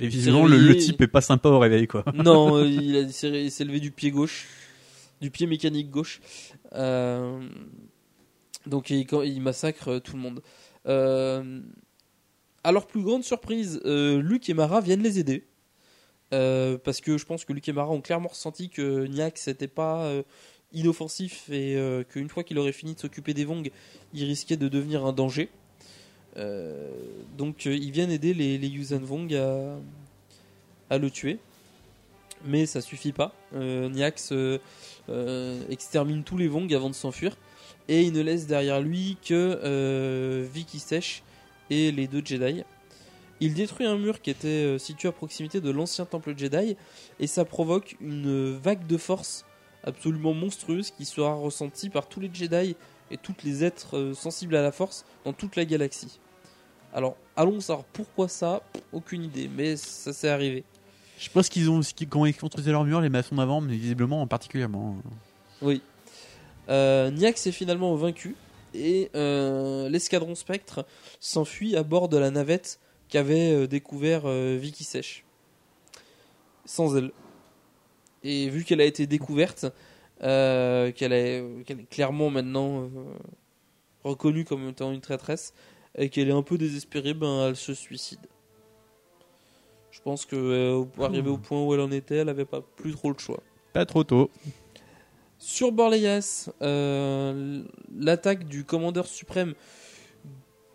Et 0.00 0.06
visiblement, 0.08 0.46
le, 0.46 0.76
type 0.76 1.00
est 1.02 1.06
pas 1.06 1.20
sympa 1.20 1.48
au 1.50 1.58
réveil, 1.58 1.86
quoi. 1.86 2.04
non, 2.14 2.64
il, 2.64 2.96
il 2.96 3.50
s'est 3.50 3.64
levé 3.64 3.80
du 3.80 3.90
pied 3.90 4.10
gauche, 4.10 4.46
du 5.22 5.30
pied 5.30 5.46
mécanique 5.46 5.90
gauche. 5.90 6.20
Euh, 6.74 7.40
donc 8.66 8.90
il, 8.90 9.40
massacre 9.40 9.88
euh, 9.88 10.00
tout 10.00 10.16
le 10.16 10.22
monde. 10.22 10.42
Euh, 10.86 11.60
à 12.64 12.72
leur 12.72 12.86
plus 12.86 13.02
grande 13.02 13.24
surprise, 13.24 13.80
euh, 13.84 14.20
Luke 14.22 14.48
et 14.48 14.54
Mara 14.54 14.80
viennent 14.80 15.02
les 15.02 15.18
aider. 15.18 15.44
Parce 16.30 17.02
que 17.02 17.18
je 17.18 17.26
pense 17.26 17.44
que 17.44 17.52
Luke 17.52 17.68
et 17.68 17.72
Mara 17.72 17.90
ont 17.90 18.00
clairement 18.00 18.28
ressenti 18.28 18.70
que 18.70 19.06
Niax 19.06 19.48
n'était 19.48 19.68
pas 19.68 20.10
inoffensif 20.72 21.50
et 21.50 21.76
qu'une 22.08 22.30
fois 22.30 22.42
qu'il 22.42 22.58
aurait 22.58 22.72
fini 22.72 22.94
de 22.94 23.00
s'occuper 23.00 23.34
des 23.34 23.44
Vong, 23.44 23.70
il 24.14 24.24
risquait 24.24 24.56
de 24.56 24.68
devenir 24.68 25.04
un 25.04 25.12
danger. 25.12 25.50
Donc 27.36 27.66
ils 27.66 27.90
viennent 27.90 28.10
aider 28.10 28.32
les, 28.32 28.56
les 28.56 28.68
Yuuzhan 28.68 29.00
Vong 29.00 29.34
à, 30.88 30.96
le 30.96 31.10
tuer. 31.10 31.38
Mais 32.46 32.64
ça 32.64 32.80
suffit 32.80 33.12
pas. 33.12 33.34
Niax 33.52 34.32
extermine 35.70 36.24
tous 36.24 36.36
les 36.36 36.48
Vong 36.48 36.72
avant 36.74 36.90
de 36.90 36.94
s'enfuir. 36.94 37.36
Et 37.88 38.02
il 38.02 38.12
ne 38.12 38.20
laisse 38.20 38.46
derrière 38.46 38.80
lui 38.80 39.16
que 39.26 39.60
euh, 39.62 40.46
Vicky 40.52 40.78
Sèche 40.78 41.22
et 41.70 41.90
les 41.90 42.06
deux 42.06 42.22
Jedi. 42.24 42.62
Il 43.40 43.54
détruit 43.54 43.86
un 43.86 43.98
mur 43.98 44.20
qui 44.20 44.30
était 44.30 44.48
euh, 44.48 44.78
situé 44.78 45.08
à 45.08 45.12
proximité 45.12 45.60
de 45.60 45.70
l'ancien 45.70 46.04
temple 46.04 46.34
Jedi. 46.36 46.76
Et 47.18 47.26
ça 47.26 47.44
provoque 47.44 47.96
une 48.00 48.56
vague 48.56 48.86
de 48.86 48.96
force 48.96 49.44
absolument 49.84 50.32
monstrueuse 50.32 50.92
qui 50.92 51.04
sera 51.04 51.34
ressentie 51.34 51.90
par 51.90 52.08
tous 52.08 52.20
les 52.20 52.30
Jedi 52.32 52.76
et 53.10 53.16
tous 53.16 53.34
les 53.44 53.64
êtres 53.64 53.98
euh, 53.98 54.14
sensibles 54.14 54.54
à 54.54 54.62
la 54.62 54.70
force 54.70 55.04
dans 55.24 55.32
toute 55.32 55.56
la 55.56 55.64
galaxie. 55.64 56.20
Alors, 56.94 57.16
allons 57.36 57.60
savoir 57.60 57.84
pourquoi 57.86 58.28
ça, 58.28 58.62
aucune 58.92 59.24
idée, 59.24 59.48
mais 59.48 59.76
ça 59.76 60.12
s'est 60.12 60.28
arrivé. 60.28 60.62
Je 61.18 61.24
sais 61.24 61.30
pas 61.30 61.42
ce 61.42 61.50
qu'ils 61.50 61.70
ont, 61.70 61.82
ce 61.82 62.70
leur 62.70 62.84
mur, 62.84 63.00
les 63.00 63.08
maçons 63.08 63.36
d'avant, 63.36 63.60
mais 63.60 63.76
visiblement, 63.76 64.26
particulièrement. 64.26 64.96
Oui. 65.60 65.80
Euh, 66.68 67.10
Niax 67.10 67.46
est 67.46 67.52
finalement 67.52 67.94
vaincu 67.94 68.36
et 68.74 69.10
euh, 69.14 69.88
l'escadron 69.88 70.34
Spectre 70.34 70.86
s'enfuit 71.20 71.76
à 71.76 71.82
bord 71.82 72.08
de 72.08 72.16
la 72.16 72.30
navette 72.30 72.78
qu'avait 73.08 73.52
euh, 73.52 73.66
découvert 73.66 74.26
Vicky 74.26 74.84
Sèche. 74.84 75.24
Sans 76.64 76.96
elle. 76.96 77.10
Et 78.22 78.48
vu 78.48 78.64
qu'elle 78.64 78.80
a 78.80 78.84
été 78.84 79.06
découverte, 79.06 79.66
qu'elle 80.20 81.12
est, 81.12 81.44
clairement 81.90 82.30
maintenant 82.30 82.88
reconnue 84.04 84.44
comme 84.44 84.68
étant 84.68 84.92
une 84.92 85.00
traîtresse, 85.00 85.54
et 85.96 86.08
qu'elle 86.08 86.28
est 86.28 86.32
un 86.32 86.42
peu 86.42 86.56
désespérée, 86.56 87.14
ben 87.14 87.48
elle 87.48 87.56
se 87.56 87.74
suicide. 87.74 88.20
Je 89.92 90.00
pense 90.00 90.24
que 90.24 90.34
euh, 90.34 90.84
pour 90.84 91.04
arriver 91.04 91.28
au 91.28 91.36
point 91.36 91.62
où 91.62 91.72
elle 91.74 91.80
en 91.80 91.92
était, 91.92 92.16
elle 92.16 92.30
avait 92.30 92.46
pas 92.46 92.62
plus 92.62 92.92
trop 92.92 93.12
le 93.12 93.18
choix. 93.18 93.40
Pas 93.72 93.86
trop 93.86 94.02
tôt. 94.02 94.30
Sur 95.38 95.70
Borleias, 95.70 96.50
euh, 96.62 97.62
l'attaque 97.94 98.48
du 98.48 98.64
commandeur 98.64 99.06
suprême 99.06 99.54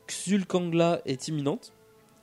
Xul 0.07 0.45
Kangla 0.45 1.01
est 1.05 1.27
imminente 1.27 1.73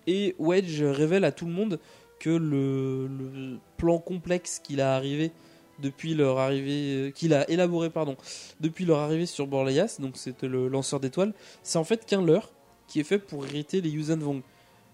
et 0.07 0.37
Wedge 0.39 0.83
révèle 0.83 1.25
à 1.25 1.33
tout 1.33 1.47
le 1.47 1.53
monde 1.53 1.81
que 2.21 2.31
le, 2.31 3.09
le 3.09 3.59
plan 3.77 3.99
complexe 3.99 4.61
qu'il 4.63 4.81
a 4.81 4.95
arrivé 4.95 5.33
depuis 5.81 6.15
leur 6.15 6.39
arrivée, 6.39 7.09
euh, 7.09 7.11
qu'il 7.11 7.35
a 7.35 7.49
élaboré 7.51 7.91
pardon, 7.91 8.17
depuis 8.61 8.85
leur 8.85 9.01
arrivée 9.01 9.27
sur 9.27 9.47
Borleias, 9.47 9.97
donc 9.99 10.17
c'était 10.17 10.47
le 10.47 10.69
lanceur 10.69 11.01
d'étoiles, 11.01 11.35
c'est 11.63 11.79
en 11.79 11.85
fait 11.85 12.07
qu'un 12.07 12.23
leurre 12.23 12.53
qui 12.87 13.01
est 13.01 13.05
fait 13.05 13.19
pour 13.19 13.45
irriter 13.47 13.81
les 13.81 13.91
Yuuzhan 13.91 14.19
Vong. 14.19 14.43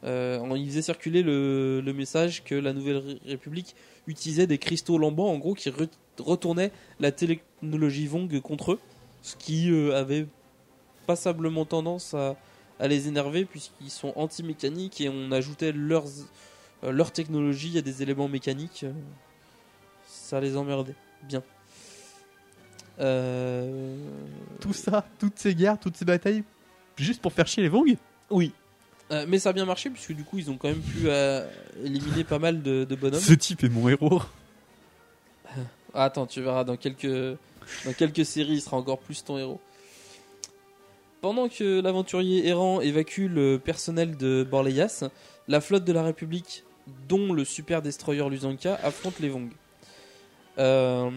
Euh, 0.05 0.41
il 0.57 0.67
faisait 0.67 0.83
circuler 0.83 1.23
le, 1.23 1.81
le 1.81 1.93
message 1.93 2.43
que 2.43 2.55
la 2.55 2.73
Nouvelle 2.73 2.97
Ré- 2.99 3.21
République 3.27 3.77
utilisait 4.07 4.47
des 4.47 4.59
cristaux 4.59 4.97
lambants, 4.97 5.31
en 5.31 5.39
gros, 5.39 5.55
qui 5.55 5.69
re- 5.71 5.89
retournaient 6.19 6.73
la 7.01 7.13
technologie 7.13 8.07
Vong 8.07 8.41
contre 8.41 8.73
eux, 8.73 8.81
ce 9.23 9.37
qui 9.37 9.71
euh, 9.71 9.95
avait 9.95 10.27
passablement 11.07 11.67
tendance 11.67 12.15
à, 12.15 12.37
à 12.79 12.89
les 12.89 13.09
énerver, 13.09 13.45
puisqu'ils 13.45 13.91
sont 13.91 14.13
anti-mécaniques 14.17 15.01
et 15.03 15.11
on 15.11 15.33
ajoutait 15.33 15.73
leurs, 15.73 16.07
euh, 16.85 16.93
leur 16.93 17.13
technologie 17.13 17.77
à 17.77 17.83
des 17.83 18.03
éléments 18.03 18.29
mécaniques. 18.29 18.85
euh, 18.85 18.93
ça 20.07 20.41
les 20.41 20.57
emmerdait. 20.57 20.95
Bien. 21.25 21.43
Tout 24.61 24.73
ça, 24.75 25.07
toutes 25.19 25.39
ces 25.39 25.55
guerres, 25.55 25.79
toutes 25.79 25.97
ces 25.97 26.05
batailles, 26.05 26.45
juste 26.97 27.23
pour 27.23 27.33
faire 27.33 27.47
chier 27.47 27.63
les 27.63 27.69
Vong? 27.69 27.97
Oui. 28.29 28.53
Euh, 29.11 29.25
mais 29.29 29.39
ça 29.39 29.51
a 29.51 29.53
bien 29.53 29.65
marché 29.65 29.91
puisque 29.91 30.13
du 30.13 30.23
coup 30.23 30.39
ils 30.39 30.51
ont 30.51 30.57
quand 30.57 30.69
même 30.69 30.81
pu 30.81 31.03
euh, 31.07 31.49
éliminer 31.85 32.23
pas 32.23 32.39
mal 32.39 32.63
de, 32.63 32.85
de 32.85 32.95
bonhommes. 32.95 33.21
Ce 33.21 33.33
type 33.33 33.65
est 33.65 33.69
mon 33.69 33.89
héros. 33.89 34.23
Ah, 35.93 36.05
attends, 36.05 36.25
tu 36.25 36.41
verras 36.41 36.63
dans 36.63 36.77
quelques 36.77 37.37
dans 37.85 37.93
quelques 37.99 38.25
séries, 38.25 38.53
il 38.53 38.61
sera 38.61 38.77
encore 38.77 39.01
plus 39.01 39.25
ton 39.25 39.39
héros. 39.39 39.61
Pendant 41.21 41.49
que 41.49 41.81
l'aventurier 41.81 42.47
errant 42.47 42.81
évacue 42.81 43.27
le 43.29 43.59
personnel 43.59 44.17
de 44.17 44.47
Borleias, 44.49 45.05
la 45.49 45.61
flotte 45.61 45.85
de 45.85 45.93
la 45.93 46.05
République, 46.05 46.63
dont 47.09 47.33
le 47.33 47.45
super 47.45 47.83
destroyer 47.83 48.29
Lusanka, 48.31 48.79
affronte 48.83 49.19
les 49.19 49.29
Vong. 49.29 49.51
Euh, 50.59 51.11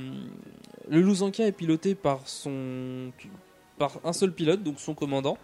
le 0.90 1.02
Lusanka 1.02 1.46
est 1.46 1.52
piloté 1.52 1.96
par 1.96 2.28
son 2.28 3.12
par 3.78 4.00
un 4.04 4.14
seul 4.14 4.34
pilote, 4.34 4.62
donc 4.64 4.80
son 4.80 4.94
commandant. 4.94 5.38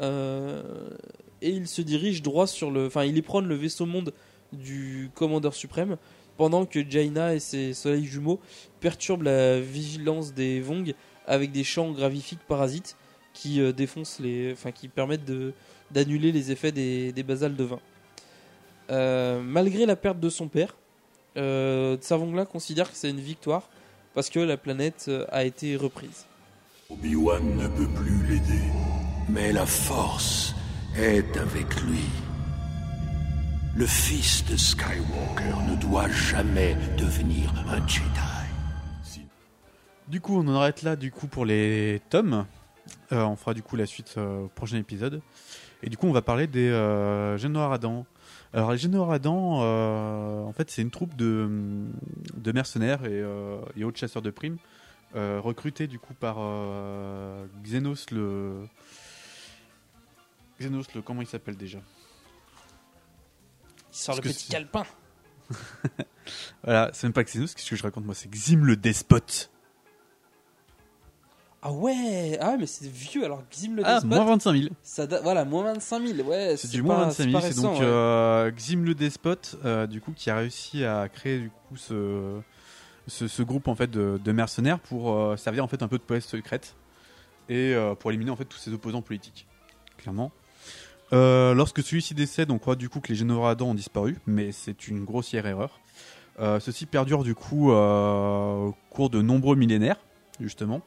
Euh, 0.00 0.62
et 1.44 1.50
il 1.50 1.68
se 1.68 1.82
dirige 1.82 2.22
droit 2.22 2.46
sur 2.46 2.70
le. 2.70 2.86
Enfin, 2.86 3.04
il 3.04 3.16
éprône 3.18 3.46
le 3.46 3.54
vaisseau 3.54 3.86
monde 3.86 4.12
du 4.52 5.10
commandeur 5.14 5.54
suprême, 5.54 5.96
pendant 6.36 6.64
que 6.64 6.88
Jaina 6.88 7.34
et 7.34 7.40
ses 7.40 7.74
soleils 7.74 8.06
jumeaux 8.06 8.40
perturbent 8.80 9.24
la 9.24 9.60
vigilance 9.60 10.32
des 10.32 10.60
Vong 10.60 10.94
avec 11.26 11.52
des 11.52 11.64
champs 11.64 11.92
gravifiques 11.92 12.46
parasites 12.48 12.96
qui 13.34 13.60
euh, 13.60 13.72
défoncent 13.72 14.20
les. 14.20 14.52
Enfin, 14.52 14.72
qui 14.72 14.88
permettent 14.88 15.30
d'annuler 15.90 16.32
les 16.32 16.50
effets 16.50 16.72
des, 16.72 17.12
des 17.12 17.22
basales 17.22 17.56
de 17.56 17.64
vin. 17.64 17.80
Euh, 18.90 19.40
malgré 19.42 19.86
la 19.86 19.96
perte 19.96 20.18
de 20.18 20.28
son 20.28 20.48
père, 20.48 20.74
euh, 21.36 21.96
Tsavongla 21.96 22.46
considère 22.46 22.90
que 22.90 22.96
c'est 22.96 23.10
une 23.10 23.20
victoire 23.20 23.68
parce 24.14 24.30
que 24.30 24.40
la 24.40 24.56
planète 24.56 25.06
euh, 25.08 25.26
a 25.30 25.44
été 25.44 25.76
reprise. 25.76 26.26
Obi-Wan 26.90 27.56
ne 27.56 27.66
peut 27.66 27.88
plus 27.88 28.26
l'aider, 28.28 28.62
mais 29.28 29.52
la 29.52 29.66
Force 29.66 30.54
est 30.96 31.36
avec 31.36 31.80
lui. 31.82 32.04
Le 33.76 33.86
fils 33.86 34.44
de 34.46 34.56
Skywalker 34.56 35.68
ne 35.68 35.76
doit 35.76 36.08
jamais 36.08 36.76
devenir 36.96 37.52
un 37.68 37.84
Jedi. 37.86 39.24
Du 40.08 40.20
coup, 40.20 40.36
on 40.36 40.46
en 40.46 40.54
arrête 40.54 40.82
là 40.82 40.96
du 40.96 41.10
coup 41.10 41.26
pour 41.26 41.44
les 41.44 42.00
tomes. 42.10 42.46
Euh, 43.12 43.24
on 43.24 43.36
fera 43.36 43.54
du 43.54 43.62
coup 43.62 43.74
la 43.76 43.86
suite 43.86 44.14
euh, 44.18 44.44
au 44.44 44.48
prochain 44.48 44.76
épisode. 44.76 45.22
Et 45.82 45.90
du 45.90 45.96
coup, 45.96 46.06
on 46.06 46.12
va 46.12 46.22
parler 46.22 46.46
des 46.46 46.68
euh, 46.68 47.36
Génois 47.38 47.68
Radans. 47.68 48.06
Alors, 48.52 48.70
les 48.70 48.78
Génois 48.78 49.06
Radans, 49.06 49.60
euh, 49.62 50.44
en 50.44 50.52
fait, 50.52 50.70
c'est 50.70 50.82
une 50.82 50.90
troupe 50.90 51.16
de, 51.16 51.48
mercenaires 52.54 53.04
et, 53.04 53.24
et 53.76 53.84
autres 53.84 53.98
chasseurs 53.98 54.22
de 54.22 54.30
primes 54.30 54.58
recrutés 55.14 55.86
du 55.86 56.00
coup 56.00 56.14
par 56.14 56.38
Xenos 57.62 58.10
le. 58.10 58.66
Xenos 60.60 60.84
le. 60.94 61.02
Comment 61.02 61.22
il 61.22 61.26
s'appelle 61.26 61.56
déjà 61.56 61.78
Il 63.92 63.96
sort 63.96 64.16
le 64.16 64.22
Parce 64.22 64.34
petit 64.36 64.48
calepin. 64.50 64.84
Voilà, 66.62 66.90
c'est 66.94 67.06
même 67.06 67.12
pas 67.12 67.22
Xenos, 67.22 67.54
qu'est-ce 67.54 67.68
que 67.68 67.76
je 67.76 67.82
raconte 67.82 68.06
moi 68.06 68.14
C'est 68.14 68.30
Xim 68.30 68.64
le 68.64 68.76
despote. 68.76 69.50
Ah 71.60 71.70
ouais, 71.72 72.38
ah 72.40 72.50
ouais, 72.50 72.56
mais 72.58 72.66
c'est 72.66 72.86
vieux 72.90 73.24
alors 73.24 73.42
Xim 73.50 73.74
le 73.76 73.82
Ah, 73.84 73.94
Despote. 74.00 74.10
moins 74.10 74.24
25 74.24 74.52
000. 74.56 74.68
Ça 74.82 75.06
voilà, 75.22 75.44
moins 75.44 75.64
25 75.74 76.06
000, 76.06 76.28
ouais. 76.28 76.56
C'est 76.58 76.68
du 76.70 76.82
pas- 76.82 76.88
moins 76.88 77.04
25 77.06 77.24
000. 77.24 77.32
pas 77.32 77.40
C'est 77.52 77.60
donc 77.60 77.78
ouais. 77.78 77.84
euh, 77.84 78.50
Xim 78.52 78.84
le 78.84 78.94
despote, 78.94 79.56
euh, 79.64 79.86
du 79.86 80.00
coup, 80.00 80.12
qui 80.12 80.28
a 80.30 80.36
réussi 80.36 80.84
à 80.84 81.08
créer 81.10 81.38
du 81.40 81.50
coup 81.50 81.76
ce, 81.76 82.40
ce, 83.06 83.28
ce 83.28 83.42
groupe 83.42 83.68
en 83.68 83.74
fait 83.74 83.90
de, 83.90 84.18
de 84.22 84.32
mercenaires 84.32 84.78
pour 84.78 85.12
euh, 85.14 85.36
servir 85.36 85.64
en 85.64 85.68
fait 85.68 85.82
un 85.82 85.88
peu 85.88 85.96
de 85.98 86.02
police 86.02 86.26
secrète 86.26 86.74
et 87.50 87.74
pour 88.00 88.10
éliminer 88.10 88.30
en 88.30 88.36
fait 88.36 88.46
tous 88.46 88.56
ses 88.58 88.72
opposants 88.72 89.02
politiques. 89.02 89.46
Clairement. 89.98 90.32
Euh, 91.14 91.54
lorsque 91.54 91.82
celui-ci 91.82 92.14
décède, 92.14 92.50
on 92.50 92.58
croit 92.58 92.74
du 92.74 92.88
coup 92.88 93.00
que 93.00 93.08
les 93.08 93.14
généraux 93.14 93.46
ont 93.62 93.74
disparu, 93.74 94.18
mais 94.26 94.50
c'est 94.50 94.88
une 94.88 95.04
grossière 95.04 95.46
erreur. 95.46 95.80
Euh, 96.40 96.58
ceci 96.58 96.86
perdure 96.86 97.22
du 97.22 97.36
coup 97.36 97.70
euh, 97.70 98.66
au 98.66 98.74
cours 98.90 99.10
de 99.10 99.22
nombreux 99.22 99.54
millénaires, 99.54 99.98
justement. 100.40 100.80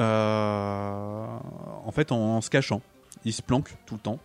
Euh, 0.00 1.26
en 1.84 1.92
fait, 1.92 2.10
en, 2.10 2.36
en 2.36 2.40
se 2.40 2.50
cachant, 2.50 2.82
ils 3.24 3.32
se 3.32 3.42
planquent 3.42 3.76
tout 3.86 3.94
le 3.94 4.00
temps. 4.00 4.18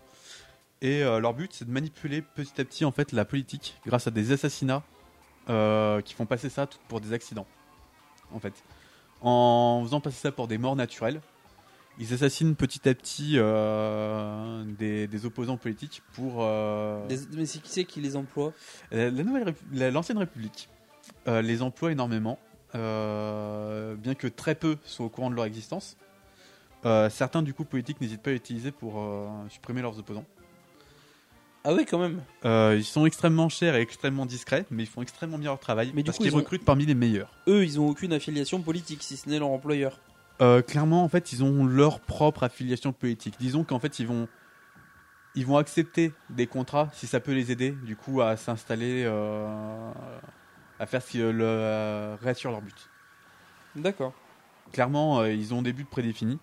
Et 0.82 1.02
leur 1.02 1.34
but, 1.34 1.52
c'est 1.54 1.66
de 1.66 1.72
manipuler 1.72 2.22
petit 2.22 2.62
à 2.62 2.64
petit 2.64 2.86
en 2.86 2.91
fait 2.91 3.12
la 3.12 3.26
politique 3.26 3.80
grâce 3.88 4.06
à 4.06 4.12
des 4.12 4.32
assassinats 4.32 4.84
qui 5.48 6.14
font 6.14 6.28
passer 6.28 6.50
ça 6.50 6.68
pour 6.88 7.02
des 7.02 7.14
accidents. 7.14 7.48
En 8.32 8.39
fait, 8.39 8.54
en 9.22 9.82
faisant 9.84 10.00
passer 10.02 10.18
ça 10.18 10.32
pour 10.32 10.48
des 10.48 10.60
morts 10.60 10.76
naturelles, 10.76 11.20
ils 12.00 12.14
assassinent 12.14 12.56
petit 12.56 12.88
à 12.88 12.93
petit 12.93 13.34
euh, 13.38 14.64
des, 14.78 15.08
des 15.08 15.26
opposants 15.26 15.58
politiques 15.58 16.02
pour. 16.14 16.38
euh, 16.39 17.06
Des- 17.08 17.20
mais 17.34 17.45
c'est 17.45 17.60
qui 17.60 17.70
c'est 17.70 17.86
qui 17.86 18.02
les 18.02 18.16
emploie 18.16 18.54
la, 18.91 19.10
la 19.10 19.24
nouvelle, 19.24 19.54
la- 19.74 19.91
l'ancienne 19.91 20.18
République 20.18 20.70
euh, 21.28 21.41
les 21.41 21.62
emploie 21.62 21.91
énormément, 21.91 22.38
euh, 22.76 23.95
bien 23.95 24.14
que 24.16 24.28
très 24.28 24.56
peu 24.56 24.78
soient 24.86 25.06
au 25.06 25.10
courant 25.10 25.30
de 25.30 25.36
leur 25.36 25.45
existence. 25.45 25.98
Euh, 26.86 27.10
certains 27.10 27.41
du 27.41 27.54
coup 27.54 27.66
politiques 27.66 28.00
n'hésitent 28.02 28.22
pas 28.22 28.30
à 28.30 28.34
l'utiliser 28.34 28.72
pour 28.72 29.00
euh, 29.00 29.28
supprimer 29.50 29.82
leurs 29.82 29.98
opposants. 29.98 30.26
Ah 31.64 31.74
oui, 31.74 31.86
quand 31.86 32.00
même. 32.00 32.22
Euh, 32.45 32.76
ils 32.78 32.86
sont 32.86 33.06
extrêmement 33.06 33.50
chers 33.50 33.76
et 33.76 33.82
extrêmement 33.82 34.26
discrets, 34.26 34.66
mais 34.72 34.84
ils 34.84 34.88
font 34.88 35.02
extrêmement 35.02 35.38
bien 35.38 35.50
leur 35.50 35.60
travail 35.60 35.91
Mais 35.93 36.02
du 36.04 36.06
parce 36.06 36.18
coup, 36.18 36.24
qu'ils 36.24 36.32
ils 36.32 36.36
ont- 36.36 36.39
recrutent 36.39 36.64
parmi 36.64 36.86
les 36.86 36.93
meilleurs. 36.95 37.34
Eux, 37.48 37.66
ils 37.66 37.78
ont 37.80 37.88
aucune 37.89 38.14
affiliation 38.14 38.62
politique, 38.62 39.04
si 39.04 39.18
ce 39.18 39.28
n'est 39.28 39.39
leur 39.39 39.50
employeur. 39.50 40.00
Euh, 40.42 40.62
clairement, 40.62 41.04
en 41.04 41.10
fait, 41.10 41.32
ils 41.32 41.44
ont 41.44 41.66
leur 41.66 42.00
propre 42.00 42.44
affiliation 42.44 42.94
politique. 42.94 43.36
Disons 43.40 43.64
qu'en 43.64 43.80
fait, 43.80 44.00
ils 44.00 44.08
vont, 44.08 44.28
ils 45.36 45.46
vont 45.46 45.58
accepter 45.58 46.14
des 46.30 46.48
contrats 46.48 46.90
si 46.94 47.08
ça 47.08 47.20
peut 47.20 47.34
les 47.34 47.52
aider, 47.52 47.72
du 47.72 47.96
coup, 47.96 48.22
à 48.22 48.38
s'installer, 48.38 49.04
euh, 49.06 49.92
à 50.80 50.86
faire 50.86 51.02
ce 51.02 51.12
qui 51.12 51.22
euh, 51.22 51.32
euh, 51.34 52.18
réassure 52.22 52.52
leur 52.52 52.62
but. 52.62 52.90
D'accord. 53.76 54.14
Clairement, 54.72 55.24
ils 55.26 55.54
ont 55.54 55.62
des 55.62 55.74
buts 55.74 55.86
prédéfinis, 55.86 56.40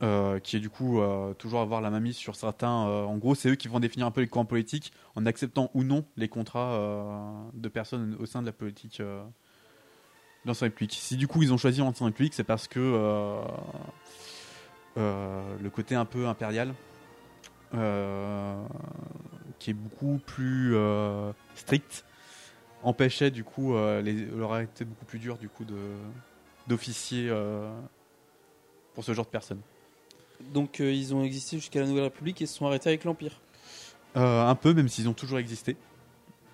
qui 0.00 0.56
est 0.56 0.60
du 0.60 0.70
coup 0.70 1.02
toujours 1.36 1.60
avoir 1.60 1.82
la 1.82 1.90
mainmise 1.90 2.16
sur 2.16 2.34
certains. 2.34 2.70
en 2.70 3.18
gros, 3.18 3.34
c'est 3.34 3.50
eux 3.50 3.56
qui 3.56 3.68
vont 3.68 3.78
définir 3.78 4.06
un 4.06 4.10
peu 4.10 4.22
les 4.22 4.26
courants 4.26 4.46
politiques 4.46 4.90
en 5.16 5.26
acceptant 5.26 5.70
ou 5.74 5.84
non 5.84 6.06
les 6.16 6.28
contrats 6.28 7.50
de 7.52 7.68
personnes 7.68 8.16
au 8.18 8.24
sein 8.24 8.40
de 8.40 8.46
la 8.46 8.52
politique 8.52 9.02
Si 10.90 11.16
du 11.16 11.28
coup 11.28 11.42
ils 11.42 11.52
ont 11.52 11.56
choisi 11.56 11.80
l'Ancienne 11.80 12.08
République, 12.08 12.34
c'est 12.34 12.44
parce 12.44 12.66
que 12.66 12.80
euh, 12.80 13.42
euh, 14.96 15.56
le 15.60 15.70
côté 15.70 15.94
un 15.94 16.04
peu 16.04 16.26
impérial, 16.26 16.74
euh, 17.74 18.60
qui 19.58 19.70
est 19.70 19.74
beaucoup 19.74 20.18
plus 20.26 20.74
strict, 21.54 22.04
empêchait 22.82 23.30
du 23.30 23.44
coup, 23.44 23.74
les, 23.76 24.26
leur 24.26 24.52
a 24.52 24.62
été 24.64 24.84
beaucoup 24.84 25.04
plus 25.04 25.20
dur 25.20 25.38
du 25.38 25.48
coup 25.48 25.64
d'officier 26.66 27.32
pour 28.94 29.04
ce 29.04 29.14
genre 29.14 29.26
de 29.26 29.30
personnes. 29.30 29.60
Donc 30.52 30.80
ils 30.80 31.14
ont 31.14 31.22
existé 31.22 31.56
jusqu'à 31.56 31.80
la 31.80 31.86
Nouvelle 31.86 32.04
République 32.04 32.42
et 32.42 32.46
se 32.46 32.56
sont 32.56 32.66
arrêtés 32.66 32.88
avec 32.88 33.04
l'Empire. 33.04 33.40
Un 34.16 34.56
peu, 34.56 34.74
même 34.74 34.88
s'ils 34.88 35.08
ont 35.08 35.14
toujours 35.14 35.38
existé. 35.38 35.76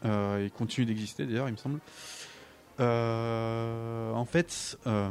Ils 0.05 0.51
continuent 0.55 0.87
d'exister 0.87 1.25
d'ailleurs, 1.25 1.49
il 1.49 1.53
me 1.53 1.57
semble. 1.57 1.81
Euh, 2.81 4.13
en 4.13 4.25
fait, 4.25 4.79
euh, 4.87 5.11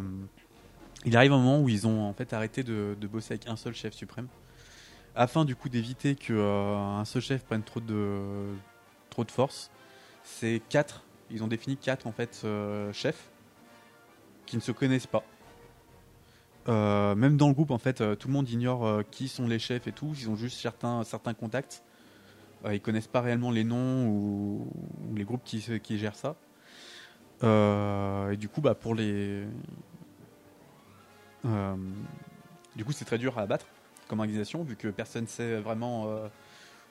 il 1.05 1.17
arrive 1.17 1.33
un 1.33 1.37
moment 1.37 1.59
où 1.61 1.69
ils 1.69 1.87
ont 1.87 2.03
en 2.03 2.13
fait 2.13 2.33
arrêté 2.33 2.63
de, 2.63 2.95
bosser 3.11 3.33
avec 3.33 3.47
un 3.47 3.55
seul 3.55 3.73
chef 3.73 3.93
suprême, 3.93 4.27
afin 5.15 5.45
du 5.45 5.55
coup 5.55 5.69
d'éviter 5.69 6.15
que 6.15 6.33
euh, 6.33 6.75
un 6.75 7.05
seul 7.05 7.21
chef 7.21 7.43
prenne 7.43 7.63
trop 7.63 7.79
de 7.79 8.53
trop 9.09 9.23
de 9.23 9.31
force. 9.31 9.71
C'est 10.23 10.61
quatre. 10.69 11.03
Ils 11.29 11.43
ont 11.43 11.47
défini 11.47 11.77
quatre 11.77 12.07
en 12.07 12.11
fait 12.11 12.41
euh, 12.45 12.91
chefs 12.93 13.29
qui 14.45 14.55
ne 14.55 14.61
se 14.61 14.71
connaissent 14.71 15.07
pas. 15.07 15.23
Même 16.67 17.37
dans 17.37 17.47
le 17.47 17.53
groupe, 17.53 17.71
en 17.71 17.77
fait, 17.77 18.03
tout 18.17 18.27
le 18.27 18.33
monde 18.33 18.49
ignore 18.49 19.01
qui 19.09 19.29
sont 19.29 19.47
les 19.47 19.57
chefs 19.57 19.87
et 19.87 19.93
tout. 19.93 20.13
Ils 20.19 20.29
ont 20.29 20.35
juste 20.35 20.59
certains, 20.59 21.05
certains 21.05 21.33
contacts. 21.33 21.81
Ils 22.69 22.81
connaissent 22.81 23.07
pas 23.07 23.21
réellement 23.21 23.51
les 23.51 23.63
noms 23.63 24.07
ou, 24.07 24.67
ou 25.09 25.15
les 25.15 25.23
groupes 25.23 25.43
qui, 25.45 25.63
qui 25.79 25.97
gèrent 25.97 26.15
ça. 26.15 26.35
Euh, 27.43 28.31
et 28.31 28.37
du 28.37 28.49
coup, 28.49 28.61
bah, 28.61 28.75
pour 28.75 28.95
les. 28.95 29.45
Euh, 31.45 31.75
du 32.75 32.83
coup, 32.83 32.91
c'est 32.91 33.05
très 33.05 33.17
dur 33.17 33.37
à 33.37 33.41
abattre 33.41 33.65
comme 34.07 34.19
organisation, 34.19 34.63
vu 34.63 34.75
que 34.75 34.87
personne 34.87 35.27
sait 35.27 35.59
vraiment 35.59 36.05
euh, 36.07 36.27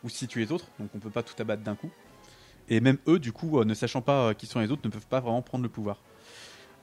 où 0.04 0.08
se 0.08 0.18
situent 0.18 0.40
les 0.40 0.52
autres. 0.52 0.66
Donc, 0.78 0.90
on 0.94 0.98
peut 0.98 1.10
pas 1.10 1.22
tout 1.22 1.34
abattre 1.38 1.62
d'un 1.62 1.74
coup. 1.74 1.90
Et 2.68 2.80
même 2.80 2.98
eux, 3.06 3.18
du 3.18 3.32
coup, 3.32 3.62
ne 3.62 3.74
sachant 3.74 4.02
pas 4.02 4.34
qui 4.34 4.46
sont 4.46 4.60
les 4.60 4.70
autres, 4.70 4.82
ne 4.84 4.90
peuvent 4.90 5.06
pas 5.06 5.20
vraiment 5.20 5.42
prendre 5.42 5.62
le 5.62 5.70
pouvoir. 5.70 5.98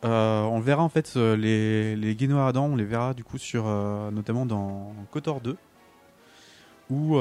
On 0.05 0.59
verra 0.59 0.84
en 0.84 0.89
fait, 0.89 1.16
les, 1.16 1.95
les 1.95 2.16
Guénois 2.16 2.47
Adam, 2.47 2.66
on 2.66 2.76
les 2.76 2.84
verra 2.84 3.14
du 3.14 3.24
coup 3.24 3.38
sur, 3.38 3.66
notamment 4.11 4.45
dans 4.45 4.93
Kotor 5.11 5.41
2, 5.41 5.57
où 6.89 7.16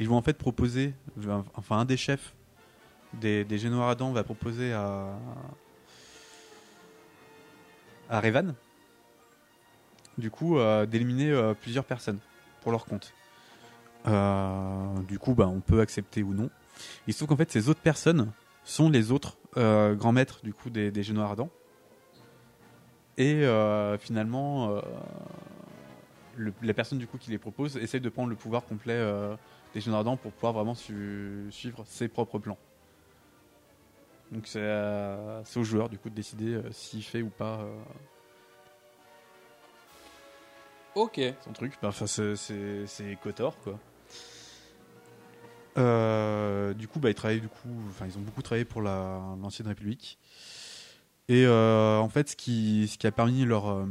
ils 0.00 0.08
vont 0.08 0.16
en 0.16 0.22
fait 0.22 0.34
proposer, 0.34 0.94
enfin 1.54 1.78
un 1.78 1.84
des 1.84 1.96
chefs 1.96 2.34
des, 3.14 3.44
des 3.44 3.58
Adam 3.90 4.12
va 4.12 4.24
proposer 4.24 4.72
à, 4.72 5.18
Revan, 8.20 8.54
du 10.16 10.30
coup, 10.30 10.58
euh, 10.58 10.86
d'éliminer 10.86 11.30
euh, 11.30 11.54
plusieurs 11.54 11.84
personnes 11.84 12.18
pour 12.62 12.72
leur 12.72 12.84
compte. 12.86 13.12
Euh, 14.06 14.98
du 15.06 15.18
coup, 15.18 15.34
bah, 15.34 15.48
on 15.48 15.60
peut 15.60 15.80
accepter 15.80 16.22
ou 16.22 16.34
non. 16.34 16.50
Il 17.06 17.12
se 17.12 17.18
trouve 17.18 17.28
qu'en 17.28 17.36
fait, 17.36 17.50
ces 17.50 17.68
autres 17.68 17.80
personnes 17.80 18.32
sont 18.64 18.90
les 18.90 19.12
autres 19.12 19.36
grands 19.54 20.12
maîtres 20.12 20.40
du 20.44 20.52
coup 20.52 20.70
des, 20.70 20.90
des 20.90 21.18
ardents. 21.18 21.50
Et 23.16 23.42
finalement, 23.98 24.80
le- 26.36 26.52
la 26.62 26.74
personne 26.74 26.98
du 26.98 27.08
coup 27.08 27.18
qui 27.18 27.30
les 27.30 27.38
propose 27.38 27.76
essaie 27.78 27.98
de 27.98 28.08
prendre 28.08 28.28
le 28.28 28.36
pouvoir 28.36 28.64
complet 28.64 28.96
des 29.74 29.80
Génois 29.80 29.98
ardents 29.98 30.16
pour 30.16 30.32
pouvoir 30.32 30.52
vraiment 30.52 30.74
su- 30.76 31.48
suivre 31.50 31.84
ses 31.86 32.06
propres 32.06 32.38
plans. 32.38 32.58
Donc 34.32 34.46
c'est 34.46 34.60
euh, 34.60 35.42
c'est 35.44 35.58
au 35.58 35.64
joueur 35.64 35.88
du 35.88 35.98
coup 35.98 36.10
de 36.10 36.14
décider 36.14 36.54
euh, 36.54 36.70
s'il 36.70 37.02
fait 37.02 37.22
ou 37.22 37.30
pas 37.30 37.60
euh, 37.60 37.74
Ok. 40.94 41.20
son 41.44 41.52
truc. 41.52 41.74
Bah, 41.80 41.88
Enfin, 41.88 42.06
c'est- 42.06 43.18
Kotor, 43.22 43.56
quoi. 43.60 43.78
Euh, 45.76 46.74
du 46.74 46.88
coup, 46.88 46.98
bah, 46.98 47.08
ils 47.10 47.14
travaillent 47.14 47.40
du 47.40 47.48
coup, 47.48 47.68
enfin, 47.88 48.06
ils 48.06 48.18
ont 48.18 48.20
beaucoup 48.20 48.42
travaillé 48.42 48.64
pour 48.64 48.82
la- 48.82 49.22
l'ancienne 49.40 49.68
République. 49.68 50.18
Et 51.28 51.44
euh, 51.46 51.98
en 51.98 52.08
fait, 52.08 52.30
ce 52.30 52.36
qui, 52.36 52.88
ce 52.88 52.98
qui 52.98 53.06
a 53.06 53.12
permis 53.12 53.44
leur 53.44 53.68
euh, 53.70 53.86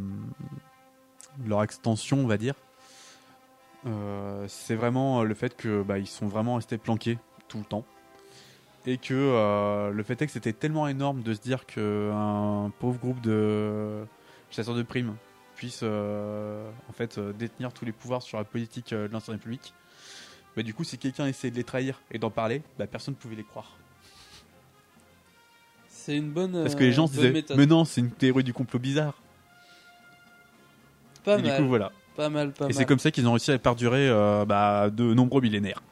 leur 1.45 1.63
extension, 1.63 2.17
on 2.19 2.27
va 2.27 2.37
dire, 2.37 2.55
euh, 3.85 4.45
c'est 4.49 4.75
vraiment 4.75 5.23
le 5.23 5.33
fait 5.35 5.55
que 5.55 5.81
bah, 5.83 5.97
ils 5.99 6.07
sont 6.07 6.27
vraiment 6.27 6.55
restés 6.55 6.77
planqués 6.77 7.19
tout 7.47 7.59
le 7.59 7.63
temps. 7.65 7.85
Et 8.87 8.97
que 8.97 9.13
euh, 9.13 9.91
le 9.91 10.01
fait 10.01 10.21
est 10.21 10.27
que 10.27 10.31
c'était 10.31 10.53
tellement 10.53 10.87
énorme 10.87 11.21
de 11.21 11.33
se 11.33 11.41
dire 11.41 11.65
qu'un 11.65 12.71
pauvre 12.79 12.97
groupe 12.97 13.19
de 13.19 14.05
chasseurs 14.49 14.75
de 14.75 14.83
primes 14.83 15.17
puisse 15.55 15.81
euh, 15.83 16.71
en 16.89 16.93
fait 16.93 17.17
euh, 17.17 17.33
détenir 17.33 17.73
tous 17.73 17.83
les 17.83 17.91
pouvoirs 17.91 18.21
sur 18.21 18.37
la 18.37 18.45
politique 18.45 18.91
de 18.91 19.09
l'ancienne 19.11 19.35
République. 19.35 19.73
Bah, 20.55 20.63
du 20.63 20.73
coup, 20.73 20.85
si 20.85 20.97
quelqu'un 20.97 21.27
essayait 21.27 21.51
de 21.51 21.57
les 21.57 21.65
trahir 21.65 21.99
et 22.11 22.17
d'en 22.17 22.29
parler, 22.29 22.61
bah, 22.79 22.87
personne 22.87 23.13
ne 23.13 23.19
pouvait 23.19 23.35
les 23.35 23.43
croire. 23.43 23.75
C'est 25.89 26.15
une 26.15 26.31
bonne. 26.31 26.53
Parce 26.53 26.75
que 26.75 26.85
les 26.85 26.93
gens 26.93 27.07
se 27.07 27.11
disaient, 27.11 27.31
méthode. 27.31 27.57
mais 27.57 27.65
non, 27.65 27.83
c'est 27.83 27.99
une 27.99 28.11
théorie 28.11 28.45
du 28.45 28.53
complot 28.53 28.79
bizarre. 28.79 29.21
Pas 31.25 31.39
et 31.39 31.41
mal. 31.41 31.51
du 31.51 31.61
coup, 31.61 31.67
voilà. 31.67 31.91
Pas 32.15 32.29
mal, 32.29 32.53
pas 32.53 32.69
et 32.69 32.73
c'est 32.73 32.85
comme 32.85 32.99
ça 32.99 33.11
qu'ils 33.11 33.27
ont 33.27 33.33
réussi 33.33 33.51
à 33.51 33.59
perdurer 33.59 34.09
bah, 34.47 34.89
de 34.89 35.13
nombreux 35.13 35.41
millénaires. 35.41 35.83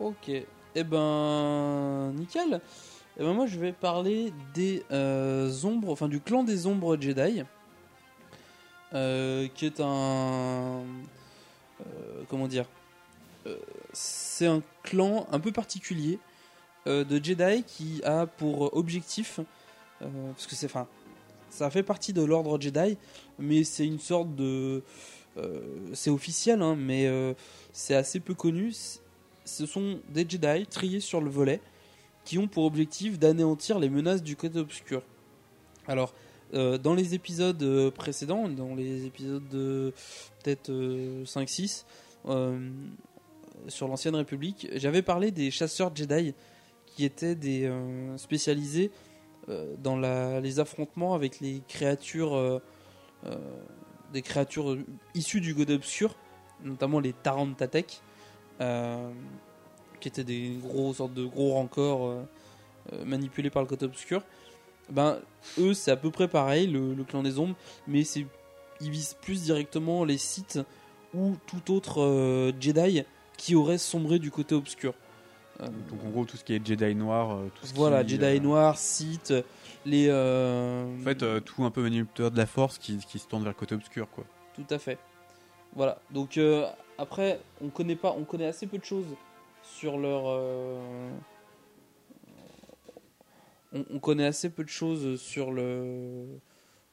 Ok. 0.00 0.30
Eh 0.74 0.84
ben, 0.84 2.12
nickel. 2.14 2.60
Eh 3.18 3.22
ben 3.22 3.32
moi, 3.32 3.46
je 3.46 3.58
vais 3.58 3.72
parler 3.72 4.32
des 4.54 4.84
euh, 4.92 5.50
ombres, 5.64 5.90
enfin 5.90 6.08
du 6.08 6.20
clan 6.20 6.44
des 6.44 6.66
ombres 6.66 6.96
Jedi, 7.00 7.42
euh, 8.94 9.48
qui 9.54 9.66
est 9.66 9.80
un, 9.80 10.82
euh, 11.80 12.22
comment 12.28 12.46
dire, 12.46 12.66
c'est 13.94 14.46
un 14.46 14.62
clan 14.82 15.26
un 15.32 15.40
peu 15.40 15.52
particulier 15.52 16.18
de 16.84 17.22
Jedi 17.22 17.64
qui 17.66 18.02
a 18.04 18.26
pour 18.26 18.76
objectif, 18.76 19.40
parce 20.00 20.46
que 20.46 20.54
c'est, 20.54 20.66
enfin, 20.66 20.86
ça 21.48 21.70
fait 21.70 21.82
partie 21.82 22.12
de 22.12 22.22
l'ordre 22.22 22.60
Jedi, 22.60 22.98
mais 23.38 23.64
c'est 23.64 23.86
une 23.86 23.98
sorte 23.98 24.34
de, 24.34 24.82
c'est 25.94 26.10
officiel, 26.10 26.60
hein, 26.60 26.76
mais 26.76 27.10
c'est 27.72 27.94
assez 27.94 28.20
peu 28.20 28.34
connu. 28.34 28.74
Ce 29.48 29.66
sont 29.66 30.00
des 30.10 30.28
Jedi 30.28 30.66
triés 30.66 31.00
sur 31.00 31.20
le 31.20 31.30
volet 31.30 31.60
qui 32.24 32.38
ont 32.38 32.46
pour 32.46 32.64
objectif 32.64 33.18
d'anéantir 33.18 33.78
les 33.78 33.88
menaces 33.88 34.22
du 34.22 34.36
côté 34.36 34.58
obscur. 34.58 35.02
Alors, 35.86 36.14
euh, 36.52 36.76
dans 36.76 36.94
les 36.94 37.14
épisodes 37.14 37.62
euh, 37.62 37.90
précédents, 37.90 38.48
dans 38.48 38.74
les 38.74 39.06
épisodes 39.06 39.48
de 39.48 39.94
peut-être 40.42 40.70
5-6, 40.70 41.84
euh, 42.26 42.70
sur 43.68 43.88
l'ancienne 43.88 44.14
République, 44.14 44.68
j'avais 44.74 45.02
parlé 45.02 45.30
des 45.30 45.50
chasseurs 45.50 45.96
Jedi 45.96 46.34
qui 46.86 47.04
étaient 47.04 47.34
des 47.34 47.70
spécialisés 48.16 48.90
dans 49.78 49.96
les 50.40 50.60
affrontements 50.60 51.14
avec 51.14 51.40
les 51.40 51.62
créatures, 51.68 52.60
issues 55.14 55.40
du 55.40 55.54
God 55.54 55.70
obscur, 55.70 56.14
notamment 56.62 57.00
les 57.00 57.12
Tarantatek, 57.12 58.00
euh, 58.00 58.07
qui 60.00 60.08
étaient 60.08 60.24
des 60.24 60.56
gros 60.62 60.92
sortes 60.94 61.14
de 61.14 61.24
gros 61.24 61.52
rancors 61.54 62.06
euh, 62.06 62.22
euh, 62.92 63.04
manipulés 63.04 63.50
par 63.50 63.62
le 63.62 63.68
côté 63.68 63.84
obscur. 63.84 64.22
Ben 64.90 65.18
eux 65.58 65.74
c'est 65.74 65.90
à 65.90 65.96
peu 65.96 66.10
près 66.10 66.28
pareil 66.28 66.66
le, 66.66 66.94
le 66.94 67.04
clan 67.04 67.22
des 67.22 67.38
ombres, 67.38 67.56
mais 67.86 68.04
c'est 68.04 68.26
ils 68.80 68.90
visent 68.90 69.16
plus 69.20 69.42
directement 69.42 70.04
les 70.04 70.18
sites 70.18 70.60
ou 71.14 71.36
tout 71.46 71.72
autre 71.74 72.00
euh, 72.00 72.52
Jedi 72.60 73.02
qui 73.36 73.54
aurait 73.54 73.78
sombré 73.78 74.18
du 74.18 74.30
côté 74.30 74.54
obscur. 74.54 74.94
Euh, 75.60 75.66
Donc 75.90 76.04
en 76.04 76.10
gros, 76.10 76.24
tout 76.24 76.36
ce 76.36 76.44
qui 76.44 76.54
est 76.54 76.64
Jedi 76.64 76.94
noir, 76.94 77.32
euh, 77.32 77.50
tout 77.54 77.66
ce 77.66 77.74
voilà, 77.74 78.04
qui, 78.04 78.10
Jedi 78.10 78.24
euh, 78.24 78.40
noir, 78.40 78.78
Sith, 78.78 79.34
les. 79.84 80.06
euh, 80.08 80.86
En 81.00 81.02
fait, 81.04 81.22
euh, 81.24 81.40
tout 81.40 81.64
un 81.64 81.70
peu 81.72 81.82
manipulateur 81.82 82.30
de 82.30 82.36
la 82.36 82.46
force 82.46 82.78
qui, 82.78 82.98
qui 82.98 83.18
se 83.18 83.26
tourne 83.26 83.42
vers 83.42 83.52
le 83.52 83.58
côté 83.58 83.74
obscur, 83.74 84.08
quoi. 84.10 84.24
Tout 84.54 84.66
à 84.70 84.78
fait. 84.78 84.98
Voilà. 85.74 85.98
Donc 86.12 86.36
euh, 86.38 86.66
après, 86.98 87.40
on 87.62 87.68
connaît 87.68 87.96
pas, 87.96 88.14
assez 88.46 88.66
peu 88.66 88.78
de 88.78 88.84
choses 88.84 89.16
sur 89.62 89.96
leur. 89.98 90.24
euh, 90.26 91.10
choses 94.70 95.20
sur 95.20 95.50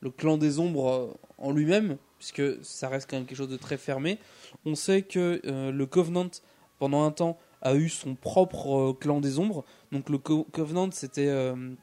le 0.02 0.10
clan 0.10 0.38
des 0.38 0.60
ombres 0.60 1.18
en 1.38 1.52
lui-même, 1.52 1.98
puisque 2.20 2.64
ça 2.64 2.90
reste 2.90 3.10
quand 3.10 3.18
même 3.18 3.26
quelque 3.26 3.38
chose 3.38 3.50
de 3.50 3.58
très 3.58 3.78
fermé. 3.78 4.20
On 4.66 4.76
sait 4.76 5.02
que 5.02 5.42
euh, 5.46 5.72
le 5.72 5.86
Covenant, 5.86 6.30
pendant 6.78 7.04
un 7.04 7.12
temps, 7.12 7.38
a 7.62 7.76
eu 7.76 7.90
son 7.90 8.14
propre 8.16 8.76
euh, 8.76 8.94
clan 8.94 9.22
des 9.22 9.40
ombres. 9.40 9.66
Donc 9.92 10.10
le 10.10 10.18
Co- 10.18 10.46
Covenant, 10.52 10.92
c'était 10.92 11.30
une 11.30 11.78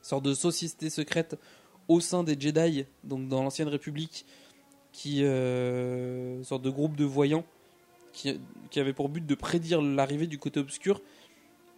sorte 0.00 0.24
de 0.24 0.32
société 0.32 0.88
secrète 0.88 1.38
au 1.88 2.00
sein 2.00 2.22
des 2.22 2.40
Jedi, 2.40 2.86
donc 3.04 3.28
dans 3.28 3.42
l'ancienne 3.42 3.68
République, 3.68 4.24
qui 4.92 5.24
euh, 5.24 6.42
sorte 6.42 6.62
de 6.62 6.70
groupe 6.70 6.96
de 6.96 7.04
voyants 7.04 7.44
qui, 8.12 8.40
qui 8.70 8.80
avait 8.80 8.92
pour 8.92 9.08
but 9.08 9.24
de 9.24 9.34
prédire 9.34 9.82
l'arrivée 9.82 10.26
du 10.26 10.38
côté 10.38 10.60
obscur 10.60 11.00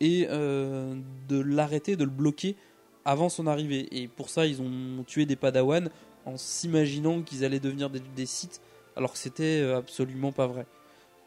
et 0.01 0.27
euh, 0.31 0.97
de 1.29 1.41
l'arrêter, 1.41 1.97
de 1.97 2.05
le 2.05 2.11
bloquer 2.11 2.57
avant 3.05 3.29
son 3.29 3.47
arrivée. 3.47 3.89
Et 3.93 4.09
pour 4.09 4.29
ça, 4.29 4.47
ils 4.47 4.61
ont 4.61 5.05
tué 5.07 5.27
des 5.27 5.37
Padawan 5.37 5.91
en 6.27 6.37
s'imaginant 6.37 7.23
qu'ils 7.23 7.45
allaient 7.45 7.61
devenir 7.61 7.91
des, 7.91 8.01
des 8.01 8.27
Sith, 8.27 8.61
alors 8.97 9.13
que 9.13 9.19
c'était 9.19 9.61
euh, 9.61 9.79
absolument 9.79 10.33
pas 10.33 10.47
vrai. 10.47 10.67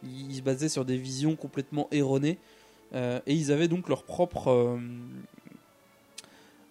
Ils, 0.04 0.36
se 0.36 0.42
basaient 0.42 0.70
sur 0.70 0.86
des 0.86 0.98
visions 0.98 1.36
complètement 1.36 1.88
erronées 1.92 2.38
euh, 2.94 3.20
et 3.26 3.34
ils 3.34 3.52
avaient 3.52 3.68
donc 3.68 3.90
leur 3.90 4.04
propre 4.04 4.78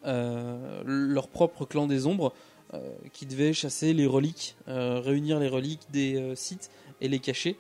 leur 0.05 1.29
propre 1.29 1.65
clan 1.65 1.87
des 1.87 2.07
ombres 2.07 2.35
qui 3.12 3.27
devait 3.27 3.53
chasser 3.53 3.93
les 3.93 4.07
reliques, 4.07 4.57
euh, 4.68 5.01
réunir 5.01 5.39
les 5.39 5.49
reliques 5.49 5.87
des 5.91 6.16
euh, 6.16 6.35
sites 6.35 6.70
et 7.01 7.09
les 7.09 7.18
cacher. 7.18 7.57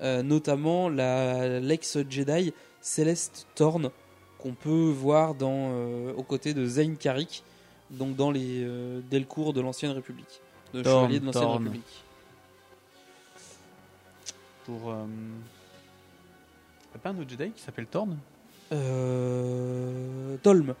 Euh, 0.00 0.22
notamment 0.22 0.88
la 0.88 1.58
l'ex-Jedi 1.58 2.52
Céleste 2.80 3.48
Thorn, 3.56 3.90
qu'on 4.38 4.54
peut 4.54 4.90
voir 4.90 5.34
dans, 5.34 5.70
euh, 5.72 6.12
aux 6.14 6.22
côtés 6.22 6.54
de 6.54 6.64
Zayn 6.64 6.94
Karik, 6.94 7.42
donc 7.90 8.14
dans 8.14 8.30
les 8.30 8.62
euh, 8.62 9.00
Delcourt 9.10 9.52
de 9.52 9.60
l'Ancienne 9.60 9.90
République, 9.90 10.40
de 10.72 10.82
Thorn, 10.82 11.06
Chevalier 11.06 11.20
de 11.20 11.26
l'Ancienne. 11.26 11.50
République. 11.50 12.04
Pour. 14.64 14.90
Euh... 14.90 15.04
y 16.94 16.96
a 16.96 16.98
pas 17.00 17.10
un 17.10 17.18
autre 17.18 17.30
Jedi 17.30 17.50
qui 17.50 17.62
s'appelle 17.62 17.86
Thorn 17.86 18.16
Euh, 18.72 20.36
Tolm. 20.42 20.74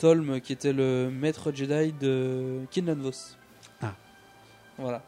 Tolm, 0.00 0.40
qui 0.40 0.54
était 0.54 0.72
le 0.72 1.10
maître 1.10 1.52
Jedi 1.52 1.92
de 1.92 2.60
Kinlan 2.70 2.96
Vos. 2.96 3.36
Ah. 3.82 3.94
Voilà. 4.78 5.02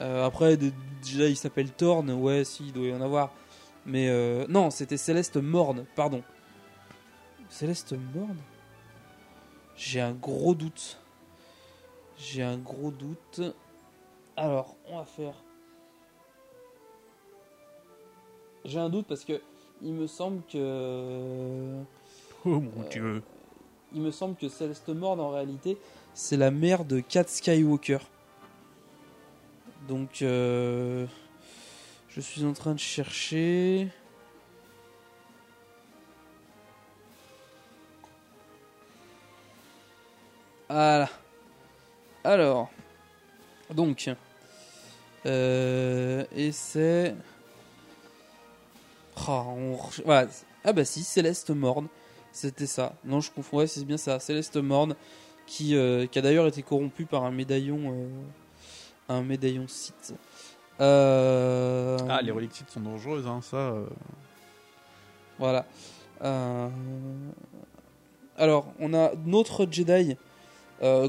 Euh, 0.00 0.26
après, 0.26 0.58
des 0.58 0.72
Jedi 1.02 1.30
qui 1.30 1.36
s'appellent 1.36 1.72
Thorn, 1.72 2.10
ouais, 2.10 2.44
si, 2.44 2.66
il 2.66 2.72
doit 2.74 2.86
y 2.86 2.92
en 2.92 3.00
avoir. 3.00 3.32
Mais 3.86 4.10
euh, 4.10 4.44
non, 4.46 4.68
c'était 4.68 4.98
Céleste 4.98 5.38
Morne, 5.38 5.86
pardon. 5.96 6.22
Céleste 7.48 7.94
Morne? 8.14 8.36
J'ai 9.74 10.02
un 10.02 10.12
gros 10.12 10.54
doute. 10.54 11.00
J'ai 12.18 12.42
un 12.42 12.58
gros 12.58 12.90
doute. 12.90 13.40
Alors, 14.36 14.76
on 14.86 14.98
va 14.98 15.06
faire. 15.06 15.34
J'ai 18.66 18.78
un 18.78 18.90
doute 18.90 19.06
parce 19.06 19.24
que 19.24 19.40
il 19.80 19.94
me 19.94 20.06
semble 20.06 20.42
que. 20.52 21.82
Oh 22.44 22.60
mon 22.60 22.88
dieu. 22.90 23.22
Il 23.92 24.02
me 24.02 24.10
semble 24.10 24.36
que 24.36 24.48
Céleste 24.48 24.88
Morne 24.88 25.20
en 25.20 25.30
réalité 25.30 25.78
c'est 26.14 26.36
la 26.36 26.50
mère 26.50 26.84
de 26.84 27.00
Kat 27.00 27.24
Skywalker. 27.26 27.98
Donc 29.88 30.22
euh, 30.22 31.06
je 32.08 32.20
suis 32.20 32.44
en 32.44 32.52
train 32.52 32.74
de 32.74 32.78
chercher. 32.78 33.88
Voilà. 40.68 41.08
Alors. 42.24 42.70
Donc. 43.70 44.10
Euh, 45.26 46.24
et 46.34 46.52
c'est. 46.52 47.14
Voilà. 50.04 50.28
Ah 50.64 50.72
bah 50.72 50.84
si, 50.84 51.02
Céleste 51.02 51.50
Morne. 51.50 51.88
C'était 52.32 52.66
ça. 52.66 52.94
Non, 53.04 53.20
je 53.20 53.30
confonds. 53.30 53.58
Ouais, 53.58 53.66
c'est 53.66 53.84
bien 53.84 53.96
ça. 53.96 54.20
Céleste 54.20 54.56
Morne. 54.56 54.94
Qui, 55.46 55.74
euh, 55.74 56.06
qui 56.06 56.16
a 56.18 56.22
d'ailleurs 56.22 56.46
été 56.46 56.62
corrompu 56.62 57.06
par 57.06 57.24
un 57.24 57.32
médaillon. 57.32 57.92
euh, 57.92 58.08
un 59.08 59.22
médaillon 59.22 59.66
Sith. 59.66 60.14
Euh, 60.80 61.98
Ah, 62.08 62.22
les 62.22 62.30
reliques 62.30 62.52
Sith 62.54 62.70
sont 62.70 62.80
dangereuses, 62.80 63.26
hein, 63.26 63.40
ça. 63.42 63.74
voilà. 65.38 65.66
Alors, 68.36 68.72
on 68.78 68.94
a 68.94 69.10
notre 69.26 69.66
Jedi 69.70 70.16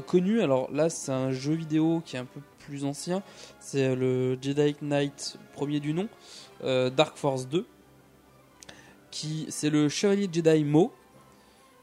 connu. 0.06 0.42
Alors 0.42 0.70
là, 0.72 0.90
c'est 0.90 1.12
un 1.12 1.30
jeu 1.30 1.54
vidéo 1.54 2.02
qui 2.04 2.16
est 2.16 2.18
un 2.18 2.24
peu 2.24 2.40
plus 2.58 2.84
ancien. 2.84 3.22
C'est 3.60 3.94
le 3.94 4.36
Jedi 4.42 4.76
Knight 4.82 5.38
premier 5.52 5.78
du 5.80 5.94
nom, 5.94 6.08
Dark 6.62 7.16
Force 7.16 7.46
2. 7.48 7.64
Qui, 9.10 9.46
c'est 9.50 9.70
le 9.70 9.88
chevalier 9.88 10.28
Jedi 10.32 10.64
Mo, 10.64 10.92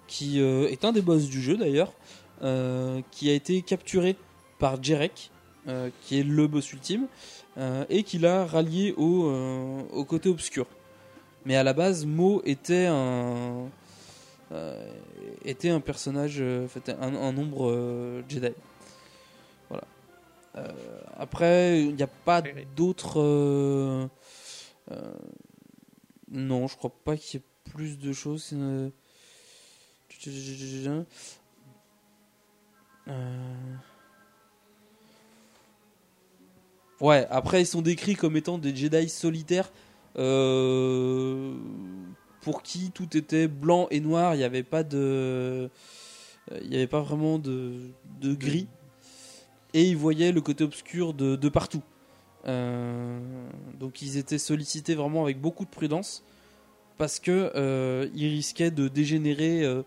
qui 0.09 0.41
euh, 0.41 0.67
est 0.69 0.83
un 0.83 0.91
des 0.91 1.01
boss 1.01 1.29
du 1.29 1.41
jeu 1.41 1.55
d'ailleurs, 1.55 1.93
euh, 2.41 3.01
qui 3.11 3.29
a 3.29 3.33
été 3.33 3.61
capturé 3.61 4.17
par 4.57 4.83
Jerek, 4.83 5.31
euh, 5.67 5.89
qui 6.01 6.19
est 6.19 6.23
le 6.23 6.47
boss 6.47 6.73
ultime, 6.73 7.07
et 7.89 8.03
qui 8.03 8.19
l'a 8.19 8.45
rallié 8.45 8.93
au, 8.95 9.29
au 9.91 10.05
côté 10.05 10.29
obscur. 10.29 10.65
Mais 11.45 11.57
à 11.57 11.63
la 11.63 11.73
base, 11.73 12.05
Mo 12.05 12.41
était 12.45 12.85
un 12.85 13.67
était 15.43 15.69
un 15.69 15.81
personnage, 15.81 16.41
en 16.41 16.69
fait, 16.69 16.89
un, 16.89 17.13
un 17.15 17.33
nombre 17.33 18.23
Jedi. 18.29 18.53
Voilà. 19.67 19.83
Euh, 20.55 21.01
après, 21.17 21.81
il 21.83 21.95
n'y 21.95 22.03
a 22.03 22.07
pas 22.07 22.41
d'autres. 22.75 23.19
euh, 23.19 24.07
euh, 24.91 25.13
non, 26.31 26.67
je 26.67 26.77
crois 26.77 26.93
pas 27.03 27.17
qu'il 27.17 27.39
y 27.39 27.43
ait 27.43 27.71
plus 27.71 27.97
de 27.97 28.13
choses. 28.13 28.55
Euh, 33.07 33.75
Ouais, 36.99 37.25
après 37.29 37.61
ils 37.61 37.65
sont 37.65 37.81
décrits 37.81 38.15
comme 38.15 38.35
étant 38.35 38.57
des 38.57 38.75
Jedi 38.75 39.07
solitaires. 39.09 39.71
Euh, 40.17 41.55
pour 42.41 42.63
qui 42.63 42.91
tout 42.91 43.15
était 43.15 43.47
blanc 43.47 43.87
et 43.91 44.01
noir, 44.01 44.35
il 44.35 44.39
n'y 44.39 44.43
avait 44.43 44.63
pas 44.63 44.83
de 44.83 44.97
euh, 44.97 45.69
il 46.61 46.69
n'y 46.69 46.75
avait 46.75 46.87
pas 46.87 47.01
vraiment 47.01 47.39
de, 47.39 47.91
de 48.19 48.33
gris. 48.33 48.67
Et 49.73 49.83
ils 49.83 49.97
voyaient 49.97 50.31
le 50.31 50.41
côté 50.41 50.63
obscur 50.63 51.13
de, 51.13 51.35
de 51.35 51.49
partout. 51.49 51.83
Donc 52.45 54.01
ils 54.01 54.17
étaient 54.17 54.39
sollicités 54.39 54.95
vraiment 54.95 55.23
avec 55.23 55.39
beaucoup 55.39 55.63
de 55.63 55.69
prudence 55.69 56.23
parce 56.99 57.19
que 57.19 57.51
euh, 57.55 58.07
ils 58.13 58.27
risquaient 58.27 58.69
de 58.69 58.87
dégénérer 58.87 59.63
euh, 59.63 59.81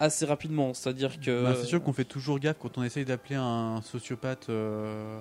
assez 0.00 0.24
rapidement. 0.24 0.72
C'est-à-dire 0.72 1.20
que 1.20 1.42
Bah, 1.42 1.54
c'est 1.60 1.66
sûr 1.66 1.82
qu'on 1.82 1.92
fait 1.92 2.04
toujours 2.06 2.38
gaffe 2.38 2.56
quand 2.58 2.78
on 2.78 2.82
essaye 2.82 3.04
d'appeler 3.04 3.34
un 3.36 3.82
sociopathe 3.82 4.46
euh, 4.48 5.20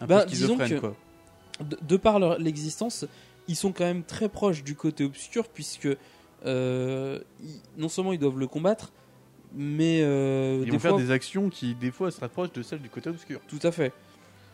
un 0.00 0.06
Ben, 0.06 0.22
peu 0.22 0.28
schizophrène, 0.30 0.68
que 0.70 0.78
quoi. 0.80 0.96
De, 1.60 1.78
de 1.80 1.96
par 1.96 2.18
leur 2.18 2.38
l'existence, 2.38 3.04
ils 3.46 3.56
sont 3.56 3.72
quand 3.72 3.84
même 3.84 4.02
très 4.02 4.28
proches 4.28 4.64
du 4.64 4.74
côté 4.74 5.04
obscur 5.04 5.48
puisque 5.48 5.88
euh, 6.46 7.20
ils- 7.42 7.60
non 7.76 7.88
seulement 7.88 8.12
ils 8.12 8.18
doivent 8.18 8.38
le 8.38 8.46
combattre, 8.46 8.92
mais 9.54 10.00
euh, 10.02 10.58
Ils 10.60 10.66
des 10.66 10.70
vont 10.72 10.78
faire 10.78 10.96
des 10.96 11.10
actions 11.10 11.48
qui, 11.50 11.74
des 11.74 11.90
fois, 11.90 12.10
se 12.10 12.20
rapprochent 12.20 12.52
de 12.52 12.62
celles 12.62 12.80
du 12.80 12.88
côté 12.88 13.10
obscur. 13.10 13.40
Tout 13.48 13.58
à 13.62 13.70
fait. 13.72 13.92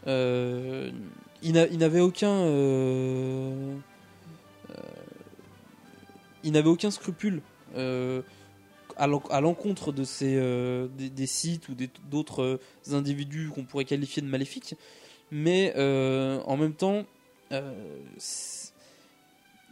Euh, 0.06 0.90
il 1.42 1.52
n'a- 1.52 1.66
il 1.66 1.78
n'avait 1.78 2.00
aucun. 2.00 2.30
euh, 2.30 3.74
euh, 4.70 4.74
il 6.44 6.52
n'avait 6.52 6.68
aucun 6.68 6.90
scrupule 6.90 7.42
euh, 7.76 8.22
à 8.96 9.06
l'en- 9.08 9.22
à 9.30 9.40
l'encontre 9.40 9.90
de 9.90 10.04
ces 10.04 10.36
euh, 10.36 10.86
des, 10.88 11.26
sites 11.26 11.68
ou 11.68 11.74
d'autres 12.10 12.42
euh, 12.42 12.60
individus 12.92 13.50
qu'on 13.52 13.64
pourrait 13.64 13.84
qualifier 13.84 14.22
de 14.22 14.28
maléfiques, 14.28 14.74
mais 15.32 15.72
en 16.46 16.56
même 16.56 16.74
temps, 16.74 17.04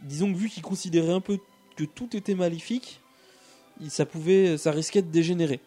disons 0.01 0.31
que 0.33 0.37
vu 0.37 0.49
qu'il 0.49 0.63
considérait 0.63 1.13
un 1.13 1.21
peu 1.21 1.37
que 1.77 1.83
tout 1.85 2.15
était 2.17 2.35
maléfique, 2.35 2.99
ça 3.87 4.05
pouvait, 4.05 4.57
ça 4.57 4.71
risquait 4.71 5.01
de 5.01 5.09
dégénérer. 5.11 5.59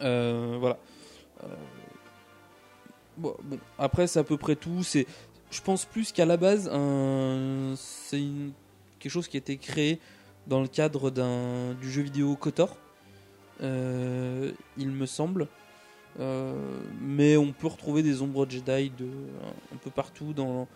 Voilà. 0.00 0.78
Bon, 3.16 3.34
après 3.78 4.06
c'est 4.06 4.18
à 4.20 4.24
peu 4.24 4.36
près 4.36 4.54
tout. 4.56 4.82
C'est, 4.82 5.06
je 5.50 5.60
pense 5.62 5.84
plus 5.84 6.12
qu'à 6.12 6.26
la 6.26 6.36
base, 6.36 6.64
c'est 7.76 8.20
une- 8.20 8.52
quelque 9.08 9.14
chose 9.14 9.28
qui 9.28 9.38
a 9.38 9.40
été 9.40 9.56
créé 9.56 10.00
dans 10.48 10.60
le 10.60 10.68
cadre 10.68 11.10
d'un 11.10 11.72
du 11.80 11.90
jeu 11.90 12.02
vidéo 12.02 12.36
Kotor, 12.36 12.76
euh, 13.62 14.52
il 14.76 14.90
me 14.90 15.06
semble. 15.06 15.48
Euh, 16.20 16.52
mais 17.00 17.38
on 17.38 17.52
peut 17.52 17.68
retrouver 17.68 18.02
des 18.02 18.20
ombres 18.20 18.46
Jedi 18.46 18.90
de 18.90 19.08
un, 19.72 19.76
peu 19.78 19.90
partout 19.90 20.34
dans 20.34 20.68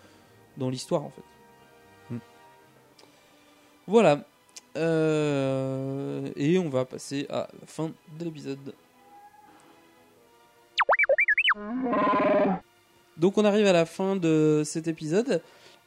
dans 0.57 0.71
l'histoire 0.71 1.03
en 1.03 1.11
fait. 1.11 2.17
Voilà. 3.87 4.25
Euh, 4.77 6.31
et 6.37 6.59
on 6.59 6.71
va 6.71 6.87
passer 6.87 7.27
à 7.29 7.51
la 7.61 7.67
fin 7.67 7.93
de 8.19 8.25
l'épisode. 8.25 8.75
Donc 13.19 13.37
on 13.37 13.45
arrive 13.45 13.67
à 13.67 13.75
la 13.75 13.85
fin 13.85 14.17
de 14.17 14.63
cet 14.65 14.89
épisode. 14.89 15.43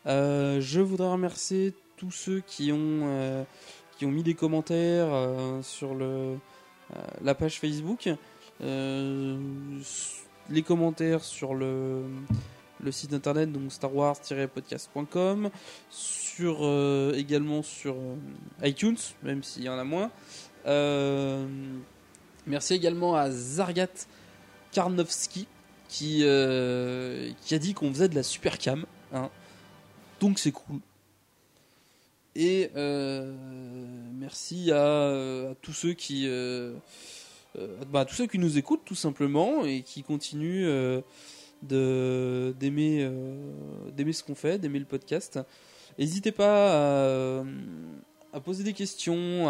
Euh, 0.05 0.61
je 0.61 0.81
voudrais 0.81 1.11
remercier 1.11 1.73
tous 1.97 2.11
ceux 2.11 2.41
qui 2.41 2.71
ont, 2.71 3.01
euh, 3.03 3.43
qui 3.97 4.05
ont 4.05 4.11
mis 4.11 4.23
des 4.23 4.35
commentaires 4.35 5.07
euh, 5.11 5.61
sur 5.61 5.93
le, 5.95 6.05
euh, 6.05 6.37
la 7.21 7.35
page 7.35 7.59
Facebook. 7.59 8.09
Les 10.49 10.61
commentaires 10.61 11.23
sur 11.23 11.55
le, 11.55 12.03
le 12.79 12.91
site 12.91 13.13
internet, 13.13 13.51
donc 13.51 13.71
starwars-podcast.com. 13.71 15.49
Sur, 15.89 17.13
également 17.15 17.63
sur 17.63 17.95
iTunes, 18.61 18.97
même 19.23 19.41
s'il 19.41 19.63
y 19.63 19.69
en 19.69 19.79
a 19.79 19.83
moins. 19.83 20.11
Merci 22.45 22.75
également 22.75 23.15
à 23.15 23.31
Zargat 23.31 23.87
Karnowski 24.71 25.47
qui, 25.87 26.17
qui 26.19 27.55
a 27.55 27.59
dit 27.59 27.73
qu'on 27.73 27.91
faisait 27.91 28.09
de 28.09 28.15
la 28.15 28.23
super 28.23 28.59
cam. 28.59 28.85
Hein. 29.13 29.31
Donc 30.19 30.37
c'est 30.37 30.51
cool. 30.51 30.79
Et 32.35 32.69
euh, 32.75 33.33
merci 34.13 34.71
à, 34.71 35.51
à 35.51 35.55
tous 35.61 35.71
ceux 35.71 35.93
qui, 35.93 36.27
euh, 36.27 36.73
euh, 37.57 37.67
bah, 37.89 38.05
tous 38.05 38.15
ceux 38.15 38.27
qui 38.27 38.39
nous 38.39 38.57
écoutent 38.57 38.83
tout 38.85 38.95
simplement 38.95 39.63
et 39.63 39.81
qui 39.81 40.03
continuent 40.03 40.65
euh, 40.67 41.01
d'aimer 41.61 43.03
euh, 43.03 44.11
ce 44.11 44.23
qu'on 44.23 44.35
fait, 44.35 44.59
d'aimer 44.59 44.79
le 44.79 44.85
podcast. 44.85 45.39
N'hésitez 45.97 46.33
pas 46.33 47.41
à, 48.33 48.39
poser 48.43 48.65
des 48.65 48.73
questions, 48.73 49.47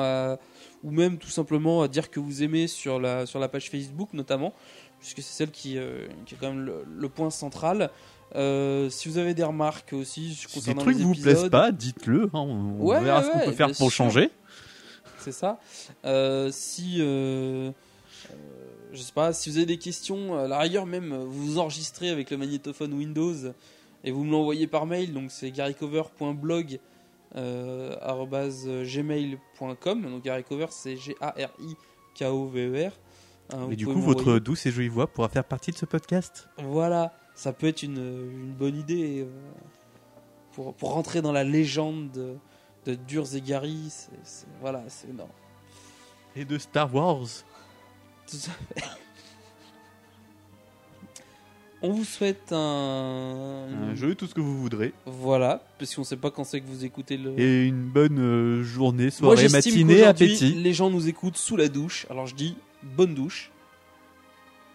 ou 0.83 0.91
même 0.91 1.17
tout 1.17 1.29
simplement 1.29 1.81
à 1.81 1.87
dire 1.87 2.11
que 2.11 2.19
vous 2.19 2.43
aimez 2.43 2.67
sur 2.67 2.99
la 2.99 3.25
sur 3.25 3.39
la 3.39 3.47
page 3.49 3.71
Facebook 3.71 4.13
notamment, 4.13 4.53
puisque 4.99 5.17
c'est 5.17 5.33
celle 5.33 5.49
qui, 5.49 5.79
euh, 5.79 6.07
qui 6.27 6.35
est 6.35 6.37
quand 6.37 6.53
même 6.53 6.83
le 6.85 7.09
point 7.09 7.31
central. 7.31 7.89
Euh, 8.35 8.89
si 8.89 9.07
vous 9.09 9.17
avez 9.17 9.33
des 9.33 9.43
remarques 9.43 9.93
aussi 9.93 10.33
Si 10.35 10.61
des 10.61 10.75
trucs 10.75 10.97
les 10.97 11.03
vous 11.03 11.11
épisodes, 11.11 11.33
plaisent 11.37 11.49
pas, 11.49 11.71
dites-le. 11.71 12.23
hein, 12.33 12.39
on 12.39 12.77
Ouais, 12.81 13.01
verra 13.01 13.23
ce 13.23 13.27
ouais, 13.27 13.33
qu'on 13.33 13.45
peut 13.45 13.51
faire 13.53 13.67
pour 13.67 13.75
sûr. 13.77 13.91
changer. 13.91 14.29
C'est 15.19 15.31
ça. 15.31 15.59
Euh, 16.05 16.49
si, 16.51 16.97
euh, 16.99 17.05
euh, 17.05 17.71
je 18.91 19.01
sais 19.01 19.13
pas, 19.13 19.33
si 19.33 19.49
vous 19.49 19.57
avez 19.57 19.65
des 19.65 19.77
questions, 19.77 20.37
à 20.37 20.47
la 20.47 20.59
rigueur 20.59 20.85
même, 20.85 21.15
vous 21.15 21.45
vous 21.45 21.57
enregistrez 21.59 22.09
avec 22.09 22.29
le 22.29 22.37
magnétophone 22.37 22.93
Windows 22.93 23.33
et 24.03 24.11
vous 24.11 24.23
me 24.23 24.31
l'envoyez 24.31 24.67
par 24.67 24.85
mail. 24.85 25.13
Donc 25.13 25.31
c'est 25.31 25.49
garycover.blog 25.51 26.79
euh, 27.37 27.95
arobase 28.01 28.67
gmail.com. 28.67 30.01
Donc 30.03 30.23
garycover 30.23 30.67
c'est 30.69 30.95
G 30.97 31.15
A 31.21 31.29
R 31.31 31.49
I 31.59 31.73
K 32.17 32.23
O 32.25 32.47
V 32.47 32.67
E. 32.67 32.85
Hein, 33.53 33.57
vous 33.65 33.71
Et 33.71 33.75
du 33.75 33.85
coup, 33.85 33.99
votre 34.01 34.39
douce 34.39 34.65
et 34.65 34.71
jolie 34.71 34.87
voix 34.89 35.07
pourra 35.07 35.29
faire 35.29 35.43
partie 35.43 35.71
de 35.71 35.75
ce 35.77 35.85
podcast. 35.85 36.47
Voilà, 36.57 37.13
ça 37.35 37.53
peut 37.53 37.67
être 37.67 37.83
une, 37.83 37.97
une 37.97 38.53
bonne 38.53 38.77
idée 38.77 39.21
euh, 39.21 39.25
pour, 40.53 40.73
pour 40.73 40.93
rentrer 40.93 41.21
dans 41.21 41.33
la 41.33 41.43
légende 41.43 42.11
de, 42.11 42.35
de 42.85 42.95
Durs 42.95 43.35
et 43.35 43.41
Gary. 43.41 43.91
voilà, 44.61 44.83
c'est 44.87 45.09
énorme. 45.09 45.29
Et 46.35 46.45
de 46.45 46.57
Star 46.57 46.93
Wars. 46.93 47.27
Tout 48.27 48.37
à 48.37 48.73
fait. 48.73 48.87
On 51.81 51.91
vous 51.91 52.05
souhaite 52.05 52.51
un... 52.51 53.67
Un 53.91 53.95
jeu, 53.95 54.15
tout 54.15 54.25
ce 54.25 54.33
que 54.33 54.41
vous 54.41 54.57
voudrez. 54.57 54.93
Voilà, 55.05 55.61
parce 55.77 55.93
qu'on 55.93 56.03
sait 56.03 56.17
pas 56.17 56.31
quand 56.31 56.43
c'est 56.43 56.59
que 56.59 56.65
vous 56.65 56.83
écoutez 56.83 57.15
le... 57.15 57.39
Et 57.39 57.67
une 57.67 57.83
bonne 57.83 58.17
euh, 58.17 58.63
journée, 58.63 59.03
Moi, 59.03 59.11
soirée, 59.11 59.49
j'estime 59.49 59.85
matinée, 59.85 60.03
appétit. 60.03 60.53
Les 60.55 60.73
gens 60.73 60.89
nous 60.89 61.07
écoutent 61.07 61.37
sous 61.37 61.57
la 61.57 61.67
douche, 61.67 62.07
alors 62.09 62.25
je 62.25 62.33
dis 62.33 62.57
bonne 62.81 63.13
douche. 63.13 63.51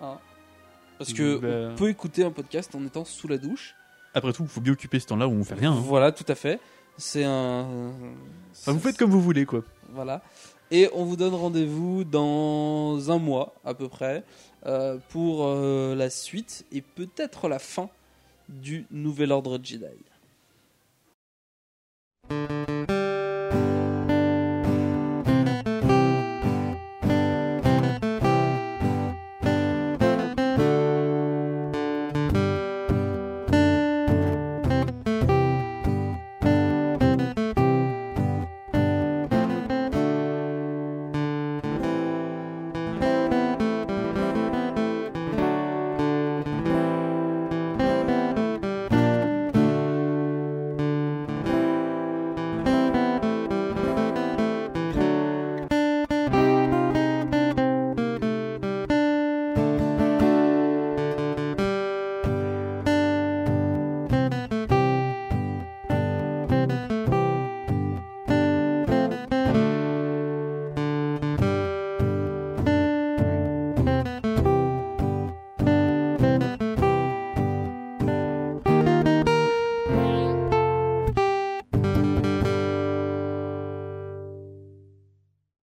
Hein. 0.00 0.18
Parce 1.00 1.14
que 1.14 1.70
on 1.72 1.76
peut 1.76 1.88
écouter 1.88 2.24
un 2.24 2.30
podcast 2.30 2.74
en 2.74 2.84
étant 2.84 3.06
sous 3.06 3.26
la 3.26 3.38
douche. 3.38 3.74
Après 4.12 4.34
tout, 4.34 4.42
il 4.42 4.48
faut 4.50 4.60
bien 4.60 4.74
occuper 4.74 5.00
ce 5.00 5.06
temps-là 5.06 5.26
où 5.26 5.32
on 5.32 5.44
fait 5.44 5.54
rien. 5.54 5.72
hein. 5.72 5.80
Voilà, 5.82 6.12
tout 6.12 6.26
à 6.28 6.34
fait. 6.34 6.60
C'est 6.98 7.24
un... 7.24 7.90
Enfin, 8.52 8.72
vous 8.72 8.80
faites 8.80 8.98
comme 8.98 9.10
vous 9.10 9.22
voulez, 9.22 9.46
quoi. 9.46 9.64
Voilà. 9.94 10.20
Et 10.70 10.90
on 10.92 11.06
vous 11.06 11.16
donne 11.16 11.34
rendez-vous 11.34 12.04
dans 12.04 13.10
un 13.10 13.18
mois 13.18 13.54
à 13.64 13.72
peu 13.72 13.88
près 13.88 14.24
euh, 14.66 14.98
pour 15.08 15.46
euh, 15.46 15.94
la 15.94 16.10
suite 16.10 16.66
et 16.70 16.82
peut-être 16.82 17.48
la 17.48 17.58
fin 17.58 17.88
du 18.50 18.84
Nouvel 18.90 19.32
Ordre 19.32 19.58
Jedi. 19.62 19.86